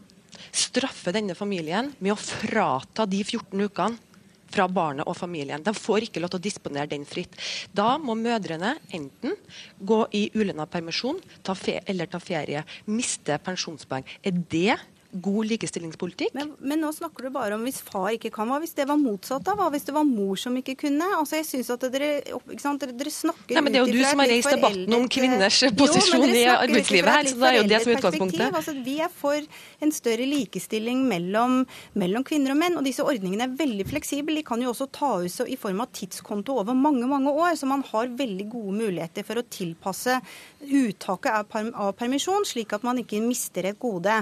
straffer 0.54 1.16
denne 1.16 1.36
familien 1.36 1.94
med 2.00 2.14
å 2.14 2.20
frata 2.20 3.06
de 3.10 3.24
14 3.24 3.64
ukene 3.64 4.13
fra 4.54 4.68
barnet 4.70 5.08
og 5.10 5.18
familien. 5.18 5.64
De 5.64 5.74
får 5.76 6.08
ikke 6.08 6.24
lov 6.24 6.34
til 6.34 6.42
å 6.42 6.46
disponere 6.48 6.92
den 6.92 7.06
fritt. 7.10 7.38
Da 7.74 7.98
må 8.02 8.16
mødrene 8.20 8.76
enten 8.94 9.38
gå 9.82 10.04
i 10.16 10.28
ulønna 10.36 10.68
permisjon 10.70 11.22
ta 11.44 11.56
eller 11.64 12.10
ta 12.10 12.20
ferie. 12.22 12.64
Miste 12.86 13.38
pensjonspoeng. 13.44 14.06
Er 14.24 14.38
det 14.52 14.78
god 15.22 15.46
likestillingspolitikk. 15.52 16.34
Men, 16.34 16.54
men, 16.60 16.82
nå 16.82 16.90
snakker 16.96 17.28
du 17.28 17.34
bare 17.34 17.58
om 17.58 17.64
hvis 17.68 17.80
far 17.86 18.10
ikke 18.16 18.32
kan. 18.34 18.50
Hva 18.50 18.60
hvis 18.64 18.74
det 18.78 18.88
var 18.90 18.98
motsatt? 19.00 19.44
da? 19.46 19.56
Hva 19.58 19.70
hvis 19.74 19.86
det 19.88 19.94
var 19.96 20.06
mor 20.08 20.40
som 20.40 20.56
ikke 20.58 20.76
kunne? 20.86 21.08
Altså, 21.20 21.38
jeg 21.40 21.48
synes 21.50 21.70
at 21.76 21.86
dere, 21.94 22.10
dere, 22.26 22.92
dere 22.94 23.14
snakker 23.14 23.58
Nei, 23.58 23.64
men 23.66 23.76
Det 23.76 23.82
er 23.82 23.86
jo 23.86 23.94
du 23.94 24.04
som 24.08 24.24
har 24.24 24.32
reist 24.32 24.54
debatten 24.54 24.98
om 24.98 25.06
kvinners 25.12 25.60
posisjon 25.78 26.26
i 26.34 26.46
arbeidslivet 26.50 27.12
her. 27.12 27.30
så 27.30 27.40
det 27.44 27.52
er 27.52 27.58
jo 27.60 27.68
det 27.70 27.82
som 27.84 27.94
er 27.94 28.00
utgangspunktet. 28.00 28.58
Altså, 28.62 28.76
vi 28.86 28.98
er 29.06 29.14
for 29.14 29.50
en 29.84 29.94
større 29.94 30.28
likestilling 30.30 31.06
mellom, 31.10 31.62
mellom, 32.00 32.26
kvinner 32.28 32.56
og 32.56 32.62
menn. 32.64 32.80
Og 32.80 32.88
disse 32.88 33.06
ordningene 33.06 33.48
er 33.48 33.56
veldig 33.60 33.88
fleksible. 33.92 34.38
De 34.40 34.46
kan 34.48 34.62
jo 34.64 34.74
også 34.74 34.90
ta 34.94 35.14
ut 35.22 35.40
i 35.48 35.60
form 35.60 35.84
av 35.84 35.94
tidskonto 35.94 36.58
over 36.64 36.78
mange, 36.78 37.06
mange 37.10 37.32
år. 37.32 37.54
Så 37.60 37.70
man 37.70 37.86
har 37.92 38.12
veldig 38.18 38.50
gode 38.52 38.78
muligheter 38.82 39.28
for 39.28 39.40
å 39.40 39.46
tilpasse 39.46 40.20
uttaket 40.64 41.54
av 41.54 41.94
permisjon, 42.00 42.46
slik 42.48 42.74
at 42.76 42.86
man 42.86 43.02
ikke 43.02 43.22
mister 43.24 43.70
et 43.70 43.80
gode. 43.80 44.20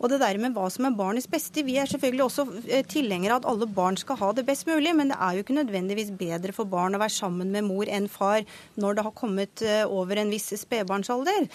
Og 0.00 0.10
det 0.12 0.20
der 0.22 0.33
med 0.42 0.54
hva 0.56 0.66
som 0.72 0.86
er 0.88 0.96
barnets 0.98 1.28
beste. 1.30 1.64
Vi 1.66 1.76
er 1.80 1.88
selvfølgelig 1.90 2.24
også 2.24 2.44
eh, 2.68 2.84
tilhengere 2.88 3.36
av 3.36 3.42
at 3.42 3.48
alle 3.52 3.68
barn 3.70 3.98
skal 4.00 4.18
ha 4.20 4.30
det 4.36 4.46
best 4.48 4.68
mulig, 4.68 4.94
men 4.96 5.12
det 5.12 5.18
er 5.18 5.36
jo 5.36 5.44
ikke 5.44 5.56
nødvendigvis 5.58 6.12
bedre 6.18 6.54
for 6.56 6.68
barn 6.70 6.96
å 6.96 7.00
være 7.02 7.14
sammen 7.14 7.52
med 7.54 7.66
mor 7.68 7.90
enn 7.90 8.08
far 8.10 8.44
når 8.80 8.98
det 8.98 9.06
har 9.06 9.16
kommet 9.18 9.64
eh, 9.64 9.82
over 9.84 10.20
en 10.20 10.32
viss 10.32 10.50
spedbarnsalder. 10.60 11.48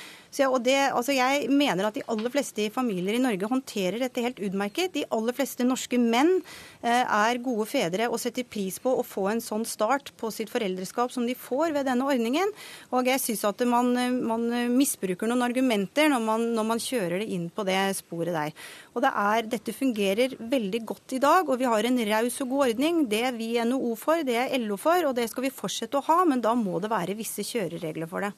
Og 0.45 0.59
det, 0.61 0.77
altså 0.93 1.15
jeg 1.15 1.47
mener 1.49 1.87
at 1.87 1.95
de 1.97 2.05
aller 2.11 2.29
fleste 2.29 2.67
familier 2.73 3.17
i 3.17 3.21
Norge 3.21 3.49
håndterer 3.49 3.97
dette 4.03 4.21
helt 4.21 4.39
utmerket. 4.45 4.93
De 4.93 5.07
aller 5.15 5.35
fleste 5.35 5.65
norske 5.65 5.97
menn 5.99 6.35
eh, 6.83 7.03
er 7.03 7.41
gode 7.43 7.65
fedre 7.71 8.09
og 8.11 8.21
setter 8.21 8.45
pris 8.45 8.77
på 8.83 8.93
å 8.93 9.05
få 9.05 9.25
en 9.31 9.41
sånn 9.43 9.65
start 9.67 10.13
på 10.19 10.29
sitt 10.33 10.51
foreldreskap 10.53 11.11
som 11.13 11.25
de 11.25 11.35
får 11.37 11.73
ved 11.75 11.89
denne 11.89 12.05
ordningen. 12.05 12.53
Og 12.93 13.09
jeg 13.09 13.23
syns 13.23 13.45
at 13.49 13.65
man, 13.67 13.91
man, 14.21 14.47
misbruker 14.75 15.29
noen 15.29 15.47
argumenter 15.49 16.11
når 16.11 16.23
man, 16.23 16.45
når 16.55 16.69
man, 16.73 16.79
kjører 16.79 17.19
det 17.19 17.29
inn 17.35 17.49
på 17.53 17.65
det 17.67 17.77
sporet 17.97 18.35
der. 18.35 18.53
Og 18.93 19.03
det 19.05 19.11
er, 19.11 19.49
Dette 19.49 19.75
fungerer 19.75 20.35
veldig 20.39 20.81
godt 20.91 21.17
i 21.17 21.21
dag, 21.23 21.49
og 21.49 21.59
vi 21.61 21.67
har 21.69 21.87
en 21.89 21.99
raus 22.11 22.39
og 22.43 22.53
god 22.53 22.65
ordning. 22.69 23.03
Det 23.11 23.23
er 23.29 23.35
vi 23.37 23.51
NHO 23.57 23.95
for, 23.99 24.23
det 24.27 24.37
er 24.43 24.55
LO 24.61 24.77
for, 24.79 25.09
og 25.09 25.15
det 25.17 25.29
skal 25.31 25.47
vi 25.47 25.53
fortsette 25.53 25.99
å 25.99 26.05
ha, 26.09 26.21
men 26.29 26.43
da 26.45 26.55
må 26.57 26.81
det 26.83 26.91
være 26.91 27.17
visse 27.19 27.45
kjøreregler 27.45 28.09
for 28.09 28.27
det. 28.27 28.33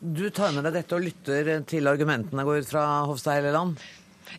Du 0.00 0.30
tar 0.32 0.54
med 0.56 0.64
deg 0.64 0.78
dette 0.78 0.96
og 0.96 1.04
lytter 1.04 1.50
til 1.68 1.90
argumentene, 1.90 2.44
går 2.48 2.62
ut 2.62 2.70
fra 2.70 2.84
Hofstad 3.08 3.40
Helleland? 3.40 3.80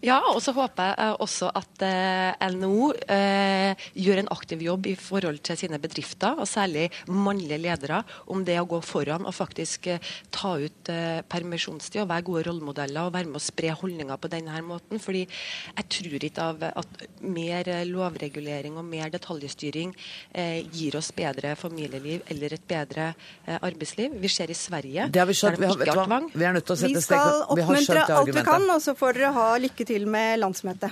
Ja, 0.05 0.19
og 0.31 0.39
så 0.43 0.53
håper 0.55 0.93
jeg 0.95 1.17
også 1.25 1.51
at 1.57 1.85
eh, 1.85 2.47
NHO 2.55 2.91
eh, 3.11 3.87
gjør 3.97 4.23
en 4.23 4.31
aktiv 4.33 4.63
jobb 4.63 4.87
i 4.91 4.95
forhold 4.99 5.41
til 5.45 5.59
sine 5.59 5.79
bedrifter, 5.81 6.39
og 6.39 6.49
særlig 6.49 6.89
mannlige 7.11 7.59
ledere, 7.61 8.01
om 8.31 8.45
det 8.47 8.57
å 8.61 8.67
gå 8.69 8.81
foran 8.85 9.27
og 9.27 9.35
faktisk 9.35 9.91
eh, 9.91 10.11
ta 10.33 10.55
ut 10.61 10.91
eh, 10.93 11.21
permisjonstid 11.27 12.03
og 12.03 12.11
være 12.13 12.27
gode 12.29 12.45
rollemodeller 12.49 13.09
og 13.09 13.15
være 13.15 13.29
med 13.31 13.41
å 13.41 13.43
spre 13.43 13.73
holdninger 13.77 14.21
på 14.21 14.31
denne 14.31 14.61
måten. 14.65 14.99
fordi 15.01 15.25
jeg 15.27 15.87
tror 15.97 16.25
ikke 16.27 16.47
av 16.51 16.63
at 16.71 17.05
mer 17.21 17.67
lovregulering 17.87 18.77
og 18.79 18.85
mer 18.87 19.11
detaljstyring 19.13 19.93
eh, 20.33 20.61
gir 20.73 20.97
oss 20.99 21.11
bedre 21.15 21.55
familieliv 21.59 22.25
eller 22.31 22.55
et 22.55 22.65
bedre 22.67 23.11
eh, 23.45 23.57
arbeidsliv. 23.57 24.15
Vi 24.21 24.31
ser 24.31 24.51
i 24.51 24.57
Sverige 24.57 25.07
Det 25.11 25.21
har 25.21 25.29
vi 25.29 25.37
skjønt. 25.37 25.59
Vi, 25.59 25.69
har, 25.69 25.77
vet 25.77 25.93
hva? 25.95 26.21
vi 26.33 26.47
er 26.47 26.55
nødt 26.57 26.67
til 26.67 26.75
å 26.75 26.79
Vi 26.79 26.87
sette 26.87 27.03
strek. 27.05 27.21
skal 27.21 27.57
Vi 27.57 27.65
har 27.65 27.75
oppmuntre 27.75 28.05
alt 28.17 28.33
vi 28.35 28.45
kan, 28.47 28.67
og 28.75 28.83
så 28.83 28.95
får 28.97 29.19
dere 29.19 29.33
ha 29.37 29.47
lykke 29.61 29.80
til 29.88 30.07
med 30.09 30.41
landsmøtet. 30.41 30.91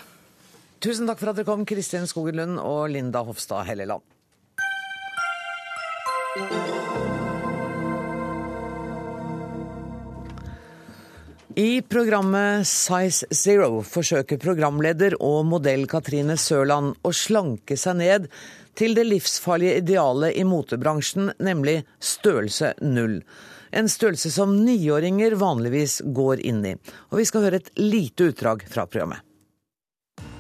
Tusen 0.79 1.09
takk 1.09 1.19
for 1.19 1.31
at 1.31 1.39
dere 1.41 1.47
kom, 1.47 1.65
Kristin 1.67 2.07
Skogen 2.07 2.39
Lund 2.39 2.61
og 2.63 2.87
Linda 2.93 3.23
Hofstad 3.27 3.67
Helleland. 3.67 4.05
I 11.59 11.81
programmet 11.81 12.67
Size 12.67 13.27
Zero 13.35 13.81
forsøker 13.83 14.39
programleder 14.39 15.17
og 15.19 15.41
modell 15.49 15.83
Katrine 15.91 16.37
Sørland 16.39 16.93
å 17.03 17.11
slanke 17.11 17.75
seg 17.75 17.97
ned 17.99 18.27
til 18.79 18.93
det 18.95 19.03
livsfarlige 19.09 19.81
idealet 19.81 20.37
i 20.39 20.45
motebransjen, 20.47 21.33
nemlig 21.43 21.81
størrelse 21.99 22.71
null. 22.79 23.17
En 23.71 23.89
størrelse 23.89 24.31
som 24.33 24.55
niåringer 24.65 25.35
vanligvis 25.39 26.01
går 26.05 26.41
inn 26.45 26.63
i. 26.65 26.75
Og 27.11 27.21
vi 27.21 27.25
skal 27.29 27.45
høre 27.45 27.61
et 27.61 27.73
lite 27.77 28.31
utdrag 28.31 28.65
fra 28.69 28.87
programmet. 28.89 29.25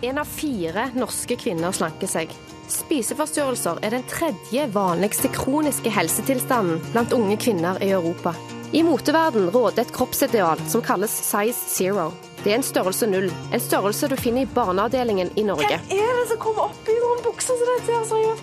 En 0.01 0.17
av 0.17 0.27
fire 0.27 0.89
norske 0.95 1.35
kvinner 1.39 1.73
slanker 1.75 2.07
seg. 2.07 2.31
Spiseforstyrrelser 2.71 3.81
er 3.83 3.95
den 3.95 4.05
tredje 4.07 4.67
vanligste 4.71 5.31
kroniske 5.33 5.91
helsetilstanden 5.91 6.79
blant 6.93 7.13
unge 7.15 7.35
kvinner 7.41 7.81
i 7.83 7.91
Europa. 7.91 8.33
I 8.71 8.83
moteverden 8.85 9.49
råder 9.49 9.81
et 9.81 9.91
kroppsideal 9.93 10.61
som 10.69 10.83
kalles 10.85 11.11
size 11.11 11.57
zero. 11.73 12.11
Det 12.43 12.53
er 12.53 12.59
en 12.59 12.63
størrelse 12.63 13.09
null, 13.09 13.27
en 13.27 13.63
størrelse 13.63 14.07
du 14.07 14.15
finner 14.15 14.45
i 14.45 14.51
barneavdelingen 14.53 15.33
i 15.35 15.43
Norge. 15.43 15.81
er 15.89 16.13
det 16.19 16.27
som 16.29 16.39
kommer 16.39 16.69
opp 16.69 16.87
i 16.87 16.95
noen 17.01 17.23
bukser 17.25 17.57
som 17.57 17.71
dette? 17.73 17.97
Altså, 17.99 18.37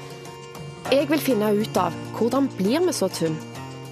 Jeg 0.93 1.09
vil 1.09 1.19
finne 1.19 1.53
ut 1.55 1.77
av 1.77 1.95
hvordan 2.19 2.51
blir 2.59 2.85
vi 2.85 2.93
så 2.93 3.09
tynn, 3.09 3.39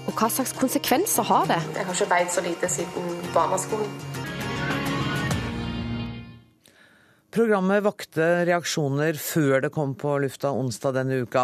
og 0.05 0.13
hva 0.13 0.29
slags 0.29 0.53
konsekvenser 0.57 1.25
har 1.25 1.49
det? 1.49 1.61
Jeg 1.75 1.85
har 1.87 1.97
ikke 1.97 2.13
veid 2.13 2.31
så 2.33 2.41
lite 2.45 2.69
siden 2.69 3.19
barneskolen. 3.33 3.89
Programmet 7.35 7.81
vakte 7.83 8.23
reaksjoner 8.47 9.17
før 9.19 9.59
det 9.65 9.73
kom 9.75 9.91
på 9.99 10.13
lufta 10.23 10.53
onsdag 10.55 10.93
denne 10.95 11.17
uka. 11.25 11.41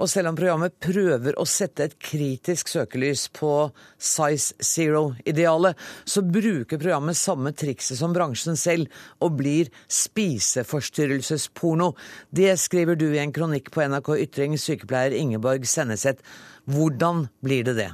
Og 0.00 0.08
selv 0.08 0.30
om 0.30 0.36
programmet 0.38 0.78
prøver 0.80 1.36
å 1.36 1.44
sette 1.44 1.84
et 1.84 1.98
kritisk 2.00 2.70
søkelys 2.72 3.26
på 3.36 3.68
size 4.00 4.56
zero-idealet, 4.64 5.76
så 6.08 6.24
bruker 6.24 6.80
programmet 6.80 7.16
samme 7.18 7.52
trikset 7.52 8.00
som 8.00 8.14
bransjen 8.16 8.56
selv, 8.56 8.88
og 9.20 9.36
blir 9.42 9.68
spiseforstyrrelsesporno. 9.84 11.92
Det 12.30 12.56
skriver 12.62 12.96
du 12.96 13.10
i 13.10 13.20
en 13.20 13.32
kronikk 13.34 13.68
på 13.74 13.82
NRK 13.84 14.08
Ytring, 14.22 14.56
sykepleier 14.56 15.12
Ingeborg 15.18 15.68
Senneset. 15.68 16.24
Hvordan 16.68 17.26
blir 17.44 17.64
det 17.64 17.76
det? 17.78 17.90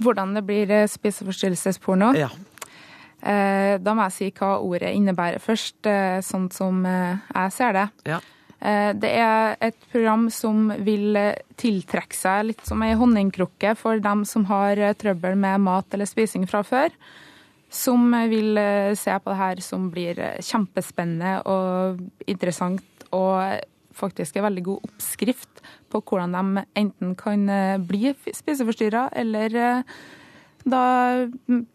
Hvordan 0.00 0.34
det 0.34 0.42
blir 0.48 0.70
eh, 0.72 0.86
spiseforstyrrelsesporno? 0.88 2.12
Ja. 2.18 2.30
Eh, 3.20 3.76
Da 3.78 3.94
må 3.94 4.06
jeg 4.08 4.16
si 4.16 4.28
hva 4.38 4.56
ordet 4.64 4.94
innebærer 4.96 5.42
først, 5.42 5.84
eh, 5.86 6.20
sånn 6.24 6.50
som 6.52 6.84
eh, 6.88 7.18
jeg 7.34 7.52
ser 7.52 7.76
det. 7.76 7.86
Ja. 8.08 8.20
Eh, 8.60 8.92
Det 8.96 9.10
er 9.20 9.56
et 9.60 9.76
program 9.92 10.28
som 10.32 10.68
vil 10.84 11.16
eh, 11.16 11.34
tiltrekke 11.60 12.16
seg 12.16 12.46
litt 12.50 12.64
som 12.66 12.82
ei 12.82 12.94
honningkrukke 12.96 13.76
for 13.76 14.00
dem 14.00 14.24
som 14.24 14.46
har 14.50 14.80
trøbbel 14.96 15.36
med 15.36 15.60
mat 15.60 15.92
eller 15.94 16.08
spising 16.08 16.48
fra 16.48 16.62
før. 16.64 16.90
Som 17.70 18.10
vil 18.32 18.58
se 18.98 19.12
på 19.22 19.30
det 19.30 19.38
her 19.38 19.60
som 19.62 19.84
blir 19.94 20.16
kjempespennende 20.42 21.36
og 21.46 22.00
interessant, 22.26 22.82
og 23.14 23.60
faktisk 23.94 24.40
en 24.40 24.48
veldig 24.48 24.64
god 24.66 24.88
oppskrift 24.88 25.60
på 25.90 26.00
hvordan 26.06 26.34
de 26.34 26.64
enten 26.78 27.14
kan 27.18 27.48
eh, 27.50 27.78
bli 27.82 28.12
spiseforstyrra, 28.34 29.08
eller 29.18 29.56
eh, 29.56 29.94
da 30.64 30.82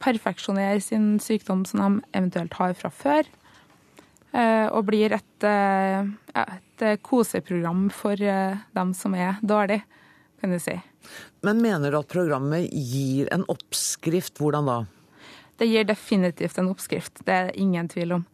perfeksjonere 0.03 0.81
sin 0.83 1.15
sykdom 1.19 1.65
som 1.67 1.81
de 1.81 2.17
eventuelt 2.17 2.53
har 2.59 2.75
fra 2.77 2.91
før. 2.93 3.29
Eh, 4.35 4.67
Og 4.71 4.85
blir 4.89 5.15
et, 5.15 5.47
et 5.47 6.85
koseprogram 7.05 7.87
for 7.89 8.19
dem 8.19 8.93
som 8.93 9.15
er 9.15 9.39
dårlig, 9.41 9.81
kan 10.41 10.51
du 10.51 10.59
si. 10.59 10.75
Men 11.45 11.61
mener 11.61 11.91
du 11.93 11.99
at 12.01 12.11
programmet 12.11 12.69
gir 12.73 13.29
en 13.33 13.45
oppskrift? 13.51 14.37
Hvordan 14.41 14.69
da? 14.69 14.77
Det 15.55 15.69
gir 15.69 15.87
definitivt 15.87 16.57
en 16.59 16.71
oppskrift, 16.73 17.21
det 17.23 17.33
er 17.33 17.49
det 17.49 17.59
ingen 17.61 17.87
tvil 17.87 18.17
om. 18.17 18.25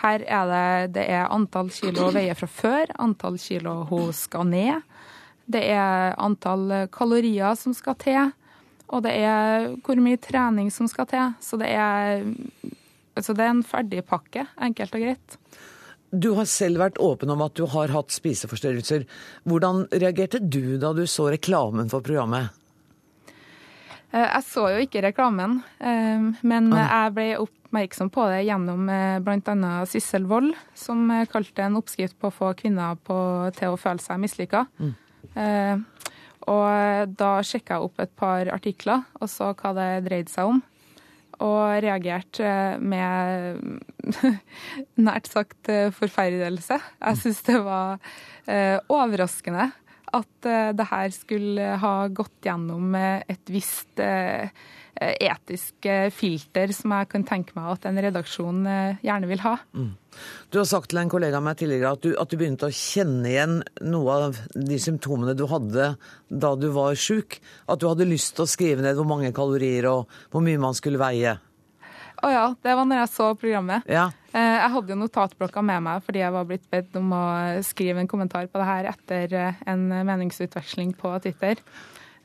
Her 0.00 0.22
er 0.24 0.46
det, 0.48 0.94
det 0.96 1.06
er 1.12 1.28
antall 1.32 1.68
kilo 1.74 2.06
hun 2.06 2.14
veier 2.16 2.38
fra 2.38 2.48
før, 2.48 2.92
antall 3.02 3.36
kilo 3.42 3.82
hun 3.90 4.12
skal 4.16 4.46
ned. 4.48 4.86
Det 5.50 5.62
er 5.74 6.14
antall 6.20 6.86
kalorier 6.94 7.56
som 7.58 7.74
skal 7.74 7.96
til, 7.98 8.30
og 8.90 9.02
det 9.06 9.16
er 9.18 9.70
hvor 9.86 9.98
mye 10.02 10.18
trening 10.22 10.70
som 10.74 10.86
skal 10.90 11.08
til. 11.10 11.32
Så 11.42 11.58
det 11.60 11.72
er, 11.74 12.22
altså 13.18 13.34
det 13.34 13.44
er 13.46 13.52
en 13.56 13.66
ferdigpakke, 13.66 14.46
enkelt 14.62 14.94
og 14.94 15.04
greit. 15.04 15.36
Du 16.10 16.32
har 16.34 16.46
selv 16.50 16.80
vært 16.82 16.98
åpen 16.98 17.30
om 17.30 17.42
at 17.44 17.54
du 17.54 17.68
har 17.70 17.92
hatt 17.94 18.10
spiseforstyrrelser. 18.10 19.04
Hvordan 19.46 19.84
reagerte 19.92 20.40
du 20.42 20.74
da 20.82 20.90
du 20.96 21.04
så 21.06 21.28
reklamen 21.30 21.90
for 21.92 22.02
programmet? 22.02 22.50
Eh, 24.10 24.26
Jeg 24.26 24.42
så 24.48 24.66
jo 24.74 24.80
ikke 24.82 25.04
reklamen, 25.06 25.60
eh, 25.78 26.24
men 26.42 26.72
jeg 26.74 27.12
ble 27.14 27.28
oppmerksom 27.44 28.10
på 28.10 28.24
det 28.32 28.40
gjennom 28.48 28.90
bl.a. 29.22 29.86
Sissel 29.86 30.26
Wold, 30.26 30.50
som 30.74 31.04
eh, 31.14 31.28
kalte 31.30 31.62
en 31.62 31.78
oppskrift 31.78 32.18
på 32.18 32.26
å 32.26 32.34
få 32.34 32.50
kvinner 32.58 32.98
på, 33.06 33.20
til 33.54 33.70
å 33.70 33.78
føle 33.78 34.02
seg 34.02 34.18
mislykka. 34.18 34.66
Eh, 34.82 34.90
Og 36.50 37.14
da 37.20 37.30
sjekka 37.44 37.76
jeg 37.76 37.86
opp 37.86 38.02
et 38.02 38.12
par 38.18 38.50
artikler 38.52 39.04
og 39.20 39.28
så 39.30 39.52
hva 39.54 39.74
det 39.76 39.88
dreide 40.08 40.32
seg 40.32 40.54
om. 40.54 40.62
Og 41.40 41.80
reagerte 41.80 42.44
eh, 42.44 42.80
med 42.80 43.60
nært 45.06 45.30
sagt 45.30 45.70
eh, 45.72 45.88
forferdelse. 45.94 46.76
Jeg 46.76 47.20
syns 47.22 47.40
det 47.46 47.56
var 47.64 47.96
eh, 48.44 48.76
overraskende 48.92 49.70
at 50.10 50.48
eh, 50.50 50.72
det 50.76 50.88
her 50.90 51.14
skulle 51.16 51.70
ha 51.80 51.94
gått 52.12 52.44
gjennom 52.44 52.92
eh, 52.98 53.22
et 53.30 53.52
visst 53.52 54.02
eh, 54.04 54.52
etisk 55.00 55.86
eh, 55.88 56.10
filter 56.12 56.72
som 56.76 56.92
jeg 56.92 57.08
kan 57.08 57.24
tenke 57.24 57.56
meg 57.56 57.70
at 57.72 57.86
en 57.88 58.00
redaksjon 58.04 58.62
eh, 58.68 59.00
gjerne 59.06 59.28
vil 59.30 59.42
ha. 59.44 59.54
Du 60.52 60.58
har 60.60 60.66
sagt 60.68 60.90
til 60.92 61.00
en 61.00 61.08
kollega 61.12 61.38
av 61.38 61.44
meg 61.46 61.56
tidligere 61.60 61.94
at 61.96 62.02
du, 62.04 62.10
at 62.20 62.28
du 62.32 62.36
begynte 62.40 62.68
å 62.68 62.74
kjenne 62.74 63.30
igjen 63.30 63.58
noe 63.88 64.16
av 64.28 64.40
de 64.54 64.78
symptomene 64.82 65.36
du 65.38 65.46
hadde 65.48 65.92
da 66.28 66.50
du 66.58 66.68
var 66.74 66.98
sjuk. 66.98 67.38
At 67.70 67.80
du 67.80 67.88
hadde 67.88 68.08
lyst 68.08 68.34
til 68.36 68.44
å 68.44 68.50
skrive 68.50 68.84
ned 68.84 68.98
hvor 68.98 69.08
mange 69.08 69.32
kalorier 69.36 69.88
og 69.88 70.10
hvor 70.32 70.44
mye 70.44 70.60
man 70.60 70.76
skulle 70.76 71.00
veie. 71.00 71.38
Å 72.20 72.28
ja, 72.28 72.42
det 72.60 72.74
var 72.76 72.84
når 72.84 72.98
jeg 73.00 73.10
så 73.14 73.30
programmet. 73.40 73.86
Ja. 73.88 74.10
Eh, 74.34 74.56
Jeg 74.60 74.74
hadde 74.74 74.92
jo 74.92 74.98
notatblokka 75.00 75.62
med 75.64 75.86
meg 75.86 76.02
fordi 76.04 76.20
jeg 76.20 76.34
var 76.34 76.44
blitt 76.50 76.66
bedt 76.68 76.98
om 77.00 77.14
å 77.16 77.22
skrive 77.64 78.02
en 78.02 78.10
kommentar 78.10 78.50
på 78.52 78.60
det 78.60 78.68
her 78.68 78.90
etter 78.92 79.38
en 79.64 79.88
meningsutveksling 79.88 80.92
på 81.00 81.14
Twitter. 81.24 81.62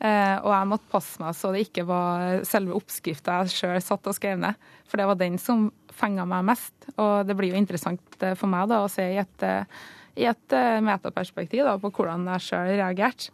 Eh, 0.04 0.38
Og 0.44 0.52
jeg 0.52 0.68
måtte 0.68 0.92
passe 0.92 1.22
meg 1.24 1.36
så 1.38 1.54
det 1.56 1.66
ikke 1.70 1.86
var 1.88 2.42
selve 2.48 2.76
oppskrifta 2.76 3.40
jeg 3.46 3.54
sjøl 3.54 3.82
satt 3.84 4.10
og 4.12 4.18
skrev 4.18 4.40
ned. 4.42 4.60
For 4.90 5.00
det 5.00 5.08
var 5.08 5.20
den 5.20 5.38
som 5.42 5.70
fenga 5.96 6.26
meg 6.28 6.44
mest. 6.52 6.74
Og 6.98 7.24
det 7.28 7.38
blir 7.40 7.54
jo 7.54 7.62
interessant 7.62 8.18
eh, 8.20 8.36
for 8.36 8.52
meg 8.52 8.68
da 8.72 8.82
å 8.84 8.92
se 8.92 9.06
i 9.14 9.20
et, 9.22 9.46
eh, 9.48 9.86
i 10.20 10.28
et 10.28 10.58
metaperspektiv 10.84 11.64
da, 11.68 11.78
på 11.80 11.92
hvordan 11.96 12.28
jeg 12.36 12.44
sjøl 12.50 12.74
reagerte. 12.76 13.32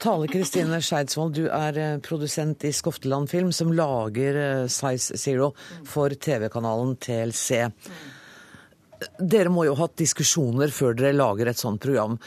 Tale 0.00 0.28
Kristine 0.32 0.78
Skeidsvold, 0.80 1.34
du 1.36 1.46
er 1.52 1.98
produsent 2.04 2.64
i 2.64 2.72
Skofteland 2.72 3.28
Film, 3.28 3.50
som 3.52 3.72
lager 3.76 4.68
Size 4.72 5.18
Zero 5.20 5.50
for 5.88 6.12
TV-kanalen 6.12 6.94
TLC. 7.00 7.66
Dere 9.18 9.52
må 9.52 9.64
jo 9.64 9.76
ha 9.78 9.86
hatt 9.86 9.96
diskusjoner 10.00 10.72
før 10.74 10.96
dere 10.98 11.16
lager 11.16 11.50
et 11.50 11.60
sånt 11.60 11.80
program. 11.82 12.18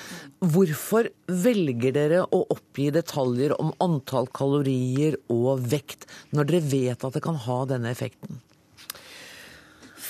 Hvorfor 0.42 1.12
velger 1.30 1.94
dere 1.96 2.24
å 2.26 2.40
oppgi 2.56 2.90
detaljer 2.96 3.54
om 3.60 3.74
antall 3.84 4.30
kalorier 4.34 5.20
og 5.34 5.62
vekt, 5.74 6.08
når 6.34 6.50
dere 6.50 6.66
vet 6.74 7.06
at 7.06 7.20
det 7.20 7.24
kan 7.26 7.38
ha 7.46 7.60
denne 7.70 7.94
effekten? 7.94 8.42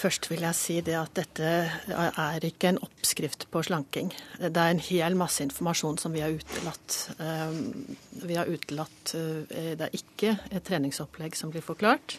Først 0.03 0.27
vil 0.27 0.41
jeg 0.43 0.59
si 0.59 0.73
det 0.83 0.97
at 0.99 1.13
dette 1.15 1.49
er 1.95 2.43
ikke 2.43 2.73
en 2.73 2.79
oppskrift 2.83 3.45
på 3.53 3.61
slanking. 3.63 4.09
Det 4.41 4.51
er 4.51 4.73
en 4.73 4.81
hel 4.83 5.15
masse 5.15 5.39
informasjon 5.45 5.99
som 6.01 6.11
vi 6.11 6.23
har 6.25 6.33
utelatt. 6.33 6.97
Um, 7.19 7.95
Vi 8.23 8.35
har 8.35 8.51
utelatt 8.51 9.13
uh, 9.15 9.47
Det 9.47 9.87
er 9.87 9.95
ikke 9.95 10.35
et 10.51 10.63
treningsopplegg 10.67 11.39
som 11.39 11.55
blir 11.55 11.63
forklart. 11.63 12.17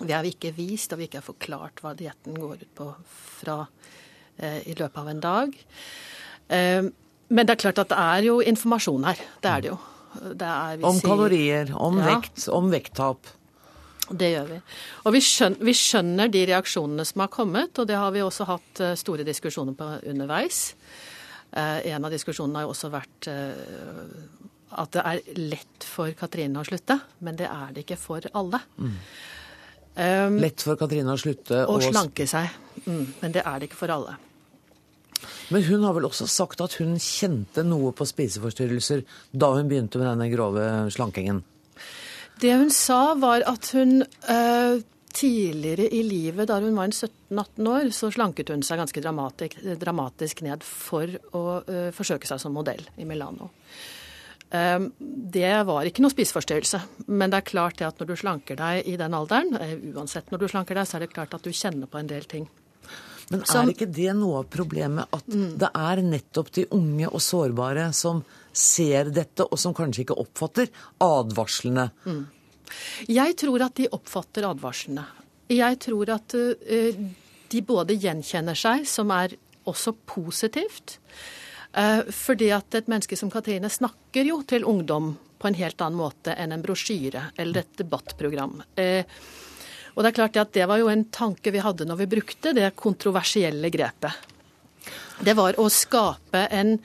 Vi 0.00 0.12
har 0.12 0.24
vi 0.24 0.32
ikke 0.32 0.54
vist 0.56 0.94
og 0.94 1.02
vi 1.02 1.08
ikke 1.08 1.20
har 1.20 1.26
forklart 1.26 1.82
hva 1.84 1.92
dietten 1.98 2.38
går 2.38 2.64
ut 2.64 2.74
på 2.78 2.88
fra, 3.42 3.66
eh, 4.38 4.62
i 4.68 4.74
løpet 4.78 4.98
av 5.02 5.12
en 5.12 5.22
dag. 5.22 5.54
Eh, 6.48 6.82
men 7.32 7.48
det 7.48 7.54
er 7.54 7.62
klart 7.64 7.80
at 7.80 7.92
det 7.92 7.98
er 7.98 8.28
jo 8.28 8.40
informasjon 8.40 9.04
her. 9.08 9.20
Det 9.40 9.50
er 9.50 9.60
det 9.64 9.72
jo. 9.72 9.78
Det 10.12 10.48
er, 10.48 10.82
om 10.84 10.98
kalorier, 11.00 11.70
om 11.72 11.96
ja. 12.00 12.10
vekt, 12.10 12.48
om 12.52 12.68
vekttap. 12.72 13.30
Det 14.10 14.28
gjør 14.32 14.48
vi. 14.50 14.58
Og 15.06 15.14
vi 15.14 15.22
skjønner, 15.24 15.64
vi 15.64 15.74
skjønner, 15.76 16.30
de 16.32 16.44
reaksjonene 16.50 17.06
som 17.08 17.24
har 17.24 17.30
kommet, 17.32 17.78
og 17.78 17.88
det 17.88 17.96
har 17.96 18.12
vi 18.12 18.24
også 18.24 18.46
hatt 18.48 18.82
eh, 18.82 18.94
store 18.98 19.24
diskusjoner 19.24 19.76
på 19.78 19.88
underveis. 20.10 20.74
Eh, 21.52 21.92
en 21.94 22.04
av 22.04 22.12
diskusjonene 22.12 22.60
har 22.60 22.66
jo 22.66 22.74
også 22.74 22.90
vært 22.92 23.28
eh, 23.32 24.10
at 24.82 24.92
det 24.96 25.04
er 25.04 25.38
lett 25.38 25.86
for 25.86 26.12
Katrine 26.16 26.60
å 26.60 26.66
slutte, 26.66 26.98
men 27.24 27.38
det 27.38 27.48
er 27.48 27.72
det 27.72 27.86
ikke 27.86 28.00
for 28.00 28.26
alle. 28.36 28.60
Mm. 28.80 28.98
Um, 29.92 30.38
lett 30.40 30.62
for 30.64 30.78
Katrine 30.80 31.12
å 31.12 31.20
slutte 31.20 31.66
å 31.68 31.78
slanke 31.84 32.24
seg, 32.28 32.48
mm, 32.86 33.02
men 33.20 33.34
det 33.34 33.42
er 33.44 33.58
det 33.60 33.68
ikke 33.68 33.82
for 33.82 33.92
alle. 33.92 34.16
Men 35.52 35.64
hun 35.66 35.84
har 35.84 35.94
vel 35.96 36.08
også 36.08 36.26
sagt 36.30 36.62
at 36.64 36.78
hun 36.80 36.94
kjente 36.96 37.64
noe 37.66 37.92
på 37.96 38.06
spiseforstyrrelser 38.08 39.04
da 39.36 39.52
hun 39.56 39.68
begynte 39.68 40.00
med 40.00 40.08
denne 40.08 40.30
grove 40.32 40.64
slankingen? 40.94 41.42
Det 42.40 42.54
hun 42.56 42.72
sa, 42.74 43.12
var 43.20 43.44
at 43.46 43.68
hun 43.76 44.00
uh, 44.02 44.80
tidligere 45.12 45.86
i 45.92 46.00
livet, 46.06 46.48
da 46.48 46.58
hun 46.62 46.76
var 46.78 46.88
17-18 46.88 47.68
år, 47.74 47.90
så 47.94 48.10
slanket 48.14 48.50
hun 48.50 48.64
seg 48.66 48.80
ganske 48.80 49.04
dramatisk, 49.04 49.60
dramatisk 49.78 50.42
ned 50.46 50.64
for 50.66 51.12
å 51.36 51.44
uh, 51.68 51.90
forsøke 51.94 52.28
seg 52.28 52.40
som 52.42 52.56
modell 52.56 52.82
i 52.96 53.06
Milano. 53.08 53.52
Um, 54.52 54.90
det 55.32 55.52
var 55.64 55.88
ikke 55.88 56.02
noe 56.04 56.12
spiseforstyrrelse, 56.12 56.82
men 57.08 57.32
det 57.32 57.38
er 57.40 57.46
klart 57.48 57.78
det 57.80 57.86
at 57.88 58.00
når 58.02 58.10
du 58.10 58.18
slanker 58.20 58.58
deg 58.58 58.88
i 58.90 58.98
den 59.00 59.14
alderen, 59.16 59.54
uansett 59.94 60.28
når 60.28 60.42
du 60.42 60.50
slanker 60.52 60.76
deg, 60.76 60.88
så 60.88 60.98
er 60.98 61.06
det 61.06 61.14
klart 61.14 61.32
at 61.32 61.46
du 61.46 61.54
kjenner 61.56 61.88
på 61.88 62.02
en 62.02 62.10
del 62.10 62.26
ting. 62.28 62.44
Men 63.32 63.46
er 63.48 63.70
ikke 63.72 63.88
det 63.88 64.12
noe 64.18 64.42
av 64.42 64.48
problemet 64.52 65.14
at 65.16 65.28
mm. 65.30 65.54
det 65.62 65.70
er 65.78 66.02
nettopp 66.04 66.50
de 66.52 66.66
unge 66.76 67.08
og 67.08 67.22
sårbare 67.24 67.88
som 67.96 68.20
ser 68.52 69.08
dette, 69.14 69.46
og 69.46 69.56
som 69.60 69.72
kanskje 69.76 70.04
ikke 70.04 70.18
oppfatter 70.20 70.68
advarslene? 71.00 71.88
Mm. 72.04 72.22
Jeg 73.08 73.36
tror 73.40 73.64
at 73.64 73.76
de 73.80 73.88
oppfatter 73.92 74.48
advarslene. 74.48 75.06
Jeg 75.52 75.80
tror 75.84 76.12
at 76.12 76.36
uh, 76.36 77.02
de 77.52 77.64
både 77.64 77.96
gjenkjenner 78.00 78.58
seg, 78.58 78.84
som 78.88 79.12
er 79.16 79.36
også 79.68 79.94
positivt. 80.08 80.98
Uh, 81.72 82.02
fordi 82.12 82.50
at 82.52 82.74
et 82.76 82.88
menneske 82.90 83.16
som 83.16 83.30
Katrine 83.32 83.70
snakker 83.72 84.28
jo 84.28 84.42
til 84.44 84.66
ungdom 84.68 85.14
på 85.40 85.48
en 85.48 85.56
helt 85.56 85.80
annen 85.80 85.98
måte 85.98 86.34
enn 86.36 86.52
en 86.52 86.64
brosjyre 86.64 87.30
eller 87.40 87.62
et 87.62 87.78
debattprogram. 87.80 88.60
Uh, 88.76 89.02
og 89.92 90.04
det 90.04 90.12
er 90.12 90.18
klart 90.18 90.38
at 90.40 90.52
det 90.56 90.68
var 90.68 90.80
jo 90.80 90.90
en 90.92 91.06
tanke 91.12 91.52
vi 91.52 91.62
hadde 91.64 91.86
når 91.88 92.02
vi 92.04 92.10
brukte 92.14 92.54
det 92.56 92.74
kontroversielle 92.80 93.72
grepet. 93.72 94.28
Det 95.22 95.34
var 95.38 95.58
å 95.60 95.68
skape 95.70 96.46
en, 96.50 96.76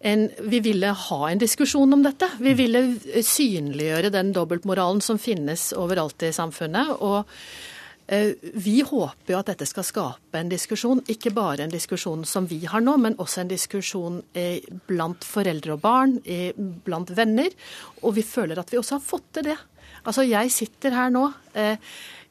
en 0.00 0.28
Vi 0.50 0.60
ville 0.62 0.92
ha 0.92 1.20
en 1.30 1.40
diskusjon 1.40 1.92
om 1.96 2.04
dette. 2.04 2.28
Vi 2.38 2.52
ville 2.54 2.82
synliggjøre 3.24 4.12
den 4.14 4.32
dobbeltmoralen 4.36 5.00
som 5.02 5.18
finnes 5.18 5.72
overalt 5.76 6.22
i 6.22 6.32
samfunnet. 6.36 6.92
og 7.00 7.24
eh, 7.24 7.73
vi 8.06 8.82
håper 8.84 9.32
jo 9.32 9.38
at 9.38 9.48
dette 9.48 9.66
skal 9.68 9.86
skape 9.86 10.40
en 10.40 10.50
diskusjon, 10.52 11.00
ikke 11.08 11.32
bare 11.32 11.64
en 11.64 11.72
diskusjon 11.72 12.24
som 12.28 12.44
vi 12.50 12.60
har 12.68 12.82
nå, 12.84 12.98
men 13.00 13.16
også 13.22 13.40
en 13.42 13.52
diskusjon 13.52 14.18
eh, 14.36 14.60
blant 14.88 15.24
foreldre 15.24 15.76
og 15.76 15.80
barn, 15.84 16.18
eh, 16.24 16.52
blant 16.56 17.14
venner. 17.16 17.54
Og 18.02 18.18
vi 18.18 18.26
føler 18.26 18.60
at 18.60 18.72
vi 18.72 18.80
også 18.80 18.98
har 18.98 19.06
fått 19.06 19.30
til 19.38 19.48
det. 19.48 19.56
Altså, 20.04 20.26
jeg 20.28 20.52
sitter 20.52 20.92
her 20.92 21.08
nå. 21.14 21.30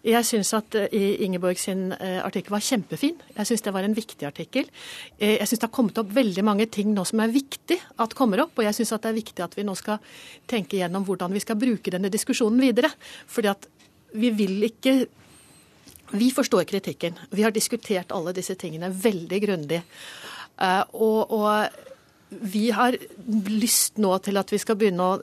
Jeg 0.03 0.27
syns 0.27 0.51
at 0.53 0.75
Ingeborg 0.93 1.57
sin 1.57 1.93
artikkel 1.95 2.51
var 2.53 2.61
kjempefin. 2.61 3.15
Jeg 3.37 3.47
syns 3.49 3.63
det 3.65 3.73
var 3.73 3.87
en 3.87 3.95
viktig 3.95 4.27
artikkel. 4.27 4.67
Jeg 5.17 5.47
syns 5.47 5.61
det 5.61 5.69
har 5.69 5.73
kommet 5.73 5.97
opp 5.97 6.11
veldig 6.13 6.43
mange 6.45 6.67
ting 6.69 6.91
nå 6.93 7.05
som 7.07 7.23
er 7.23 7.33
viktig 7.33 7.79
at 8.03 8.13
kommer 8.17 8.43
opp. 8.43 8.53
Og 8.59 8.67
jeg 8.67 8.77
syns 8.77 8.93
det 8.93 9.09
er 9.09 9.17
viktig 9.17 9.45
at 9.45 9.55
vi 9.57 9.65
nå 9.65 9.73
skal 9.79 10.03
tenke 10.49 10.77
gjennom 10.77 11.07
hvordan 11.07 11.33
vi 11.33 11.41
skal 11.41 11.57
bruke 11.57 11.93
denne 11.93 12.11
diskusjonen 12.13 12.61
videre. 12.61 12.91
Fordi 13.31 13.53
at 13.55 13.69
vi 14.19 14.33
vil 14.37 14.67
ikke 14.67 14.97
Vi 16.11 16.29
forstår 16.35 16.67
kritikken. 16.69 17.15
Vi 17.31 17.45
har 17.45 17.55
diskutert 17.55 18.11
alle 18.11 18.33
disse 18.35 18.55
tingene 18.59 18.91
veldig 18.91 19.39
grundig. 19.45 19.79
Og, 20.93 21.31
og 21.33 22.43
vi 22.53 22.67
har 22.71 22.97
lyst 23.49 23.97
nå 24.01 24.11
til 24.25 24.37
at 24.37 24.53
vi 24.53 24.59
skal 24.61 24.77
begynne 24.79 25.07
å 25.07 25.17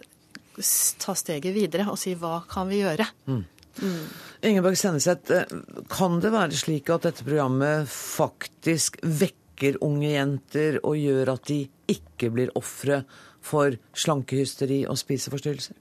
ta 1.01 1.15
steget 1.17 1.55
videre 1.55 1.87
og 1.91 1.99
si 2.01 2.15
hva 2.19 2.41
kan 2.51 2.69
vi 2.71 2.83
gjøre. 2.83 3.07
Mm. 3.31 3.45
Mm. 3.81 4.07
Ingeborg 4.51 4.77
Senneset, 4.79 5.31
eh, 5.31 5.53
kan 5.89 6.21
det 6.21 6.33
være 6.35 6.59
slik 6.59 6.91
at 6.91 7.07
dette 7.07 7.25
programmet 7.25 7.89
faktisk 7.89 8.99
vekker 9.05 9.79
unge 9.85 10.11
jenter 10.11 10.81
og 10.83 10.99
gjør 10.99 11.35
at 11.37 11.47
de 11.49 11.63
ikke 11.91 12.33
blir 12.35 12.53
ofre 12.59 13.05
for 13.45 13.77
slankehysteri 13.97 14.83
og 14.89 14.99
spiseforstyrrelser? 15.01 15.77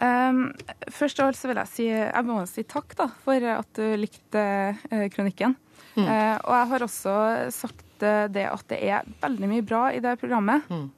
Um, 0.00 0.46
først 0.88 1.20
av 1.20 1.30
alt 1.30 1.38
så 1.38 1.50
vil 1.50 1.60
jeg 1.60 1.70
si, 1.70 1.86
jeg 1.90 2.24
må 2.26 2.38
si 2.48 2.64
takk 2.68 2.94
da, 2.98 3.08
for 3.24 3.44
at 3.52 3.68
du 3.76 3.84
likte 4.00 4.44
uh, 4.72 5.04
kronikken. 5.12 5.54
Mm. 5.94 6.06
Uh, 6.06 6.36
og 6.46 6.54
jeg 6.56 6.70
har 6.72 6.86
også 6.86 7.14
sagt 7.52 8.04
uh, 8.06 8.24
det 8.32 8.46
at 8.48 8.66
det 8.72 8.80
er 8.88 9.12
veldig 9.22 9.50
mye 9.50 9.66
bra 9.66 9.84
i 9.92 10.00
det 10.04 10.16
programmet. 10.22 10.64
Mm. 10.72 10.88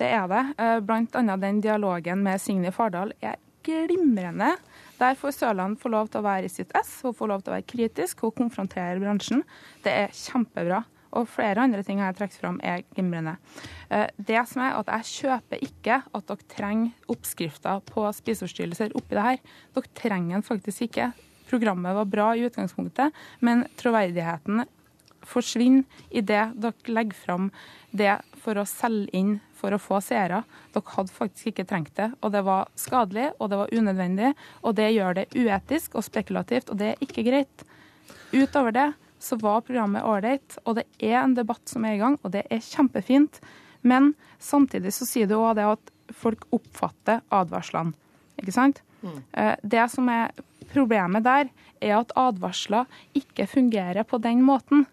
Det 0.00 0.08
er 0.08 0.24
det. 0.26 0.42
Blant 0.88 1.14
annet 1.20 1.42
den 1.44 1.60
dialogen 1.62 2.22
med 2.24 2.40
Signe 2.42 2.72
Fardal 2.74 3.12
er 3.22 3.36
glimrende. 3.62 4.54
Der 4.98 5.14
får 5.18 5.36
Sørland 5.36 5.78
få 5.78 5.92
lov 5.92 6.08
til 6.10 6.22
å 6.22 6.26
være 6.26 6.48
i 6.48 6.50
sitt 6.52 6.72
ess, 6.78 6.96
hun 7.04 7.14
får 7.14 7.30
lov 7.30 7.42
til 7.42 7.52
å 7.52 7.56
være 7.56 7.68
kritisk 7.68 8.24
hun 8.24 8.34
konfronterer 8.40 8.98
bransjen. 9.02 9.44
Det 9.84 9.92
er 10.04 10.16
kjempebra. 10.16 10.82
Og 11.18 11.28
flere 11.28 11.64
andre 11.64 11.82
ting 11.86 12.00
jeg 12.00 12.08
har 12.08 12.16
trukket 12.16 12.40
fram, 12.40 12.58
er 12.64 12.84
glimrende. 12.94 13.36
Eh, 13.90 14.08
det 14.16 14.42
som 14.48 14.62
er 14.64 14.78
at 14.78 14.92
Jeg 14.92 15.10
kjøper 15.22 15.64
ikke 15.64 16.02
at 16.02 16.28
dere 16.28 16.48
trenger 16.48 17.12
oppskrifter 17.12 17.82
på 17.88 18.06
spiseforstyrrelser 18.18 18.96
oppi 18.96 19.16
det 19.16 19.26
her. 19.26 19.42
Dere 19.74 19.94
trenger 19.94 20.36
den 20.36 20.46
faktisk 20.46 20.88
ikke. 20.88 21.12
Programmet 21.50 21.94
var 21.94 22.08
bra 22.08 22.32
i 22.34 22.46
utgangspunktet, 22.46 23.12
men 23.40 23.66
troverdigheten 23.76 24.64
forsvinner 25.28 25.84
idet 26.10 26.52
dere 26.58 26.94
legger 26.96 27.18
fram 27.18 27.50
det 27.90 28.16
for 28.42 28.58
å 28.58 28.66
selge 28.66 29.12
inn 29.14 29.36
for 29.54 29.74
å 29.74 29.80
få 29.80 30.00
seere. 30.02 30.42
Dere 30.74 30.94
hadde 30.96 31.14
faktisk 31.14 31.52
ikke 31.52 31.66
trengt 31.68 31.94
det. 31.98 32.10
Og 32.22 32.32
det 32.34 32.42
var 32.46 32.70
skadelig, 32.78 33.30
og 33.38 33.52
det 33.52 33.60
var 33.60 33.74
unødvendig. 33.74 34.32
Og 34.62 34.74
det 34.78 34.90
gjør 34.96 35.20
det 35.20 35.28
uetisk 35.36 35.94
og 35.98 36.06
spekulativt, 36.08 36.72
og 36.72 36.80
det 36.80 36.92
er 36.92 37.04
ikke 37.04 37.26
greit. 37.28 37.66
Utover 38.32 38.74
det 38.74 38.88
så 39.22 39.38
var 39.40 39.62
programmet 39.66 40.04
ålreit, 40.04 40.58
og 40.66 40.80
det 40.80 40.86
er 40.98 41.20
en 41.22 41.36
debatt 41.38 41.62
som 41.70 41.84
er 41.86 41.96
i 41.96 42.00
gang, 42.02 42.18
og 42.22 42.34
det 42.34 42.42
er 42.50 42.64
kjempefint. 42.64 43.38
Men 43.86 44.12
samtidig 44.42 44.92
så 44.94 45.06
sier 45.06 45.30
det 45.30 45.38
òg 45.38 45.56
det 45.58 45.66
at 45.76 45.92
folk 46.14 46.46
oppfatter 46.54 47.22
advarslene. 47.34 47.94
Ikke 48.40 48.54
sant? 48.54 48.82
Mm. 49.02 49.20
Eh, 49.38 49.54
det 49.62 49.86
som 49.92 50.08
er 50.10 50.34
problemet 50.72 51.24
der, 51.26 51.50
er 51.82 51.96
at 51.98 52.14
advarsler 52.18 52.90
ikke 53.18 53.48
fungerer 53.50 54.06
på 54.06 54.20
den 54.22 54.42
måten. 54.46 54.86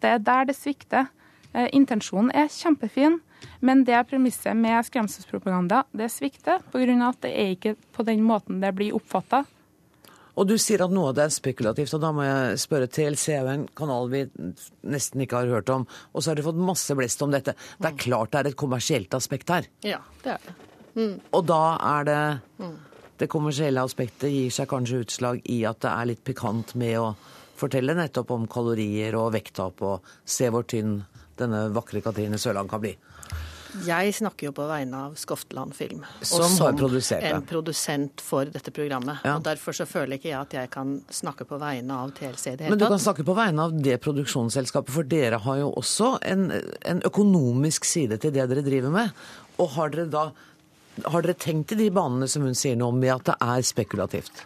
Det 0.00 0.16
er 0.16 0.22
der 0.24 0.48
det 0.48 0.56
svikter. 0.56 1.10
Eh, 1.52 1.68
intensjonen 1.76 2.32
er 2.34 2.52
kjempefin, 2.52 3.20
men 3.60 3.84
det 3.84 4.06
premisset 4.08 4.56
med 4.56 4.84
skremselspropaganda 4.86 5.82
det 5.92 6.10
svikter 6.12 6.62
pga. 6.72 7.08
at 7.08 7.20
det 7.20 7.32
er 7.32 7.50
ikke 7.56 7.76
på 7.92 8.02
den 8.02 8.22
måten 8.22 8.60
det 8.60 8.74
blir 8.74 8.94
oppfatta. 8.96 9.44
Og 10.32 10.48
du 10.48 10.54
sier 10.60 10.80
at 10.80 10.92
noe 10.92 11.10
av 11.10 11.16
det 11.18 11.26
er 11.26 11.34
spekulativt, 11.34 11.92
og 11.92 12.00
da 12.00 12.10
må 12.16 12.24
jeg 12.24 12.60
spørre 12.62 12.88
TLC 12.88 13.24
er 13.34 13.42
jo 13.42 13.52
en 13.52 13.66
kanal 13.76 14.08
vi 14.12 14.22
nesten 14.88 15.24
ikke 15.24 15.42
har 15.42 15.52
hørt 15.52 15.72
om, 15.74 15.84
og 15.84 16.22
så 16.22 16.32
har 16.32 16.40
de 16.40 16.46
fått 16.46 16.62
masse 16.70 16.96
blest 16.96 17.24
om 17.24 17.34
dette. 17.34 17.52
Det 17.76 17.90
er 17.90 17.98
klart 18.00 18.32
det 18.32 18.40
er 18.40 18.52
et 18.52 18.60
kommersielt 18.62 19.12
aspekt 19.18 19.52
her. 19.52 19.68
Ja, 19.84 20.00
det 20.24 20.38
er 20.38 20.46
det. 20.46 20.56
Mm. 20.96 21.12
Og 21.32 21.44
da 21.48 21.60
er 21.96 22.08
det 22.08 22.22
mm. 22.60 22.72
Det 23.22 23.28
kommersielle 23.30 23.84
aspektet 23.86 24.32
gir 24.32 24.50
seg 24.50 24.66
kanskje 24.66 25.04
utslag 25.04 25.44
i 25.52 25.60
at 25.68 25.78
det 25.84 25.90
er 25.92 26.08
litt 26.10 26.22
pikant 26.26 26.72
med 26.80 26.96
å 26.98 27.12
fortelle 27.60 27.94
nettopp 27.94 28.32
om 28.34 28.48
kalorier 28.50 29.14
og 29.14 29.28
vekttap 29.36 29.78
og 29.86 30.08
se 30.26 30.48
hvor 30.50 30.64
tynn 30.66 30.96
denne 31.38 31.68
vakre 31.76 32.02
Katrine 32.02 32.40
Sørland 32.40 32.72
kan 32.72 32.82
bli. 32.82 32.96
Jeg 33.86 34.12
snakker 34.14 34.50
jo 34.50 34.52
på 34.56 34.66
vegne 34.68 34.98
av 35.08 35.14
Skoftland 35.20 35.74
Film. 35.76 36.02
Som, 36.20 36.44
som 36.52 36.68
en 36.68 37.44
produsent 37.48 38.22
for 38.24 38.50
dette 38.52 38.72
programmet. 38.74 39.22
Ja. 39.24 39.38
og 39.38 39.46
Derfor 39.46 39.76
så 39.76 39.86
føler 39.88 40.18
ikke 40.18 40.30
jeg 40.30 40.38
at 40.38 40.56
jeg 40.56 40.70
kan 40.74 40.98
snakke 41.12 41.46
på 41.48 41.58
vegne 41.62 41.96
av 42.04 42.12
TLC 42.16 42.52
i 42.52 42.56
det 42.56 42.66
hele 42.66 42.68
tatt. 42.68 42.74
Men 42.74 42.82
du 42.82 42.86
kan 42.92 43.04
snakke 43.06 43.26
på 43.26 43.36
vegne 43.38 43.66
av 43.68 43.76
det 43.88 43.98
produksjonsselskapet, 44.04 44.92
for 44.92 45.08
dere 45.08 45.40
har 45.46 45.60
jo 45.62 45.72
også 45.80 46.14
en, 46.28 46.48
en 46.92 47.04
økonomisk 47.08 47.88
side 47.88 48.20
til 48.22 48.34
det 48.36 48.48
dere 48.52 48.64
driver 48.66 48.92
med. 48.94 49.12
Og 49.62 49.72
har 49.76 49.94
dere 49.94 50.10
da 50.12 50.30
har 51.08 51.24
dere 51.24 51.38
tenkt 51.40 51.72
i 51.72 51.78
de 51.78 51.88
banene 51.94 52.28
som 52.28 52.44
hun 52.44 52.56
sier 52.58 52.76
noe 52.76 52.92
om, 52.92 52.98
med 53.00 53.14
at 53.14 53.30
det 53.30 53.36
er 53.40 53.64
spekulativt? 53.64 54.44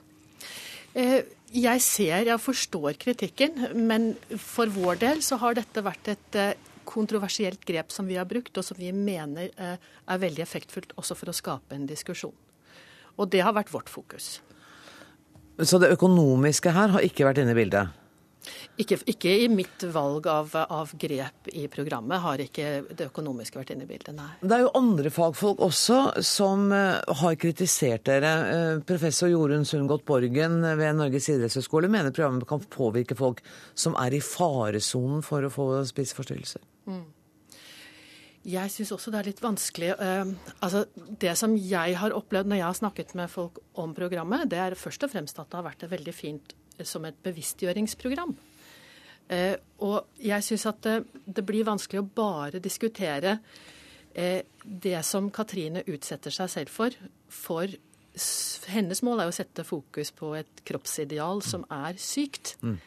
Eh, 0.95 1.25
jeg 1.57 1.83
ser, 1.85 2.27
jeg 2.29 2.43
forstår 2.43 2.99
kritikken, 3.03 3.69
men 3.89 4.13
for 4.39 4.71
vår 4.73 5.01
del 5.03 5.23
så 5.27 5.41
har 5.43 5.57
dette 5.59 5.83
vært 5.85 6.13
et 6.15 6.39
eh, 6.39 6.55
kontroversielt 6.87 7.65
grep 7.69 7.93
som 7.93 8.09
vi 8.09 8.19
har 8.19 8.29
brukt, 8.29 8.57
og 8.57 8.65
som 8.65 8.79
vi 8.79 8.93
mener 8.95 9.53
eh, 9.57 9.77
er 9.77 10.23
veldig 10.23 10.45
effektfullt 10.45 10.95
også 10.97 11.19
for 11.19 11.33
å 11.33 11.37
skape 11.37 11.77
en 11.77 11.87
diskusjon. 11.91 12.35
Og 13.17 13.31
det 13.33 13.43
har 13.45 13.57
vært 13.57 13.73
vårt 13.75 13.91
fokus. 13.93 14.37
Så 15.65 15.81
det 15.81 15.93
økonomiske 15.95 16.73
her 16.77 16.93
har 16.93 17.05
ikke 17.05 17.25
vært 17.25 17.41
inne 17.41 17.55
i 17.55 17.59
bildet? 17.59 18.06
Ikke, 18.81 18.99
ikke, 19.09 19.33
i 19.45 19.49
mitt 19.49 19.85
valg 19.93 20.27
av, 20.29 20.53
av, 20.55 20.93
grep 21.01 21.49
i 21.53 21.65
programmet 21.73 22.21
har 22.23 22.43
ikke 22.45 22.69
det 22.93 23.09
økonomiske 23.09 23.59
vært 23.59 23.73
inne 23.75 23.87
i 23.87 23.91
bildet, 23.91 24.13
nei. 24.17 24.29
Det 24.43 24.53
er 24.53 24.65
jo 24.67 24.73
andre 24.79 25.13
fagfolk 25.13 25.63
også 25.65 25.99
som 26.27 26.69
uh, 26.75 27.01
har 27.23 27.39
kritisert 27.41 28.07
dere. 28.09 28.33
Uh, 28.47 28.85
professor 28.87 29.33
Jorunn 29.33 29.67
Sundgodt 29.69 30.07
Borgen 30.09 30.61
ved 30.63 30.99
Norges 30.99 31.31
idrettshøgskole 31.33 31.91
mener 31.93 32.15
programmet 32.15 32.49
kan 32.49 32.65
påvirke 32.77 33.17
folk 33.19 33.43
som 33.75 33.97
er 34.01 34.17
i 34.17 34.23
faresonen 34.25 35.25
for 35.27 35.47
å 35.47 35.53
få 35.53 35.71
spiseforstyrrelser. 35.89 36.65
Mm. 36.91 37.05
Jeg 38.47 38.71
syns 38.71 38.93
også 38.95 39.11
det 39.11 39.19
er 39.19 39.31
litt 39.33 39.43
vanskelig. 39.43 39.95
Uh, 39.99 40.37
altså, 40.61 40.85
det 41.25 41.33
som 41.41 41.57
jeg 41.59 41.97
har 41.99 42.15
opplevd 42.15 42.53
når 42.53 42.61
jeg 42.61 42.69
har 42.69 42.79
snakket 42.79 43.17
med 43.19 43.33
folk 43.33 43.59
om 43.81 43.97
programmet, 43.97 44.47
det 44.53 44.61
er 44.63 44.79
først 44.79 45.09
og 45.09 45.17
fremst 45.17 45.41
at 45.41 45.51
det 45.51 45.59
har 45.59 45.67
vært 45.67 45.89
et 45.89 45.95
veldig 45.97 46.15
fint 46.15 46.55
som 46.85 47.05
et 47.09 47.17
bevisstgjøringsprogram. 47.25 48.35
Eh, 49.33 49.57
og 49.83 50.21
jeg 50.23 50.45
syns 50.47 50.67
at 50.71 50.83
det, 50.85 50.97
det, 51.27 51.43
blir 51.47 51.67
vanskelig 51.67 52.03
å 52.03 52.11
bare 52.19 52.61
diskutere 52.63 53.39
eh, 54.15 54.45
det 54.63 55.01
som 55.07 55.33
Katrine 55.35 55.83
utsetter 55.87 56.35
seg 56.35 56.53
selv 56.53 56.75
for. 56.75 56.95
For 57.33 57.73
hennes 58.73 59.03
mål 59.05 59.25
er 59.25 59.31
å 59.31 59.35
sette 59.35 59.65
fokus 59.67 60.13
på 60.17 60.33
et 60.39 60.63
kroppsideal 60.69 61.43
som 61.45 61.67
er 61.73 61.99
sykt. 62.01 62.55
Mm. 62.63 62.79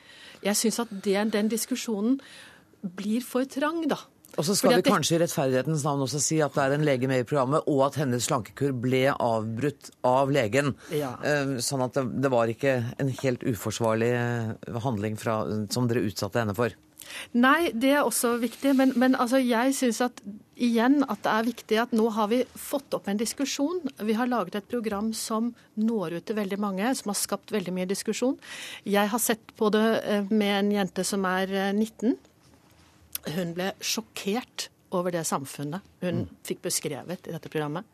Jeg 0.46 0.58
syns 0.58 0.80
at 0.86 0.94
det, 1.04 1.20
den 1.34 1.52
diskusjonen 1.52 2.18
blir 2.82 3.26
for 3.26 3.46
trang, 3.50 3.84
da. 3.92 4.00
Og 4.38 4.46
så 4.46 4.56
skal 4.56 4.78
vi 4.78 4.86
kanskje 4.86 5.18
i 5.18 5.22
rettferdighetens 5.24 5.86
navn 5.88 6.04
også 6.06 6.22
si 6.24 6.40
at 6.44 6.56
det 6.56 6.66
er 6.66 6.76
en 6.76 6.86
lege 6.88 7.10
med 7.12 7.24
i 7.24 7.28
programmet, 7.28 7.66
og 7.68 7.86
at 7.90 8.00
hennes 8.02 8.28
slankekur 8.30 8.76
ble 8.84 9.08
avbrutt 9.14 9.92
av 10.08 10.32
legen. 10.34 10.76
Ja. 10.96 11.16
Eh, 11.26 11.58
sånn 11.64 11.84
at 11.86 11.98
det, 11.98 12.32
var 12.32 12.52
ikke 12.52 12.78
en 13.02 13.10
helt 13.22 13.44
uforsvarlig 13.48 14.12
eh, 14.16 14.78
handling 14.86 15.18
fra, 15.20 15.42
som 15.74 15.90
dere 15.90 16.06
utsatte 16.08 16.44
henne 16.44 16.56
for. 16.58 16.76
Nei, 17.34 17.72
det 17.74 17.96
er 17.96 18.06
også 18.06 18.36
viktig. 18.42 18.76
Men, 18.78 18.94
men 19.00 19.18
altså, 19.18 19.42
jeg 19.42 19.74
syns 19.78 20.02
at 20.06 20.22
igjen 20.60 21.02
at 21.08 21.24
det 21.24 21.34
er 21.34 21.48
viktig 21.48 21.78
at 21.82 21.94
nå 21.96 22.10
har 22.14 22.30
vi 22.32 22.44
fått 22.60 22.94
opp 22.96 23.10
en 23.10 23.20
diskusjon. 23.20 23.82
Vi 24.06 24.16
har 24.18 24.30
laget 24.30 24.60
et 24.60 24.70
program 24.70 25.12
som 25.18 25.54
når 25.80 26.20
ut 26.20 26.28
til 26.30 26.38
veldig 26.40 26.60
mange, 26.62 26.94
som 27.00 27.14
har 27.14 27.20
skapt 27.20 27.54
veldig 27.56 27.76
mye 27.76 27.90
diskusjon. 27.90 28.38
Jeg 28.86 29.12
har 29.12 29.24
sett 29.24 29.56
på 29.60 29.72
det 29.74 29.86
eh, 30.04 30.32
med 30.32 30.56
en 30.62 30.74
jente 30.80 31.08
som 31.08 31.26
er 31.30 31.74
19 31.74 32.18
hun 33.36 33.56
ble 33.58 33.72
sjokkert 33.84 34.70
over 34.96 35.14
det 35.14 35.24
samfunnet 35.28 35.86
hun 36.04 36.24
mm. 36.24 36.36
fikk 36.48 36.64
beskrevet 36.66 37.28
i 37.30 37.34
dette 37.36 37.52
programmet. 37.52 37.86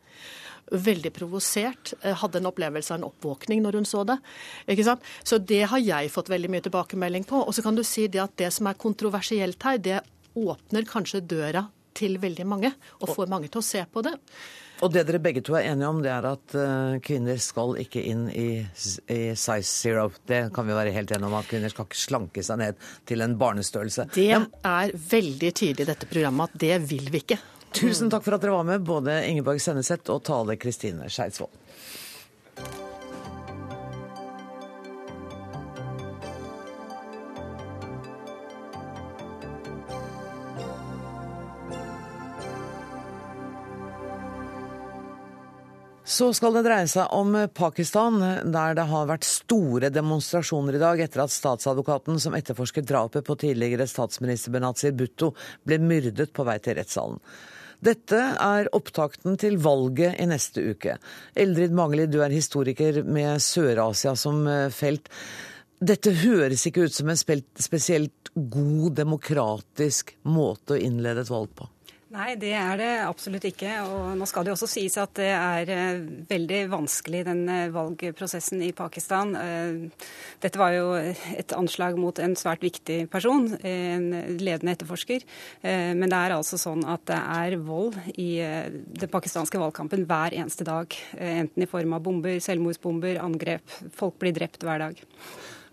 Veldig 0.72 1.12
provosert. 1.14 1.92
Eh, 2.00 2.16
hadde 2.16 2.40
en 2.40 2.50
opplevelse 2.50 2.94
av 2.94 3.00
en 3.00 3.08
oppvåkning 3.10 3.62
når 3.62 3.80
hun 3.80 3.88
så 3.88 4.02
det. 4.08 4.16
Ikke 4.72 4.86
sant? 4.88 5.04
Så 5.22 5.38
det 5.38 5.62
har 5.70 5.82
jeg 5.82 6.12
fått 6.14 6.32
veldig 6.32 6.50
mye 6.52 6.64
tilbakemelding 6.64 7.26
på. 7.28 7.42
Og 7.44 7.54
så 7.54 7.64
kan 7.66 7.78
du 7.78 7.84
si 7.86 8.08
det 8.10 8.22
at 8.24 8.36
det 8.40 8.50
som 8.56 8.70
er 8.70 8.80
kontroversielt 8.80 9.68
her, 9.68 9.78
det 9.78 10.02
åpner 10.36 10.88
kanskje 10.88 11.24
døra 11.24 11.66
til 11.96 12.18
veldig 12.20 12.44
mange, 12.44 12.74
og 13.00 13.14
får 13.16 13.30
mange 13.32 13.48
til 13.48 13.62
å 13.62 13.64
se 13.64 13.80
på 13.88 14.02
det. 14.04 14.12
Og 14.84 14.92
det 14.92 15.06
dere 15.08 15.20
begge 15.24 15.40
to 15.44 15.54
er 15.56 15.70
enige 15.70 15.88
om, 15.88 16.02
det 16.04 16.10
er 16.12 16.26
at 16.28 16.54
uh, 16.58 16.96
kvinner 17.04 17.38
skal 17.40 17.78
ikke 17.80 18.02
inn 18.10 18.26
i, 18.28 18.48
i, 18.60 19.20
size 19.32 19.64
zero. 19.70 20.10
Det 20.28 20.42
kan 20.54 20.68
vi 20.68 20.76
være 20.76 20.92
helt 20.92 21.14
enige 21.16 21.30
om, 21.30 21.36
at 21.38 21.48
kvinner 21.48 21.72
skal 21.72 21.88
ikke 21.88 22.00
slanke 22.00 22.44
seg 22.44 22.60
ned 22.60 22.88
til 23.08 23.24
en 23.24 23.38
barnestørrelse. 23.40 24.08
Det 24.14 24.28
er 24.36 24.96
veldig 25.12 25.52
tydelig 25.56 25.86
i 25.86 25.90
dette 25.92 26.10
programmet 26.10 26.52
at 26.52 26.64
det 26.66 26.80
vil 26.90 27.08
vi 27.12 27.24
ikke. 27.24 27.40
Tusen 27.76 28.12
takk 28.12 28.24
for 28.24 28.36
at 28.36 28.44
dere 28.44 28.56
var 28.56 28.68
med, 28.68 28.84
både 28.86 29.16
Ingeborg 29.28 29.60
Senneset 29.64 30.12
og 30.12 30.22
Tale 30.28 30.58
Kristine 30.60 31.08
Skeidsvold. 31.12 31.52
Så 46.16 46.30
skal 46.32 46.54
det 46.54 46.62
dreie 46.64 46.86
seg 46.88 47.10
om 47.12 47.34
Pakistan, 47.52 48.22
der 48.48 48.76
det 48.78 48.86
har 48.88 49.08
vært 49.10 49.26
store 49.28 49.90
demonstrasjoner 49.92 50.78
i 50.78 50.80
dag 50.80 51.02
etter 51.04 51.26
at 51.26 51.34
statsadvokaten 51.34 52.16
som 52.22 52.36
etterforsker 52.38 52.86
drapet 52.88 53.26
på 53.26 53.36
tidligere 53.42 53.84
statsminister 53.90 54.54
Benazir 54.54 54.94
Bhutto, 54.96 55.34
ble 55.66 55.76
myrdet 55.82 56.32
på 56.32 56.46
vei 56.48 56.56
til 56.64 56.78
rettssalen. 56.78 57.20
Dette 57.84 58.22
er 58.40 58.70
opptakten 58.72 59.36
til 59.36 59.58
valget 59.60 60.16
i 60.22 60.30
neste 60.30 60.64
uke. 60.64 60.96
Eldrid 61.36 61.76
Mageli, 61.76 62.08
du 62.08 62.22
er 62.24 62.32
historiker 62.32 63.02
med 63.04 63.42
Sør-Asia 63.44 64.16
som 64.16 64.40
eh, 64.48 64.70
felt. 64.72 65.12
Dette 65.84 66.16
høres 66.22 66.64
ikke 66.70 66.88
ut 66.88 66.96
som 66.96 67.12
en 67.12 67.20
spesielt 67.20 68.32
god 68.32 68.96
demokratisk 69.04 70.16
måte 70.24 70.78
å 70.78 70.80
innlede 70.80 71.26
et 71.26 71.34
valg 71.34 71.52
på? 71.60 71.68
Nei, 72.16 72.30
det 72.40 72.54
er 72.56 72.78
det 72.80 72.92
absolutt 73.04 73.44
ikke. 73.44 73.70
Og 73.84 74.14
nå 74.16 74.26
skal 74.28 74.46
det 74.46 74.54
også 74.54 74.68
sies 74.70 74.94
at 75.00 75.12
det 75.18 75.28
er 75.34 75.72
eh, 75.72 76.04
veldig 76.30 76.60
vanskelig, 76.72 77.20
den 77.28 77.42
eh, 77.52 77.66
valgprosessen 77.74 78.62
i 78.64 78.70
Pakistan. 78.76 79.34
Eh, 79.36 80.06
dette 80.40 80.60
var 80.60 80.72
jo 80.72 80.94
et 80.96 81.52
anslag 81.56 81.98
mot 82.00 82.16
en 82.22 82.36
svært 82.38 82.64
viktig 82.64 83.02
person, 83.12 83.50
en 83.60 84.08
ledende 84.40 84.72
etterforsker. 84.72 85.24
Men 85.62 86.08
det 86.08 86.18
er 86.18 86.34
altså 86.36 86.58
sånn 86.60 86.84
at 86.88 87.04
det 87.08 87.18
er 87.18 87.56
vold 87.64 87.96
i 88.20 88.28
den 88.40 89.12
pakistanske 89.12 89.60
valgkampen 89.60 90.06
hver 90.08 90.36
eneste 90.36 90.66
dag. 90.68 90.94
Enten 91.16 91.64
i 91.64 91.68
form 91.70 91.96
av 91.96 92.04
bomber, 92.06 92.38
selvmordsbomber, 92.44 93.20
angrep. 93.22 93.76
Folk 93.96 94.18
blir 94.22 94.36
drept 94.36 94.64
hver 94.64 94.84
dag. 94.86 95.04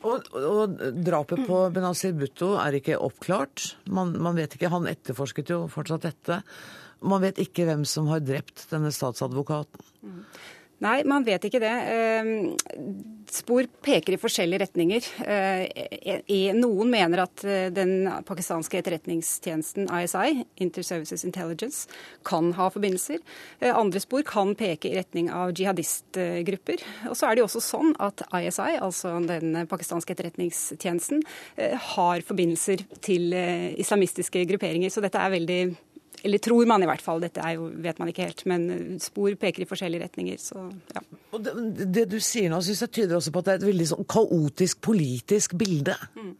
Og, 0.03 0.27
og, 0.35 0.79
drapet 1.05 1.45
på 1.47 1.59
Benazir 1.73 2.15
Bhutto 2.17 2.53
er 2.59 2.79
ikke 2.79 2.99
oppklart. 2.99 3.73
Man, 3.87 4.11
man, 4.19 4.35
vet 4.35 4.57
ikke, 4.57 4.71
Han 4.73 4.89
etterforsket 4.91 5.53
jo 5.53 5.63
fortsatt 5.71 6.07
dette. 6.07 6.41
Man 7.03 7.23
vet 7.23 7.39
ikke 7.43 7.67
hvem 7.67 7.85
som 7.87 8.09
har 8.11 8.23
drept 8.23 8.67
denne 8.71 8.91
statsadvokaten. 8.95 9.87
Mm. 10.03 10.19
Nei, 10.83 10.99
man 11.07 11.23
vet 11.23 11.45
ikke 11.47 11.61
det. 11.63 11.71
Ehm, 11.93 12.55
spor 13.31 13.67
peker 13.85 14.15
i 14.15 14.19
forskjellige 14.19 14.65
retninger. 14.65 15.05
Eh, 15.23 16.51
noen 16.57 16.91
mener 16.91 17.23
at 17.23 17.43
eh, 17.47 17.69
den 17.73 18.09
pakistanske 18.27 18.81
etterretningstjenesten 18.81 19.87
ISI, 19.87 20.43
Inter-Services 20.63 21.23
Intelligence, 21.27 21.87
kan 22.27 22.51
ha 22.57 22.67
forbindelser. 22.73 23.23
Eh, 23.61 23.71
andre 23.71 24.01
spor 24.03 24.25
kan 24.27 24.51
peke 24.59 24.91
i 24.91 24.97
retning 24.97 25.31
av 25.31 25.53
jihadistgrupper. 25.55 26.83
Og 27.09 27.15
så 27.15 27.29
er 27.29 27.35
det 27.35 27.45
jo 27.45 27.47
også 27.47 27.63
sånn 27.63 27.95
at 28.03 28.25
ISI, 28.41 28.75
altså 28.83 29.15
den 29.23 29.63
pakistanske 29.71 30.17
etterretningstjenesten, 30.17 31.23
har 31.93 32.23
forbindelser 32.27 32.83
til 33.05 33.33
islamistiske 33.79 34.43
grupperinger. 34.49 34.91
Så 34.91 35.01
dette 35.03 35.21
er 35.21 35.31
veldig 35.33 35.59
eller 36.23 36.39
tror 36.43 36.65
man 36.69 36.83
i 36.83 36.87
hvert 36.87 37.03
fall. 37.03 37.19
Dette 37.23 37.43
jo, 37.55 37.67
vet 37.83 37.99
man 37.99 38.09
ikke 38.11 38.27
helt. 38.29 38.45
Men 38.49 38.95
spor 39.03 39.35
peker 39.39 39.65
i 39.65 39.67
forskjellige 39.67 40.05
retninger. 40.05 40.39
Så, 40.39 40.63
ja. 40.95 41.03
Det, 41.35 41.53
det, 41.83 42.05
du 42.13 42.17
sier 42.23 42.51
nå, 42.51 42.61
synes 42.63 42.85
jeg 42.85 42.93
tyder 43.01 43.19
også 43.19 43.33
på 43.33 43.43
at 43.43 43.49
det 43.49 43.53
er 43.55 43.61
et 43.61 43.69
veldig 43.73 43.89
sånn 43.91 44.09
kaotisk 44.15 44.81
politisk 44.87 45.57
bilde. 45.59 45.97
Mm. 46.15 46.33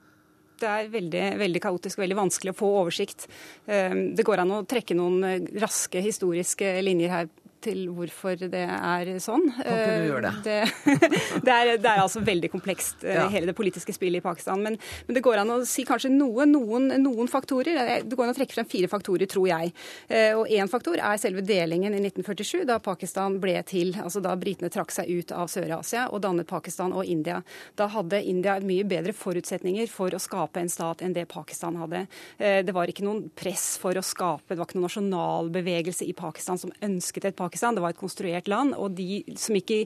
Det 0.63 0.69
er 0.69 0.91
veldig, 0.93 1.23
veldig 1.41 1.61
kaotisk 1.63 1.99
og 1.99 2.05
veldig 2.05 2.19
vanskelig 2.21 2.53
å 2.53 2.57
få 2.57 2.69
oversikt. 2.79 3.25
Ehm, 3.67 4.13
det 4.15 4.23
går 4.23 4.45
an 4.45 4.53
å 4.55 4.63
trekke 4.69 4.95
noen 4.95 5.49
raske 5.59 5.99
historiske 6.05 6.77
linjer 6.86 7.11
her 7.11 7.31
til 7.64 7.86
hvorfor 7.93 8.38
det 8.51 8.64
er 8.66 9.11
sånn. 9.24 9.45
Du 9.64 10.09
gjøre 10.09 10.30
det? 10.30 10.34
Det, 10.43 10.97
det, 11.45 11.53
er, 11.53 11.72
det 11.78 11.89
er, 11.89 12.01
altså 12.01 12.24
veldig 12.26 12.49
komplekst, 12.53 13.03
eh, 13.05 13.18
ja. 13.18 13.28
hele 13.32 13.49
det 13.51 13.55
politiske 13.57 13.95
spillet 13.95 14.22
i 14.22 14.26
Pakistan. 14.26 14.61
Men, 14.64 14.78
men, 15.07 15.18
det 15.18 15.24
går 15.26 15.41
an 15.41 15.53
å 15.55 15.59
si 15.68 15.86
kanskje 15.88 16.11
noe, 16.14 16.47
noen, 16.49 16.91
noen, 17.01 17.30
faktorer. 17.32 18.03
Det 18.03 18.18
går 18.18 18.28
an 18.28 18.34
å 18.34 18.38
trekke 18.38 18.57
frem 18.57 18.70
fire 18.70 18.89
faktorer, 18.91 19.30
tror 19.32 19.47
jeg. 19.49 19.74
Eh, 20.07 20.32
og 20.38 20.51
én 20.51 20.72
faktor 20.72 20.99
er 20.99 21.20
selve 21.22 21.43
delingen 21.45 21.95
i 21.95 22.01
1947, 22.03 22.64
da 22.70 22.80
Pakistan 22.84 23.39
ble 23.43 23.55
til. 23.70 23.93
Altså 24.01 24.22
da 24.24 24.36
britene 24.39 24.72
trakk 24.74 24.93
seg 24.93 25.09
ut 25.09 25.34
av 25.36 25.51
Sør-Asia 25.51 26.07
og 26.11 26.24
dannet 26.26 26.49
Pakistan 26.49 26.93
og 26.95 27.07
India. 27.09 27.41
Da 27.80 27.89
hadde 27.93 28.22
India 28.24 28.59
mye 28.64 28.86
bedre 28.88 29.16
forutsetninger 29.16 29.89
for 29.91 30.14
å 30.14 30.22
skape 30.22 30.61
en 30.61 30.72
stat 30.72 31.03
enn 31.05 31.16
det 31.16 31.28
Pakistan 31.32 31.78
hadde. 31.82 32.05
Eh, 32.38 32.61
det 32.66 32.76
var 32.76 32.91
ikke 32.91 33.05
noen 33.05 33.28
press 33.36 33.74
for 33.82 33.97
å 33.97 34.05
skape, 34.05 34.53
det 34.53 34.59
var 34.59 34.70
ikke 34.70 34.80
noen 34.80 34.89
nasjonalbevegelse 34.89 36.07
i 36.07 36.16
Pakistan 36.18 36.59
som 36.59 36.74
ønsket 36.84 37.30
et 37.30 37.38
Pakistan 37.38 37.52
Pakistan. 37.53 37.75
Det 37.75 37.81
var 37.81 37.93
et 37.93 37.99
konstruert 38.01 38.47
land. 38.47 38.73
Og 38.81 38.95
de 38.97 39.21
som 39.37 39.53
gikk 39.53 39.71
i 39.75 39.81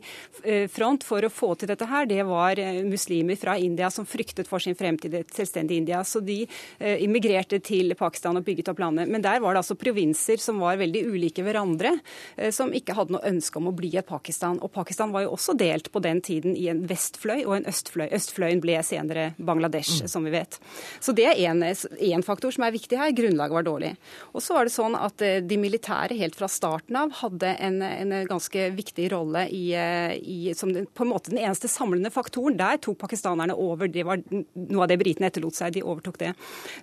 eh, 0.48 0.68
front 0.72 1.04
for 1.04 1.24
å 1.24 1.32
få 1.32 1.50
til 1.60 1.68
dette 1.68 1.88
her, 1.90 2.06
det 2.08 2.24
var 2.24 2.60
eh, 2.60 2.80
muslimer 2.88 3.36
fra 3.36 3.58
India 3.60 3.90
som 3.92 4.08
fryktet 4.08 4.48
for 4.48 4.64
sin 4.64 4.76
fremtid, 4.78 5.14
et 5.20 5.34
selvstendig 5.36 5.82
India. 5.82 6.00
Så 6.08 6.22
de 6.24 6.46
eh, 6.46 7.04
immigrerte 7.04 7.60
til 7.60 7.92
Pakistan 8.00 8.40
og 8.40 8.46
bygget 8.48 8.72
opp 8.72 8.80
landet. 8.80 9.12
Men 9.12 9.26
der 9.26 9.42
var 9.44 9.54
det 9.54 9.66
altså 9.66 9.76
provinser 9.76 10.40
som 10.40 10.62
var 10.64 10.80
veldig 10.80 11.04
ulike 11.12 11.44
hverandre, 11.44 11.98
som 12.54 12.72
ikke 12.76 12.96
hadde 12.96 13.14
noe 13.16 13.28
ønske 13.28 13.60
om 13.60 13.68
å 13.70 13.74
bli 13.76 13.90
et 14.00 14.08
Pakistan. 14.08 14.60
Og 14.64 14.72
Pakistan 14.72 15.12
var 15.12 15.26
jo 15.26 15.34
også 15.36 15.58
delt 15.58 15.90
på 15.92 16.00
den 16.04 16.22
tiden 16.24 16.56
i 16.56 16.70
en 16.72 16.84
vestfløy 16.88 17.42
og 17.42 17.58
en 17.58 17.68
østfløy. 17.70 18.06
Østfløyen 18.16 18.62
ble 18.64 18.78
senere 18.86 19.32
Bangladesh, 19.38 20.04
mm. 20.06 20.12
som 20.12 20.28
vi 20.28 20.34
vet. 20.38 20.60
Så 21.04 21.16
det 21.18 21.28
er 21.34 21.42
én 21.42 22.26
faktor 22.26 22.54
som 22.56 22.68
er 22.68 22.76
viktig 22.76 23.00
her. 23.00 23.14
Grunnlaget 23.18 23.58
var 23.58 23.68
dårlig. 23.68 23.94
Og 24.34 24.44
så 24.46 24.56
var 24.56 24.68
det 24.68 24.76
sånn 24.76 24.98
at 25.00 25.26
de 25.50 25.60
militære 25.60 26.18
helt 26.20 26.38
fra 26.38 26.50
starten 26.52 27.00
av 27.00 27.16
hadde 27.24 27.57
en, 27.60 27.82
en 27.82 28.14
ganske 28.30 28.70
viktig 28.78 29.10
rolle 29.14 29.46
i, 29.54 29.66
i, 30.18 30.54
som 30.58 30.72
på 30.72 31.06
en 31.06 31.12
måte 31.12 31.32
den 31.34 31.42
eneste 31.42 31.70
samlende 31.72 32.12
faktoren. 32.14 32.58
Der 32.60 32.80
tok 32.82 33.00
pakistanerne 33.02 33.56
over. 33.58 33.90
Det 33.92 34.06
var 34.08 34.22
noe 34.32 34.86
av 34.86 34.92
det 34.92 35.00
britene 35.02 35.30
etterlot 35.32 35.58
seg. 35.58 35.76
De 35.76 35.86
overtok 35.86 36.20
det. 36.22 36.34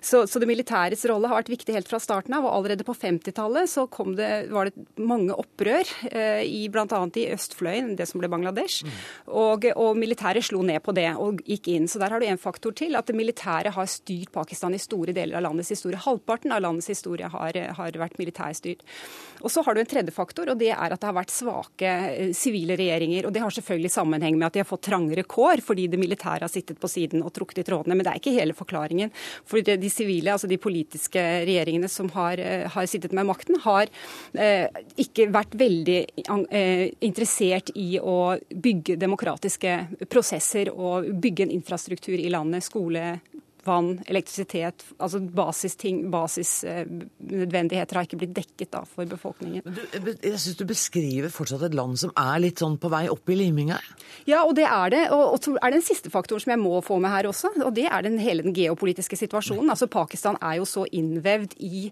Så, 0.01 0.25
så 0.29 0.41
det 0.41 0.49
militærets 0.49 1.05
rolle 1.09 1.29
har 1.31 1.41
vært 1.41 1.53
viktig 1.53 1.75
helt 1.75 1.89
fra 1.91 1.99
starten 2.03 2.35
av. 2.37 2.47
og 2.47 2.55
Allerede 2.57 2.87
på 2.87 2.95
50-tallet 2.95 3.71
så 3.71 3.87
det, 4.15 4.31
var 4.53 4.69
det 4.69 4.85
mange 5.01 5.35
opprør 5.35 5.89
eh, 6.11 6.43
i 6.45 6.65
bl.a. 6.71 6.85
i 6.85 7.27
østfløyen, 7.35 7.95
det 7.99 8.07
som 8.09 8.21
ble 8.21 8.29
Bangladesh. 8.31 8.85
Og, 9.27 9.67
og 9.75 9.99
militæret 9.99 10.45
slo 10.45 10.61
ned 10.65 10.81
på 10.85 10.95
det 10.95 11.09
og 11.21 11.41
gikk 11.45 11.71
inn. 11.73 11.89
Så 11.91 12.01
der 12.01 12.13
har 12.13 12.21
du 12.21 12.27
en 12.27 12.41
faktor 12.41 12.75
til. 12.75 12.97
At 12.97 13.09
det 13.09 13.17
militære 13.17 13.73
har 13.75 13.91
styrt 13.91 14.33
Pakistan 14.35 14.75
i 14.75 14.81
store 14.81 15.15
deler 15.15 15.39
av 15.39 15.47
landets 15.47 15.73
historie. 15.75 15.99
Halvparten 16.01 16.53
av 16.55 16.63
landets 16.65 16.91
historie 16.91 17.29
har, 17.31 17.61
har 17.79 17.99
vært 18.01 18.19
militærstyrt. 18.21 18.85
Og 19.45 19.51
så 19.53 19.61
har 19.65 19.75
du 19.75 19.81
en 19.81 19.89
tredje 19.89 20.13
faktor, 20.15 20.49
og 20.51 20.59
det 20.59 20.64
er 20.73 20.93
at 20.93 21.01
det 21.01 21.09
har 21.09 21.17
vært 21.17 21.33
svake 21.33 21.89
eh, 21.89 22.31
sivile 22.35 22.77
regjeringer. 22.79 23.27
og 23.27 23.33
Det 23.35 23.43
har 23.43 23.53
selvfølgelig 23.53 23.91
sammenheng 23.93 24.37
med 24.37 24.47
at 24.47 24.57
de 24.57 24.63
har 24.63 24.69
fått 24.69 24.85
trangere 24.89 25.25
kår 25.27 25.63
fordi 25.65 25.87
det 25.91 25.99
militære 26.01 26.45
har 26.45 26.51
sittet 26.51 26.79
på 26.81 26.89
siden 26.91 27.23
og 27.25 27.33
trukket 27.35 27.63
i 27.63 27.67
trådene. 27.67 27.95
Men 27.95 28.05
det 28.05 28.13
er 28.13 28.21
ikke 28.21 28.35
hele 28.35 28.55
forklaringen. 28.57 29.13
For 29.45 29.61
de 29.65 29.91
sivile, 29.91 30.33
altså 30.33 30.49
de 30.51 30.59
politiske 30.61 31.21
regjeringene 31.45 31.89
som 31.91 32.09
har, 32.15 32.39
eh, 32.39 32.67
har 32.71 32.89
sittet 32.91 33.15
med 33.15 33.27
makten, 33.29 33.59
har 33.65 33.89
eh, 34.33 34.67
ikke 35.01 35.29
vært 35.33 35.55
veldig 35.57 35.99
eh, 36.25 36.85
interessert 37.05 37.71
i 37.75 37.99
å 37.99 38.35
bygge 38.49 38.99
demokratiske 39.01 40.07
prosesser 40.09 40.71
og 40.73 41.09
bygge 41.21 41.47
en 41.47 41.55
infrastruktur 41.57 42.17
i 42.19 42.31
landet. 42.33 42.65
Skole, 42.65 43.19
vann, 43.65 43.99
elektrisitet, 44.07 44.85
altså 44.97 45.19
basisting, 45.19 46.05
basisnødvendigheter 46.13 47.97
har 47.97 48.07
ikke 48.07 48.19
blitt 48.21 48.35
dekket 48.37 48.71
da 48.75 48.83
for 48.89 49.09
befolkningen. 49.09 49.65
Du, 49.65 50.11
jeg 50.13 50.39
syns 50.41 50.59
du 50.59 50.65
beskriver 50.69 51.33
fortsatt 51.33 51.65
et 51.67 51.77
land 51.77 51.97
som 51.99 52.13
er 52.19 52.41
litt 52.43 52.61
sånn 52.61 52.77
på 52.81 52.91
vei 52.93 53.05
opp 53.11 53.29
i 53.31 53.37
liminga? 53.39 53.79
Ja, 54.29 54.43
og 54.45 54.55
det 54.57 54.67
er 54.69 54.93
det. 54.93 55.03
Og, 55.15 55.37
så 55.43 55.55
er 55.59 55.73
det 55.73 55.81
en 55.81 55.87
siste 55.87 56.11
faktor 56.13 56.41
som 56.41 56.53
jeg 56.53 56.61
må 56.61 56.79
få 56.85 56.99
med 57.03 57.13
her 57.13 57.29
også, 57.29 57.53
og 57.65 57.73
det 57.77 57.87
er 57.89 58.05
den, 58.05 58.17
hele 58.21 58.45
den 58.45 58.55
geopolitiske 58.55 59.17
situasjonen. 59.19 59.71
Altså 59.73 59.89
Pakistan 59.91 60.39
er 60.41 60.59
jo 60.59 60.69
så 60.69 60.85
innvevd 60.85 61.57
i, 61.65 61.87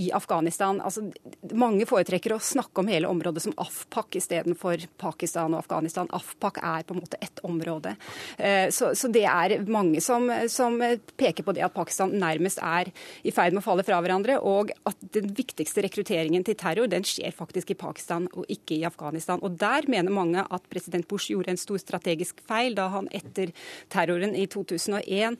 i 0.00 0.10
Afghanistan. 0.16 0.80
Altså, 0.84 1.06
mange 1.52 1.88
foretrekker 1.88 2.36
å 2.36 2.42
snakke 2.42 2.82
om 2.82 2.90
hele 2.92 3.10
området 3.10 3.44
som 3.44 3.56
AFPAK 3.60 4.20
istedenfor 4.20 4.86
Pakistan 5.00 5.54
og 5.54 5.64
Afghanistan. 5.64 6.10
AFPAK 6.14 6.60
er 6.62 6.86
på 6.86 6.96
en 6.96 7.02
måte 7.02 7.20
ett 7.24 7.42
område. 7.46 7.96
Eh, 8.38 8.68
så, 8.74 8.92
så 8.96 9.10
det 9.12 9.26
er 9.30 9.56
mange 9.68 10.02
som, 10.04 10.28
som 10.50 10.80
peker 11.20 11.46
på 11.46 11.54
det 11.56 11.64
at 11.66 11.74
Pakistan 11.74 12.14
nærmest 12.20 12.60
er 12.62 12.90
i 13.24 13.32
ferd 13.34 13.54
med 13.54 13.62
å 13.62 13.66
falle 13.66 13.84
fra 13.86 14.00
hverandre, 14.02 14.38
og 14.42 14.72
at 14.88 15.04
den 15.16 15.30
viktigste 15.36 15.84
rekrutteringen 15.86 16.44
til 16.46 16.58
terror 16.58 16.90
den 16.90 17.06
skjer 17.06 17.34
faktisk 17.34 17.74
i 17.74 17.78
Pakistan 17.78 18.28
og 18.32 18.48
ikke 18.52 18.78
i 18.78 18.86
Afghanistan. 18.88 19.42
Og 19.42 19.58
Der 19.60 19.86
mener 19.88 20.12
mange 20.14 20.44
at 20.44 20.70
president 20.70 21.08
Bush 21.08 21.30
gjorde 21.32 21.54
en 21.54 21.60
stor 21.60 21.80
strategisk 21.80 22.42
feil 22.48 22.74
da 22.76 22.88
han 22.92 23.08
etter 23.14 23.54
terroren 23.92 24.34
i 24.36 24.46
2001 24.50 25.38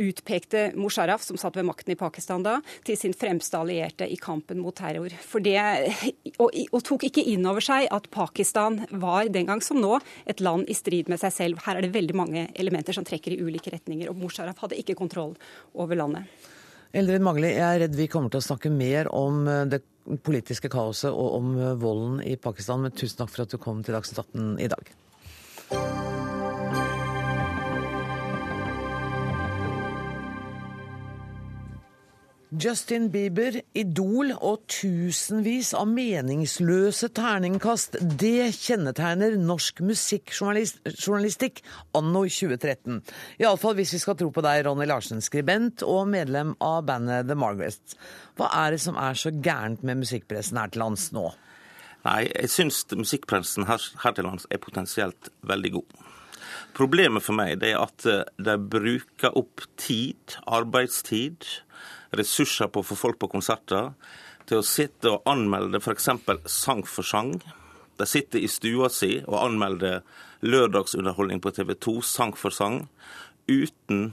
utpekte 0.00 0.70
Musharraf, 0.78 1.24
som 1.24 1.38
satt 1.40 1.56
ved 1.58 1.66
makten 1.68 1.94
i 1.94 1.98
Pakistan 1.98 2.44
da, 2.46 2.58
til 2.86 2.98
sin 2.98 3.14
fremste 3.16 3.58
allierte 3.58 4.08
i 4.08 4.18
kampen 4.20 4.60
mot 4.62 4.76
terror. 4.76 5.12
Det, 5.46 5.56
og, 6.42 6.50
og 6.50 6.84
tok 6.86 7.06
ikke 7.08 7.24
inn 7.32 7.46
over 7.48 7.64
seg 7.64 7.88
at 7.92 8.10
Pakistan 8.14 8.82
var 8.90 9.30
den 9.32 9.48
gang 9.50 9.62
som 9.64 9.80
nå 9.82 9.98
et 10.26 10.42
land 10.44 10.68
i 10.70 10.76
strid 10.76 11.10
med 11.12 11.22
seg 11.22 11.34
selv. 11.34 11.64
Her 11.66 11.78
er 11.78 11.86
det 11.86 11.94
veldig 11.94 12.16
mange 12.18 12.48
elementer 12.54 12.96
som 12.96 13.06
trekker 13.06 13.34
i 13.34 13.40
ulike 13.42 13.72
retninger. 13.74 14.10
og 14.10 14.20
Musharraf 14.20 14.64
hadde 14.64 14.78
ikke 14.80 14.98
kontroll 14.98 15.36
over 15.74 15.98
landet. 15.98 16.52
Eldrid 16.96 17.24
Magli, 17.24 17.50
jeg 17.52 17.66
er 17.66 17.82
redd 17.84 17.96
vi 17.98 18.08
kommer 18.08 18.32
til 18.32 18.40
å 18.40 18.46
snakke 18.46 18.70
mer 18.72 19.10
om 19.12 19.42
eh, 19.50 19.64
det 19.68 19.82
politiske 20.24 20.70
kaoset 20.72 21.10
og 21.10 21.40
om 21.40 21.54
eh, 21.58 21.74
volden 21.82 22.20
i 22.24 22.36
Pakistan, 22.40 22.84
men 22.84 22.94
tusen 22.96 23.20
takk 23.20 23.34
for 23.34 23.44
at 23.44 23.52
du 23.52 23.60
kom 23.60 23.82
til 23.84 23.98
Dagsnytt 23.98 24.22
18 24.24 24.54
i 24.64 24.70
dag. 24.72 26.15
Justin 32.56 33.10
Bieber, 33.12 33.58
Idol 33.76 34.30
og 34.32 34.62
tusenvis 34.70 35.74
av 35.76 35.90
meningsløse 35.90 37.10
terningkast. 37.16 37.98
Det 38.00 38.48
kjennetegner 38.56 39.34
norsk 39.36 39.82
musikkjournalistikk 39.84 41.60
anno 41.98 42.22
2013. 42.24 43.02
Iallfall 43.42 43.76
hvis 43.76 43.92
vi 43.96 44.00
skal 44.00 44.16
tro 44.16 44.30
på 44.32 44.44
deg, 44.46 44.62
Ronny 44.64 44.86
Larsen, 44.88 45.20
skribent 45.24 45.84
og 45.84 46.08
medlem 46.14 46.54
av 46.64 46.86
bandet 46.88 47.28
The 47.28 47.36
Margaret. 47.36 47.96
Hva 48.40 48.48
er 48.62 48.76
det 48.76 48.80
som 48.86 48.96
er 49.00 49.18
så 49.20 49.34
gærent 49.34 49.84
med 49.84 50.00
musikkpressen 50.06 50.62
her 50.62 50.72
til 50.72 50.84
lands 50.86 51.10
nå? 51.16 51.28
Nei, 52.06 52.22
jeg 52.30 52.52
syns 52.54 52.84
musikkpressen 52.94 53.68
her, 53.68 53.84
her 54.00 54.16
til 54.16 54.30
lands 54.30 54.48
er 54.48 54.62
potensielt 54.62 55.28
veldig 55.44 55.74
god. 55.76 56.00
Problemet 56.76 57.24
for 57.24 57.36
meg 57.36 57.60
er 57.64 57.76
at 57.82 58.04
de 58.04 58.58
bruker 58.70 59.36
opp 59.36 59.64
tid, 59.80 60.38
arbeidstid, 60.46 61.44
ressurser 62.18 62.70
på 62.72 62.82
å 62.82 62.86
få 62.86 62.98
folk 62.98 63.20
på 63.22 63.30
konserter, 63.32 63.92
til 64.46 64.60
å 64.60 64.66
sitte 64.66 65.10
og 65.10 65.26
anmelde 65.28 65.80
f.eks. 65.82 66.10
sang 66.50 66.84
for 66.86 67.06
sang. 67.06 67.34
De 67.98 68.06
sitter 68.06 68.44
i 68.44 68.50
stua 68.50 68.90
si 68.92 69.18
og 69.24 69.40
anmelder 69.40 70.02
lørdagsunderholdning 70.46 71.40
på 71.42 71.52
TV 71.56 71.74
2 71.74 71.96
sang 72.04 72.36
for 72.38 72.54
sang, 72.54 72.84
uten 73.48 74.12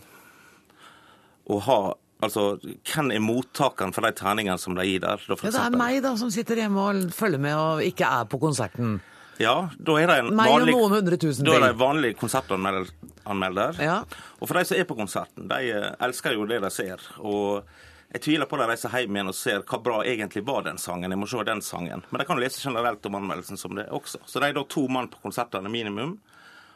å 1.49 1.60
ha 1.68 1.82
Altså, 2.24 2.56
Hvem 2.88 3.10
er 3.12 3.20
mottakeren 3.20 3.91
for 3.91 4.06
de 4.06 4.14
terningene 4.16 4.56
som 4.62 4.78
de 4.78 4.86
gir 4.88 5.01
der? 5.04 5.20
Da, 5.28 5.36
ja, 5.43 5.49
det 5.51 5.60
er 5.60 5.74
meg 5.76 5.97
da, 6.06 6.14
som 6.16 6.30
sitter 6.32 6.62
hjemme 6.62 6.80
og 6.80 7.10
følger 7.12 7.41
med 7.43 7.58
og 7.60 7.82
ikke 7.84 8.08
er 8.08 8.30
på 8.32 8.39
konserten. 8.39 9.01
Ja, 9.41 9.70
da 9.76 9.95
er 9.99 10.08
det 10.08 10.18
en 10.22 10.30
vanlig, 10.38 10.76
da 10.78 11.58
er 11.58 11.66
det 11.66 11.72
en 11.74 11.80
vanlig 11.80 12.14
konsertanmelder. 12.20 13.82
Ja. 13.82 13.97
Og 14.39 14.47
for 14.47 14.60
de 14.60 14.64
som 14.70 14.78
er 14.78 14.88
på 14.88 14.95
konserten, 14.95 15.49
de 15.49 15.74
elsker 16.06 16.38
jo 16.38 16.45
det 16.47 16.62
de 16.64 16.72
ser. 16.72 17.04
Og 17.20 17.66
jeg 18.14 18.22
tviler 18.22 18.45
på 18.45 18.57
de 18.61 18.68
reiser 18.70 18.93
hjem 18.93 19.16
igjen 19.18 19.32
og 19.32 19.36
ser 19.38 19.64
hva 19.66 19.80
bra 19.82 19.95
egentlig 20.05 20.43
var 20.45 20.66
den 20.68 20.78
sangen. 20.78 21.09
Jeg 21.09 21.18
må 21.18 21.28
se 21.30 21.41
den 21.47 21.64
sangen. 21.66 22.03
Men 22.11 22.22
de 22.22 22.28
kan 22.30 22.38
jo 22.38 22.43
lese 22.43 22.61
generelt 22.61 23.05
om 23.09 23.18
anmeldelsen 23.18 23.57
som 23.57 23.74
det 23.74 23.88
også. 23.89 24.22
Så 24.30 24.41
de 24.41 24.51
er 24.51 24.57
da 24.57 24.64
to 24.70 24.86
mann 24.91 25.09
på 25.09 25.22
konsertene 25.24 25.72
minimum 25.74 26.20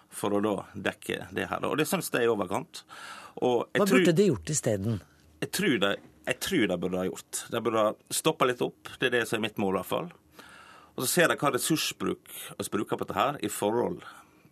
for 0.09 0.33
å 0.33 0.41
da 0.41 0.55
dekke 0.89 1.27
det 1.38 1.45
her. 1.51 1.65
Og 1.69 1.77
det 1.77 1.85
syns 1.85 2.09
jeg 2.09 2.23
er 2.23 2.25
i 2.25 2.33
overkant. 2.33 2.81
Hva 3.38 3.67
tror, 3.77 3.99
burde 3.99 4.15
de 4.17 4.29
gjort 4.31 4.49
isteden? 4.49 5.01
Jeg 5.43 5.53
tror 5.53 5.81
de 5.83 5.95
jeg 6.27 6.39
tror 6.43 6.67
de 6.67 6.75
burde 6.81 6.99
ha 6.99 7.05
gjort. 7.07 7.43
De 7.53 7.59
burde 7.63 7.83
ha 7.85 7.91
stoppa 8.11 8.47
litt 8.49 8.61
opp. 8.65 8.89
Det 8.99 9.07
er 9.07 9.19
det 9.19 9.27
som 9.29 9.38
er 9.38 9.45
mitt 9.45 9.59
mål, 9.61 9.77
i 9.77 9.79
hvert 9.79 9.91
fall. 9.93 10.09
Og 10.97 11.05
så 11.05 11.07
ser 11.07 11.29
de 11.31 11.38
hva 11.39 11.53
ressursbruk 11.53 12.33
vi 12.57 12.65
bruker 12.73 12.99
på 12.99 13.05
dette 13.05 13.15
her, 13.15 13.38
i 13.39 13.51
forhold 13.53 14.01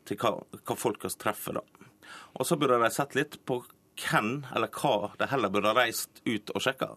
til 0.07 0.21
hva, 0.21 0.37
hva 0.61 0.77
folk 0.79 1.03
treffer 1.19 1.57
da. 1.57 1.65
Og 2.39 2.47
så 2.47 2.55
burde 2.59 2.79
de 2.79 2.91
sett 2.93 3.17
litt 3.17 3.35
på 3.43 3.59
hvem 3.99 4.45
eller 4.55 4.71
hva 4.75 5.11
de 5.19 5.27
heller 5.31 5.51
burde 5.53 5.71
ha 5.71 5.77
reist 5.77 6.21
ut 6.25 6.51
og 6.55 6.63
sjekka. 6.63 6.93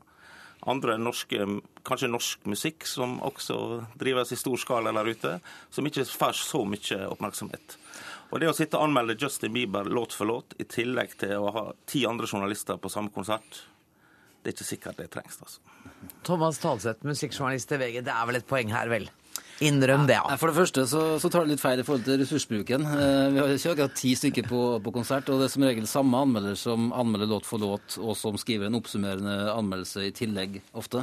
Andre 0.69 0.97
norske, 0.99 1.45
kanskje 1.87 2.11
norsk 2.11 2.49
musikk 2.51 2.87
som 2.89 3.21
også 3.25 3.59
drives 4.01 4.33
i 4.35 4.39
stor 4.41 4.59
skala 4.59 4.93
der 4.97 5.13
ute, 5.13 5.37
som 5.71 5.87
ikke 5.87 6.07
får 6.11 6.41
så 6.41 6.65
mye 6.67 6.99
oppmerksomhet. 7.13 7.79
Og 8.29 8.43
det 8.43 8.51
å 8.51 8.57
sitte 8.57 8.77
og 8.77 8.89
anmelde 8.89 9.17
Justin 9.21 9.55
Bieber 9.55 9.87
låt 9.89 10.17
for 10.17 10.29
låt, 10.29 10.57
i 10.61 10.67
tillegg 10.69 11.15
til 11.23 11.39
å 11.39 11.53
ha 11.55 11.65
ti 11.89 12.03
andre 12.09 12.27
journalister 12.29 12.77
på 12.77 12.91
samme 12.93 13.15
konsert, 13.15 13.63
det 14.43 14.51
er 14.51 14.57
ikke 14.57 14.69
sikkert 14.69 15.01
det 15.01 15.09
trengs. 15.15 15.39
altså. 15.43 15.63
Thomas 16.27 16.61
Talseth, 16.63 17.07
musikkjournalist 17.07 17.73
i 17.75 17.81
VG, 17.81 18.03
det 18.07 18.15
er 18.15 18.29
vel 18.29 18.39
et 18.39 18.49
poeng 18.49 18.71
her, 18.75 18.91
vel? 18.93 19.09
Innrøm 19.65 20.07
det, 20.07 20.15
ja. 20.15 20.37
For 20.39 20.53
det 20.53 20.59
første 20.61 20.85
så, 20.87 21.03
så, 21.19 21.31
tar 21.33 21.47
det 21.47 21.57
litt 21.57 21.63
feil 21.63 21.83
i 21.83 21.87
forhold 21.87 22.05
til 22.07 22.21
ressursbruken. 22.21 22.85
Eh, 22.95 23.25
vi 23.35 23.41
har 23.41 23.51
ikke 23.55 23.75
akkurat 23.75 23.97
ti 23.99 24.13
stykker 24.19 24.47
på, 24.47 24.63
på, 24.85 24.95
konsert, 24.95 25.31
og 25.33 25.43
det 25.43 25.49
er 25.49 25.55
som 25.55 25.67
regel 25.67 25.89
samme 25.91 26.23
anmelder 26.23 26.59
som 26.59 26.93
anmelder 26.95 27.33
låt 27.33 27.49
for 27.49 27.63
låt, 27.63 27.99
og 27.99 28.15
som 28.19 28.39
skriver 28.39 28.69
en 28.69 28.79
oppsummerende 28.79 29.37
anmeldelse 29.51 30.07
i 30.07 30.15
tillegg, 30.15 30.61
ofte. 30.79 31.03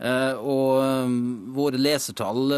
Eh, 0.00 0.34
og 0.34 0.80
um, 0.82 1.16
våre 1.54 1.78
lesertall 1.78 2.54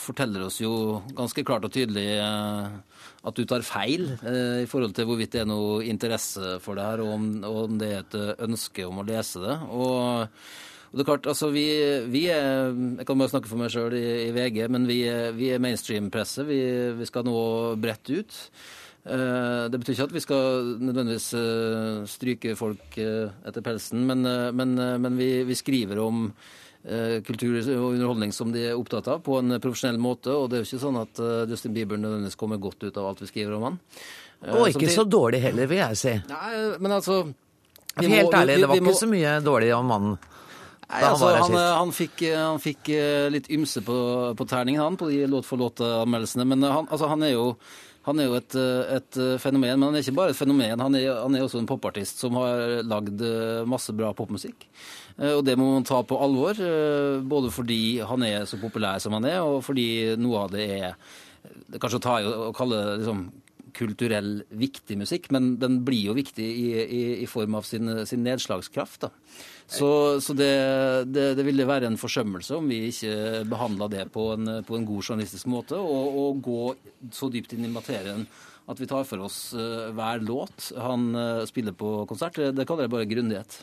forteller 0.00 0.48
oss 0.48 0.58
jo 0.62 1.02
ganske 1.14 1.44
klart 1.46 1.68
og 1.68 1.74
tydelig 1.74 2.08
at 2.16 3.36
du 3.36 3.42
tar 3.46 3.66
feil 3.66 4.14
uh, 4.22 4.62
i 4.62 4.68
forhold 4.70 4.94
til 4.96 5.06
hvorvidt 5.06 5.34
det 5.34 5.44
er 5.44 5.50
noe 5.50 5.82
interesse 5.86 6.56
for 6.64 6.78
det 6.78 6.90
her, 6.90 7.06
og 7.06 7.18
om, 7.20 7.34
og 7.46 7.64
om 7.68 7.78
det 7.78 7.92
er 7.92 8.06
et 8.06 8.46
ønske 8.48 8.88
om 8.88 8.98
å 8.98 9.06
lese 9.06 9.46
det. 9.46 9.60
Og 9.70 10.26
og 10.90 10.98
det 10.98 11.02
er 11.02 11.08
klart, 11.10 11.28
altså 11.28 11.50
vi, 11.50 11.66
vi 12.12 12.26
er 12.32 12.70
Jeg 12.70 13.06
kan 13.06 13.18
bare 13.18 13.32
snakke 13.32 13.50
for 13.50 13.60
meg 13.60 13.72
sjøl 13.74 13.94
i, 13.98 14.04
i, 14.28 14.32
VG, 14.34 14.66
men 14.72 14.86
vi, 14.88 15.00
vi 15.36 15.52
er 15.52 15.62
mainstream-presse. 15.62 16.46
Vi, 16.46 16.58
vi, 16.98 17.08
skal 17.08 17.26
nå 17.26 17.38
bredt 17.82 18.12
ut. 18.12 18.36
Uh, 19.06 19.66
det 19.70 19.78
betyr 19.78 19.94
ikke 19.94 20.06
at 20.08 20.14
vi 20.16 20.22
skal 20.24 20.70
nødvendigvis 20.82 21.28
uh, 21.38 22.06
stryke 22.10 22.54
folk 22.58 22.98
uh, 22.98 23.34
etter 23.46 23.62
pelsen, 23.66 24.06
men, 24.08 24.26
men, 24.56 24.76
men 25.02 25.18
vi, 25.18 25.58
skriver 25.58 26.02
om 26.02 26.30
kultur 27.26 27.56
og 27.58 27.96
underholdning 27.96 28.30
som 28.30 28.52
de 28.54 28.60
er 28.68 28.78
opptatt 28.78 29.08
av, 29.10 29.18
på 29.26 29.40
en 29.40 29.56
profesjonell 29.58 29.96
måte. 29.98 30.30
Og 30.30 30.44
det 30.46 30.54
er 30.54 30.60
jo 30.62 30.68
ikke 30.68 30.84
sånn 30.84 30.98
at 31.00 31.18
Justin 31.50 31.74
Bieber 31.74 31.98
nødvendigvis 31.98 32.38
kommer 32.38 32.60
godt 32.62 32.86
ut 32.86 33.00
av 33.02 33.08
alt 33.08 33.24
vi 33.24 33.26
skriver 33.26 33.56
om 33.56 33.64
han. 33.66 33.80
og 34.54 34.68
ikke 34.70 34.92
så 34.94 35.02
dårlig 35.02 35.40
heller, 35.48 35.66
vil 35.66 35.82
jeg 35.82 35.98
si. 35.98 36.12
Nei, 36.30 36.52
men 36.78 36.94
altså 36.94 37.24
Helt 37.96 38.34
ærlig, 38.38 38.60
det 38.60 38.68
var 38.68 38.78
ikke 38.78 38.98
så 39.00 39.10
mye 39.10 39.34
dårlig 39.42 39.74
om 39.74 39.90
mannen. 39.90 40.16
Nei, 40.86 41.00
altså, 41.02 41.32
han, 41.34 41.56
han, 41.56 41.90
fikk, 41.94 42.22
han, 42.30 42.60
fikk, 42.62 42.92
litt 43.34 43.48
ymse 43.50 43.82
på, 43.82 43.96
på 44.38 44.46
terningen, 44.46 44.84
han, 44.84 44.98
på 45.00 45.08
de 45.10 45.24
låt 45.26 45.48
for 45.48 45.58
låt-anmeldelsene. 45.58 46.46
Men 46.46 46.62
han, 46.62 46.86
altså, 46.86 47.08
han, 47.10 47.24
er 47.26 47.32
jo, 47.34 47.48
han 48.06 48.22
er 48.22 48.28
jo 48.28 48.36
et, 48.38 48.56
et, 48.94 49.18
fenomen. 49.42 49.80
Men 49.80 49.88
han 49.88 49.98
er 49.98 50.06
ikke 50.06 50.14
bare 50.20 50.36
et 50.36 50.38
fenomen, 50.38 50.84
han 50.86 50.98
er, 50.98 51.10
han 51.24 51.34
er 51.34 51.42
også 51.42 51.58
en 51.58 51.66
popartist 51.66 52.22
som 52.22 52.38
har 52.38 52.84
lagd 52.86 53.24
masse 53.66 53.94
bra 53.98 54.12
popmusikk. 54.14 54.68
Og 55.16 55.42
det 55.48 55.56
må 55.58 55.72
man 55.72 55.86
ta 55.88 56.02
på 56.06 56.20
alvor, 56.22 56.60
både 57.26 57.50
fordi 57.50 57.80
han 58.06 58.22
er 58.28 58.46
så 58.46 58.60
populær 58.62 59.02
som 59.02 59.16
han 59.18 59.26
er, 59.26 59.40
og 59.42 59.64
fordi 59.66 59.88
noe 60.20 60.44
av 60.44 60.54
det 60.54 60.68
er 60.76 60.98
det 61.66 61.80
Kanskje 61.82 62.00
å 62.00 62.04
ta 62.04 62.14
i 62.20 62.26
å 62.26 62.52
kalle 62.56 62.78
det 62.78 62.94
liksom 63.02 63.26
kulturell 63.76 64.40
viktig 64.56 64.96
musikk, 64.98 65.28
men 65.34 65.54
den 65.60 65.82
blir 65.86 66.10
jo 66.10 66.16
viktig 66.16 66.46
i, 66.46 66.70
i, 66.82 67.02
i 67.22 67.28
form 67.30 67.58
av 67.58 67.68
sin, 67.68 67.92
sin 68.08 68.24
nedslagskraft. 68.26 69.06
da. 69.06 69.12
Så, 69.66 70.20
så 70.22 70.34
det, 70.38 70.50
det, 71.10 71.32
det, 71.34 71.44
ville 71.46 71.66
være 71.66 71.88
en 71.90 71.98
forsømmelse 71.98 72.54
om 72.54 72.68
vi 72.70 72.84
ikke 72.88 73.42
behandla 73.50 73.88
det 73.90 74.04
på 74.14 74.28
en, 74.36 74.60
på 74.66 74.76
en, 74.78 74.86
god 74.86 75.02
journalistisk 75.02 75.50
måte, 75.50 75.78
og, 75.78 76.18
og, 76.20 76.42
gå 76.46 76.60
så 77.14 77.28
dypt 77.32 77.56
inn 77.56 77.66
i 77.66 77.72
materien 77.72 78.22
at 78.70 78.80
vi 78.82 78.86
tar 78.90 79.06
for 79.06 79.26
oss 79.26 79.40
uh, 79.54 79.90
hver 79.94 80.22
låt 80.26 80.70
han 80.78 81.10
uh, 81.14 81.46
spiller 81.46 81.74
på 81.74 82.00
konsert. 82.10 82.38
Det 82.54 82.66
kaller 82.66 82.86
jeg 82.86 82.94
bare 82.94 83.10
grundighet. 83.10 83.58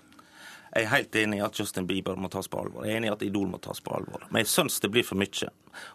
Jeg 0.73 0.87
er 0.87 0.89
helt 0.89 1.15
enig 1.21 1.37
i 1.37 1.43
at 1.45 1.59
Justin 1.59 1.85
Bieber 1.85 2.17
må 2.17 2.29
tas 2.33 2.47
på 2.49 2.57
alvor. 2.57 2.85
Jeg 2.87 2.95
er 2.95 3.01
enig 3.01 3.11
i 3.11 3.13
at 3.13 3.23
Idol 3.27 3.45
må 3.51 3.59
tas 3.61 3.77
på 3.83 3.93
alvor. 3.93 4.23
Men 4.31 4.41
jeg 4.41 4.49
syns 4.49 4.79
det 4.81 4.89
blir 4.93 5.05
for 5.05 5.19
mye. 5.21 5.49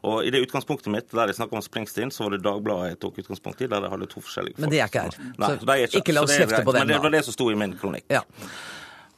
Og 0.06 0.26
i 0.26 0.30
det 0.30 0.44
utgangspunktet 0.44 0.92
mitt, 0.94 1.08
der 1.10 1.32
jeg 1.32 1.38
snakka 1.40 1.58
om 1.58 1.64
Springsteen, 1.64 2.12
så 2.14 2.26
var 2.26 2.36
det 2.36 2.44
Dagbladet 2.44 2.92
jeg 2.92 3.00
tok 3.02 3.18
utgangspunkt 3.24 3.64
i, 3.64 3.68
der 3.70 3.86
jeg 3.86 3.94
hadde 3.94 4.10
to 4.12 4.22
forskjellige 4.22 4.54
folk. 4.54 4.62
Men 4.62 4.74
det 4.74 4.82
er 4.84 4.92
ikke 4.92 5.04
her. 5.08 5.18
Nei, 5.34 5.50
så 5.50 5.72
er 5.74 5.84
ikke, 5.88 6.02
ikke 6.04 6.14
la 6.14 6.24
oss 6.26 6.34
kjefte 6.36 6.62
på 6.62 6.76
den, 6.76 6.86
Men 6.86 6.94
det 6.94 7.00
var 7.08 7.14
det 7.16 7.24
som 7.26 7.34
sto 7.34 7.48
i 7.50 7.58
min 7.58 7.74
kronikk. 7.80 8.06
Ja. 8.12 8.22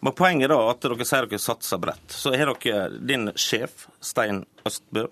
Men 0.00 0.16
poenget 0.16 0.48
er 0.48 0.54
da 0.54 0.60
at 0.70 0.80
dere 0.86 1.08
sier 1.10 1.28
dere 1.28 1.42
satser 1.44 1.80
bredt. 1.82 2.16
Så 2.16 2.32
har 2.32 2.54
dere 2.54 2.88
din 3.12 3.28
sjef, 3.36 3.84
Stein 4.00 4.46
Østbø, 4.64 5.04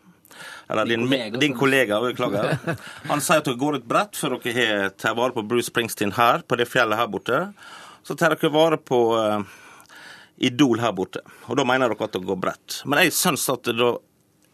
eller 0.72 0.88
din, 0.88 1.04
kollega, 1.04 1.38
din 1.44 1.56
kollega, 1.56 2.00
beklager. 2.00 2.56
Han 3.12 3.20
sier 3.20 3.42
at 3.42 3.48
dere 3.48 3.60
går 3.60 3.82
ut 3.82 3.88
bredt, 3.88 4.16
for 4.16 4.40
dere 4.40 4.90
tar 4.96 5.16
vare 5.18 5.36
på 5.36 5.44
Bruce 5.44 5.68
Springsteen 5.68 6.16
her, 6.16 6.40
på 6.48 6.56
det 6.56 6.70
fjellet 6.72 7.00
her 7.00 7.12
borte. 7.12 7.44
Så 8.08 8.16
tar 8.16 8.32
dere 8.32 8.52
vare 8.54 8.80
på 8.80 9.02
uh, 9.12 9.44
Idol 10.38 10.82
her 10.82 10.92
borte. 10.94 11.22
Og 11.48 11.58
da 11.58 11.64
mener 11.66 11.90
dere 11.90 12.06
at 12.06 12.14
det 12.14 12.26
går 12.26 12.38
bredt. 12.42 12.82
Men 12.86 13.02
jeg 13.02 13.14
syns 13.16 13.48
at 13.50 13.66
det, 13.66 13.88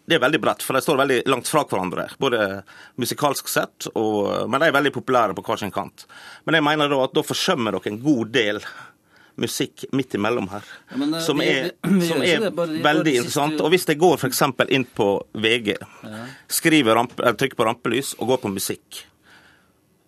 det 0.08 0.16
er 0.16 0.24
veldig 0.24 0.40
bredt, 0.40 0.64
for 0.64 0.76
de 0.76 0.84
står 0.84 1.00
veldig 1.00 1.20
langt 1.32 1.50
fra 1.50 1.64
hverandre. 1.68 2.08
Både 2.20 2.40
musikalsk 3.00 3.48
sett, 3.48 3.88
og, 3.92 4.48
men 4.48 4.60
de 4.60 4.70
er 4.70 4.76
veldig 4.76 4.94
populære 4.94 5.36
på 5.36 5.44
hver 5.46 5.62
sin 5.62 5.74
kant. 5.74 6.06
Men 6.44 6.58
jeg 6.58 6.66
mener 6.66 6.92
da 6.92 7.04
at 7.06 7.14
da 7.16 7.24
forsømmer 7.24 7.76
dere 7.76 7.92
en 7.92 8.02
god 8.04 8.34
del 8.34 8.60
musikk 9.40 9.84
midt 9.90 10.14
imellom 10.14 10.46
her, 10.52 10.66
ja, 10.92 10.96
men, 11.00 11.16
som 11.18 11.40
vi, 11.42 11.48
er, 11.50 11.72
vi, 11.82 12.06
som 12.06 12.20
er 12.22 12.44
bare, 12.54 12.78
veldig 12.84 13.14
interessant. 13.18 13.58
Og 13.64 13.72
hvis 13.72 13.88
jeg 13.90 13.98
går 13.98 14.20
f.eks. 14.20 14.42
inn 14.76 14.86
på 14.86 15.08
VG, 15.34 15.72
ja. 15.74 16.20
skriver 16.60 17.00
ramp, 17.00 17.16
trykker 17.18 17.58
på 17.58 17.66
rampelys 17.66 18.12
og 18.20 18.30
går 18.30 18.42
på 18.44 18.52
musikk, 18.54 19.00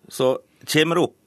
så 0.07 0.37
kommer 0.63 0.99
det 0.99 1.07
opp 1.09 1.17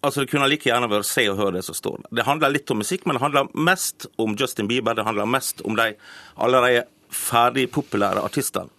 Altså, 0.00 0.20
Det 0.20 0.30
kunne 0.30 0.48
like 0.48 0.68
gjerne 0.68 0.88
vært 0.90 1.08
Se 1.08 1.24
og 1.30 1.38
Hør 1.40 1.56
det 1.56 1.64
som 1.66 1.74
står 1.74 2.02
der. 2.02 2.10
Det 2.20 2.26
handler 2.28 2.54
litt 2.54 2.70
om 2.70 2.78
musikk, 2.78 3.06
men 3.06 3.18
det 3.18 3.22
handler 3.24 3.50
mest 3.54 4.06
om 4.18 4.36
Justin 4.38 4.68
Bieber. 4.70 4.94
Det 4.94 5.06
handler 5.06 5.26
mest 5.26 5.62
om 5.66 5.76
de 5.76 5.94
allerede 6.36 6.86
ferdig 7.10 7.66
populære 7.72 8.22
artistene. 8.22 8.70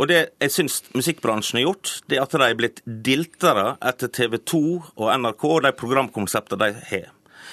Og 0.00 0.08
det 0.08 0.20
jeg 0.40 0.52
syns 0.54 0.78
musikkbransjen 0.94 1.58
har 1.58 1.66
gjort, 1.66 1.90
det 2.08 2.16
er 2.16 2.22
at 2.24 2.32
de 2.32 2.46
er 2.46 2.56
blitt 2.56 2.78
diltere 2.86 3.74
etter 3.84 4.08
TV 4.08 4.38
2 4.38 4.60
og 4.96 5.08
NRK 5.20 5.44
og 5.50 5.64
de 5.66 5.72
programkonseptene 5.76 6.60
de 6.62 6.84
har. 6.92 7.10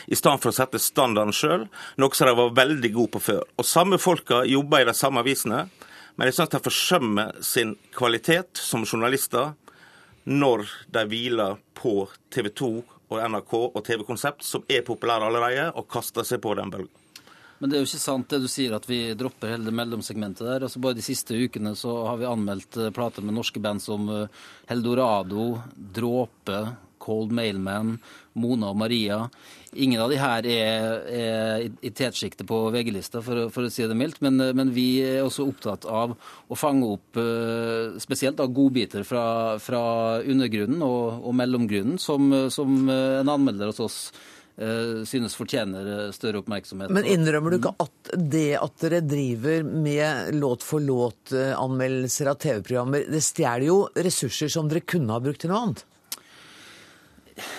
I 0.07 0.15
stedet 0.15 0.39
for 0.39 0.53
å 0.53 0.55
sette 0.55 0.79
standarden 0.79 1.35
sjøl, 1.35 1.65
noe 1.99 2.15
som 2.15 2.29
de 2.29 2.35
var 2.37 2.53
veldig 2.55 2.91
gode 2.93 3.11
på 3.17 3.23
før. 3.25 3.41
Og 3.59 3.67
samme 3.67 3.99
folka 3.99 4.45
jobber 4.47 4.85
i 4.85 4.87
de 4.87 4.95
samme 4.95 5.19
avisene, 5.25 5.65
men 6.15 6.29
jeg 6.29 6.37
syns 6.37 6.53
de 6.53 6.63
forsømmer 6.63 7.41
sin 7.43 7.75
kvalitet 7.97 8.61
som 8.61 8.85
journalister 8.87 9.57
når 10.27 10.67
de 10.91 11.03
hviler 11.07 11.59
på 11.77 12.01
TV 12.33 12.51
2 12.51 12.71
og 13.07 13.19
NRK 13.31 13.53
og 13.57 13.83
TV-konsept, 13.87 14.43
som 14.43 14.65
er 14.67 14.83
populære 14.87 15.29
allerede, 15.29 15.69
og 15.79 15.87
kaster 15.91 16.27
seg 16.27 16.41
på 16.43 16.55
den 16.59 16.71
bølgen. 16.73 17.03
Men 17.57 17.71
det 17.71 17.77
er 17.77 17.81
jo 17.81 17.87
ikke 17.87 18.01
sant 18.03 18.29
det 18.29 18.41
du 18.43 18.49
sier, 18.51 18.75
at 18.77 18.85
vi 18.85 18.99
dropper 19.17 19.55
hele 19.55 19.65
det 19.65 19.73
mellomsegmentet 19.73 20.45
der. 20.45 20.65
Altså 20.67 20.81
Bare 20.83 20.97
de 20.97 21.05
siste 21.05 21.33
ukene 21.33 21.73
så 21.79 21.93
har 22.05 22.19
vi 22.19 22.27
anmeldt 22.29 22.77
eh, 22.77 22.91
plater 22.93 23.25
med 23.25 23.33
norske 23.33 23.61
band 23.63 23.81
som 23.81 24.05
eh, 24.13 24.43
Heldorado, 24.69 25.47
Dråpe, 25.73 26.59
Cold 27.07 27.31
Mailman, 27.35 27.95
Mona 28.37 28.71
og 28.71 28.77
Maria. 28.83 29.23
Ingen 29.77 30.01
av 30.01 30.11
de 30.11 30.19
her 30.19 30.47
er, 30.47 30.85
er 31.11 31.65
i 31.85 31.91
tetsjiktet 31.95 32.47
på 32.49 32.59
VG-lista, 32.73 33.21
for, 33.25 33.47
for, 33.53 33.67
å 33.67 33.73
si 33.73 33.85
det 33.87 33.97
mildt. 33.97 34.21
Men, 34.25 34.39
men, 34.57 34.71
vi 34.75 34.87
er 35.03 35.25
også 35.25 35.47
opptatt 35.47 35.87
av 35.89 36.15
å 36.17 36.57
fange 36.57 36.87
opp 36.97 37.19
uh, 37.19 37.97
spesielt 38.01 38.39
da, 38.39 38.47
godbiter 38.47 39.05
fra, 39.07 39.25
fra 39.61 39.83
undergrunnen 40.23 40.83
og, 40.85 41.21
og 41.27 41.37
mellomgrunnen, 41.37 41.99
som, 42.01 42.31
som, 42.53 42.79
en 42.87 43.31
anmelder 43.33 43.71
hos 43.71 43.83
oss 43.83 43.99
uh, 44.61 45.03
synes 45.07 45.35
fortjener 45.37 46.09
større 46.15 46.41
oppmerksomhet. 46.43 46.93
Men 46.93 47.09
innrømmer 47.09 47.53
du 47.53 47.59
ikke 47.59 47.75
at 47.83 48.15
det 48.17 48.49
at 48.61 48.79
dere 48.85 49.03
driver 49.05 49.67
med 49.67 50.37
låt-for-låt-anmeldelser 50.37 52.31
av 52.31 52.39
TV-programmer, 52.43 53.05
det 53.11 53.23
stjeler 53.25 53.69
jo 53.69 53.83
ressurser 53.95 54.51
som 54.53 54.71
dere 54.71 54.85
kunne 54.87 55.13
ha 55.15 55.23
brukt 55.23 55.43
til 55.43 55.53
noe 55.53 55.67
annet? 55.67 55.85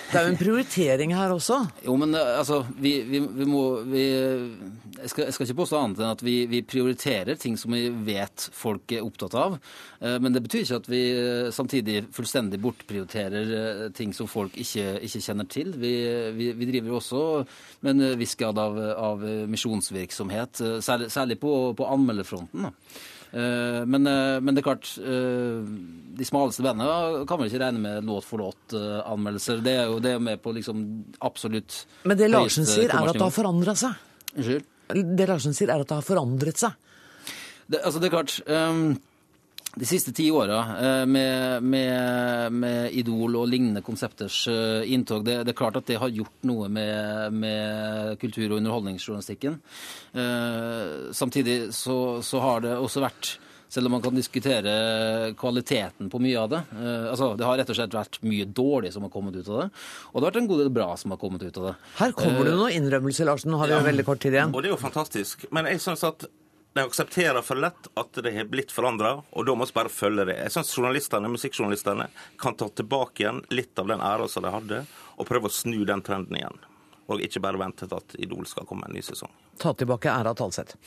Det 0.09 0.17
er 0.17 0.25
jo 0.25 0.31
en 0.33 0.39
prioritering 0.39 1.11
her 1.13 1.29
også. 1.35 1.59
Jo, 1.85 1.93
men 2.01 2.15
eh, 2.17 2.31
altså, 2.39 2.63
vi, 2.81 2.95
vi, 3.05 3.19
vi 3.21 3.45
må 3.45 3.61
vi, 3.85 4.05
jeg, 4.09 5.11
skal, 5.11 5.27
jeg, 5.27 5.35
skal, 5.35 5.45
ikke 5.45 5.57
påstå 5.59 5.77
annet 5.77 6.01
enn 6.01 6.13
at 6.15 6.23
vi, 6.25 6.61
prioriterer 6.65 7.37
ting 7.37 7.59
som 7.61 7.75
vi 7.77 7.83
vet 8.07 8.47
folk 8.57 8.89
er 8.95 9.05
opptatt 9.05 9.37
av. 9.37 9.59
Eh, 10.01 10.17
men 10.17 10.33
det 10.33 10.41
betyr 10.47 10.65
ikke 10.65 10.79
at 10.81 10.89
vi 10.89 11.03
eh, 11.13 11.51
samtidig 11.53 12.01
fullstendig 12.15 12.61
bortprioriterer 12.63 13.93
ting 13.97 14.15
som 14.17 14.29
folk 14.31 14.57
ikke, 14.57 14.97
ikke 15.05 15.23
kjenner 15.27 15.49
til. 15.49 15.75
Vi, 15.77 15.93
driver 16.71 16.97
også 16.97 17.23
med 17.85 17.93
en 17.93 18.17
viss 18.17 18.33
grad 18.39 18.57
av, 18.61 18.81
av 18.97 19.23
misjonsvirksomhet, 19.49 20.65
særlig, 20.85 21.13
særlig 21.13 21.39
på, 21.41 21.55
på 21.77 21.93
anmelderfronten. 21.93 22.65
da. 22.65 22.73
Eh, 23.31 23.85
men, 23.85 24.07
eh, 24.07 24.39
men, 24.41 24.55
det 24.55 24.63
er 24.63 24.65
klart, 24.65 24.89
eh, 24.97 25.61
de 26.17 26.25
smaleste 26.25 26.65
bandene 26.65 27.25
kan 27.29 27.37
vel 27.37 27.49
ikke 27.51 27.61
regne 27.61 27.81
med 27.83 28.07
låt 28.09 28.25
for 28.25 28.41
låt-anmeldelser. 28.41 29.61
Det 29.65 29.75
er 29.83 29.91
jo 29.91 29.99
det 30.01 30.15
er 30.15 30.23
med 30.23 30.41
på 30.41 30.53
liksom 30.55 30.81
absolutt 31.21 31.83
Men 32.09 32.17
det 32.17 32.31
Larsen 32.31 32.65
sier, 32.65 32.89
er 32.89 33.11
at 33.11 33.13
det 33.13 33.27
har 33.27 33.35
forandra 33.35 33.75
seg. 33.77 33.93
Unnskyld? 34.35 34.65
Det 34.89 35.27
Larsen 35.29 35.53
sier, 35.53 35.69
er 35.69 35.85
at 35.85 35.91
det 35.91 35.99
har 35.99 36.07
forandret 36.07 36.57
seg. 36.57 36.73
Det, 37.69 37.83
altså, 37.85 38.01
det 38.01 38.09
er 38.09 38.15
klart 38.15 38.39
um, 38.49 38.97
de 39.75 39.85
siste 39.85 40.11
ti 40.15 40.29
åra 40.33 40.59
eh, 40.81 41.05
med, 41.05 41.63
med, 41.63 42.53
med, 42.53 42.93
Idol 42.97 43.37
og 43.37 43.49
lignende 43.49 43.83
konsepters 43.85 44.41
eh, 44.49 44.87
inntog, 44.93 45.25
det, 45.27 45.43
det, 45.45 45.53
er 45.53 45.59
klart 45.59 45.77
at 45.77 45.89
det 45.89 45.99
har 46.01 46.13
gjort 46.13 46.47
noe 46.49 46.69
med, 46.73 47.35
med 47.35 48.15
kultur- 48.21 48.49
og 48.49 48.57
underholdningsjournalistikken. 48.57 49.59
Eh, 50.13 51.11
samtidig 51.13 51.61
så, 51.75 52.19
så, 52.25 52.41
har 52.41 52.65
det 52.65 52.73
også 52.79 53.05
vært 53.05 53.35
selv 53.69 53.85
om 53.85 53.93
man 53.93 54.01
kan 54.01 54.15
diskutere 54.17 54.71
kvaliteten 55.37 56.09
på 56.09 56.17
mye 56.23 56.39
av 56.41 56.47
det. 56.49 56.59
altså, 57.11 57.35
Det 57.37 57.45
har 57.45 57.59
rett 57.59 57.69
og 57.69 57.77
slett 57.77 57.93
vært 57.93 58.17
mye 58.25 58.47
dårlig 58.49 58.89
som 58.95 59.05
har 59.05 59.11
kommet 59.13 59.37
ut 59.37 59.45
av 59.45 59.59
det. 59.59 59.67
Og 60.09 60.15
det 60.15 60.23
har 60.23 60.31
vært 60.31 60.39
en 60.41 60.47
god 60.49 60.63
del 60.63 60.71
bra 60.73 60.87
som 60.97 61.13
har 61.13 61.19
kommet 61.21 61.45
ut 61.45 61.59
av 61.61 61.67
det. 61.67 61.75
Her 61.99 62.15
kommer 62.17 62.49
det 62.49 62.55
noen 62.57 62.73
innrømmelser, 62.79 63.29
Larsen. 63.29 63.53
Nå 63.53 63.61
har 63.61 63.69
vi 63.69 63.75
ja, 63.77 63.83
jo 63.83 63.89
veldig 63.91 64.07
kort 64.07 64.23
tid 64.25 64.39
igjen. 64.39 64.55
Og 64.57 64.65
det 64.65 64.71
er 64.71 64.73
jo 64.73 64.81
fantastisk. 64.81 65.45
Men 65.53 65.69
jeg 65.69 65.83
synes 65.85 66.07
at 66.09 66.25
de 66.73 66.85
aksepterer 66.85 67.41
for 67.41 67.55
lett 67.55 67.87
at 67.97 68.19
det 68.23 68.31
har 68.35 68.49
blitt 68.49 68.71
forandra, 68.71 69.15
og 69.29 69.45
da 69.45 69.55
må 69.57 69.65
vi 69.65 69.75
bare 69.75 69.89
følge 69.89 70.27
det. 70.29 70.37
Jeg 70.37 70.53
syns 70.53 70.75
journalistene, 70.77 71.31
musikkjournalistene 71.33 72.09
kan 72.41 72.57
ta 72.57 72.69
tilbake 72.69 73.23
igjen 73.23 73.41
litt 73.49 73.79
av 73.81 73.89
den 73.89 74.03
æra 74.05 74.27
som 74.29 74.45
de 74.45 74.53
hadde, 74.53 74.83
og 75.17 75.27
prøve 75.27 75.49
å 75.49 75.53
snu 75.53 75.81
den 75.89 76.05
trenden 76.05 76.37
igjen. 76.37 76.61
Og 77.09 77.23
ikke 77.25 77.41
bare 77.41 77.59
vente 77.61 77.87
til 77.89 77.97
at 77.97 78.15
Idol 78.21 78.45
skal 78.49 78.67
komme 78.69 78.87
en 78.87 78.95
ny 78.95 79.01
sesong. 79.05 79.31
Ta 79.59 79.73
tilbake 79.73 80.11
æra 80.13 80.35
Talseth. 80.37 80.77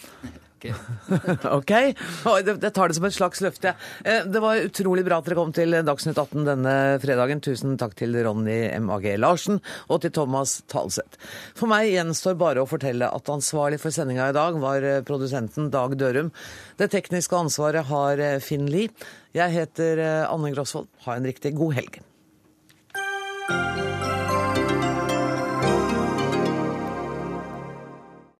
OK. 1.50 1.74
Jeg 1.74 2.72
tar 2.72 2.88
det 2.88 2.96
som 2.96 3.06
et 3.08 3.16
slags 3.16 3.42
løfte. 3.42 3.72
Eh, 4.04 4.26
det 4.30 4.42
var 4.42 4.62
utrolig 4.62 5.04
bra 5.06 5.18
at 5.18 5.26
dere 5.26 5.38
kom 5.38 5.50
til 5.54 5.74
Dagsnytt 5.86 6.20
18 6.20 6.46
denne 6.46 6.74
fredagen. 7.02 7.42
Tusen 7.42 7.74
takk 7.80 7.96
til 7.98 8.14
Ronny 8.22 8.60
MAG 8.84 9.08
Larsen 9.20 9.58
og 9.88 10.04
til 10.04 10.14
Thomas 10.14 10.60
Talseth. 10.70 11.18
For 11.58 11.70
meg 11.70 11.90
gjenstår 11.90 12.38
bare 12.40 12.62
å 12.62 12.70
fortelle 12.70 13.10
at 13.10 13.32
ansvarlig 13.32 13.80
for 13.82 13.94
sendinga 13.94 14.30
i 14.30 14.36
dag 14.38 14.60
var 14.62 14.86
eh, 14.86 15.02
produsenten 15.06 15.72
Dag 15.74 15.98
Dørum. 15.98 16.30
Det 16.78 16.92
tekniske 16.94 17.42
ansvaret 17.42 17.90
har 17.90 18.22
eh, 18.22 18.38
Finn 18.44 18.70
Lie. 18.70 18.94
Jeg 19.32 19.54
heter 19.54 20.00
Anne 20.28 20.50
Grosvold. 20.52 20.90
Ha 21.06 21.16
en 21.16 21.26
riktig 21.26 21.54
god 21.56 21.78
helg. 21.78 22.02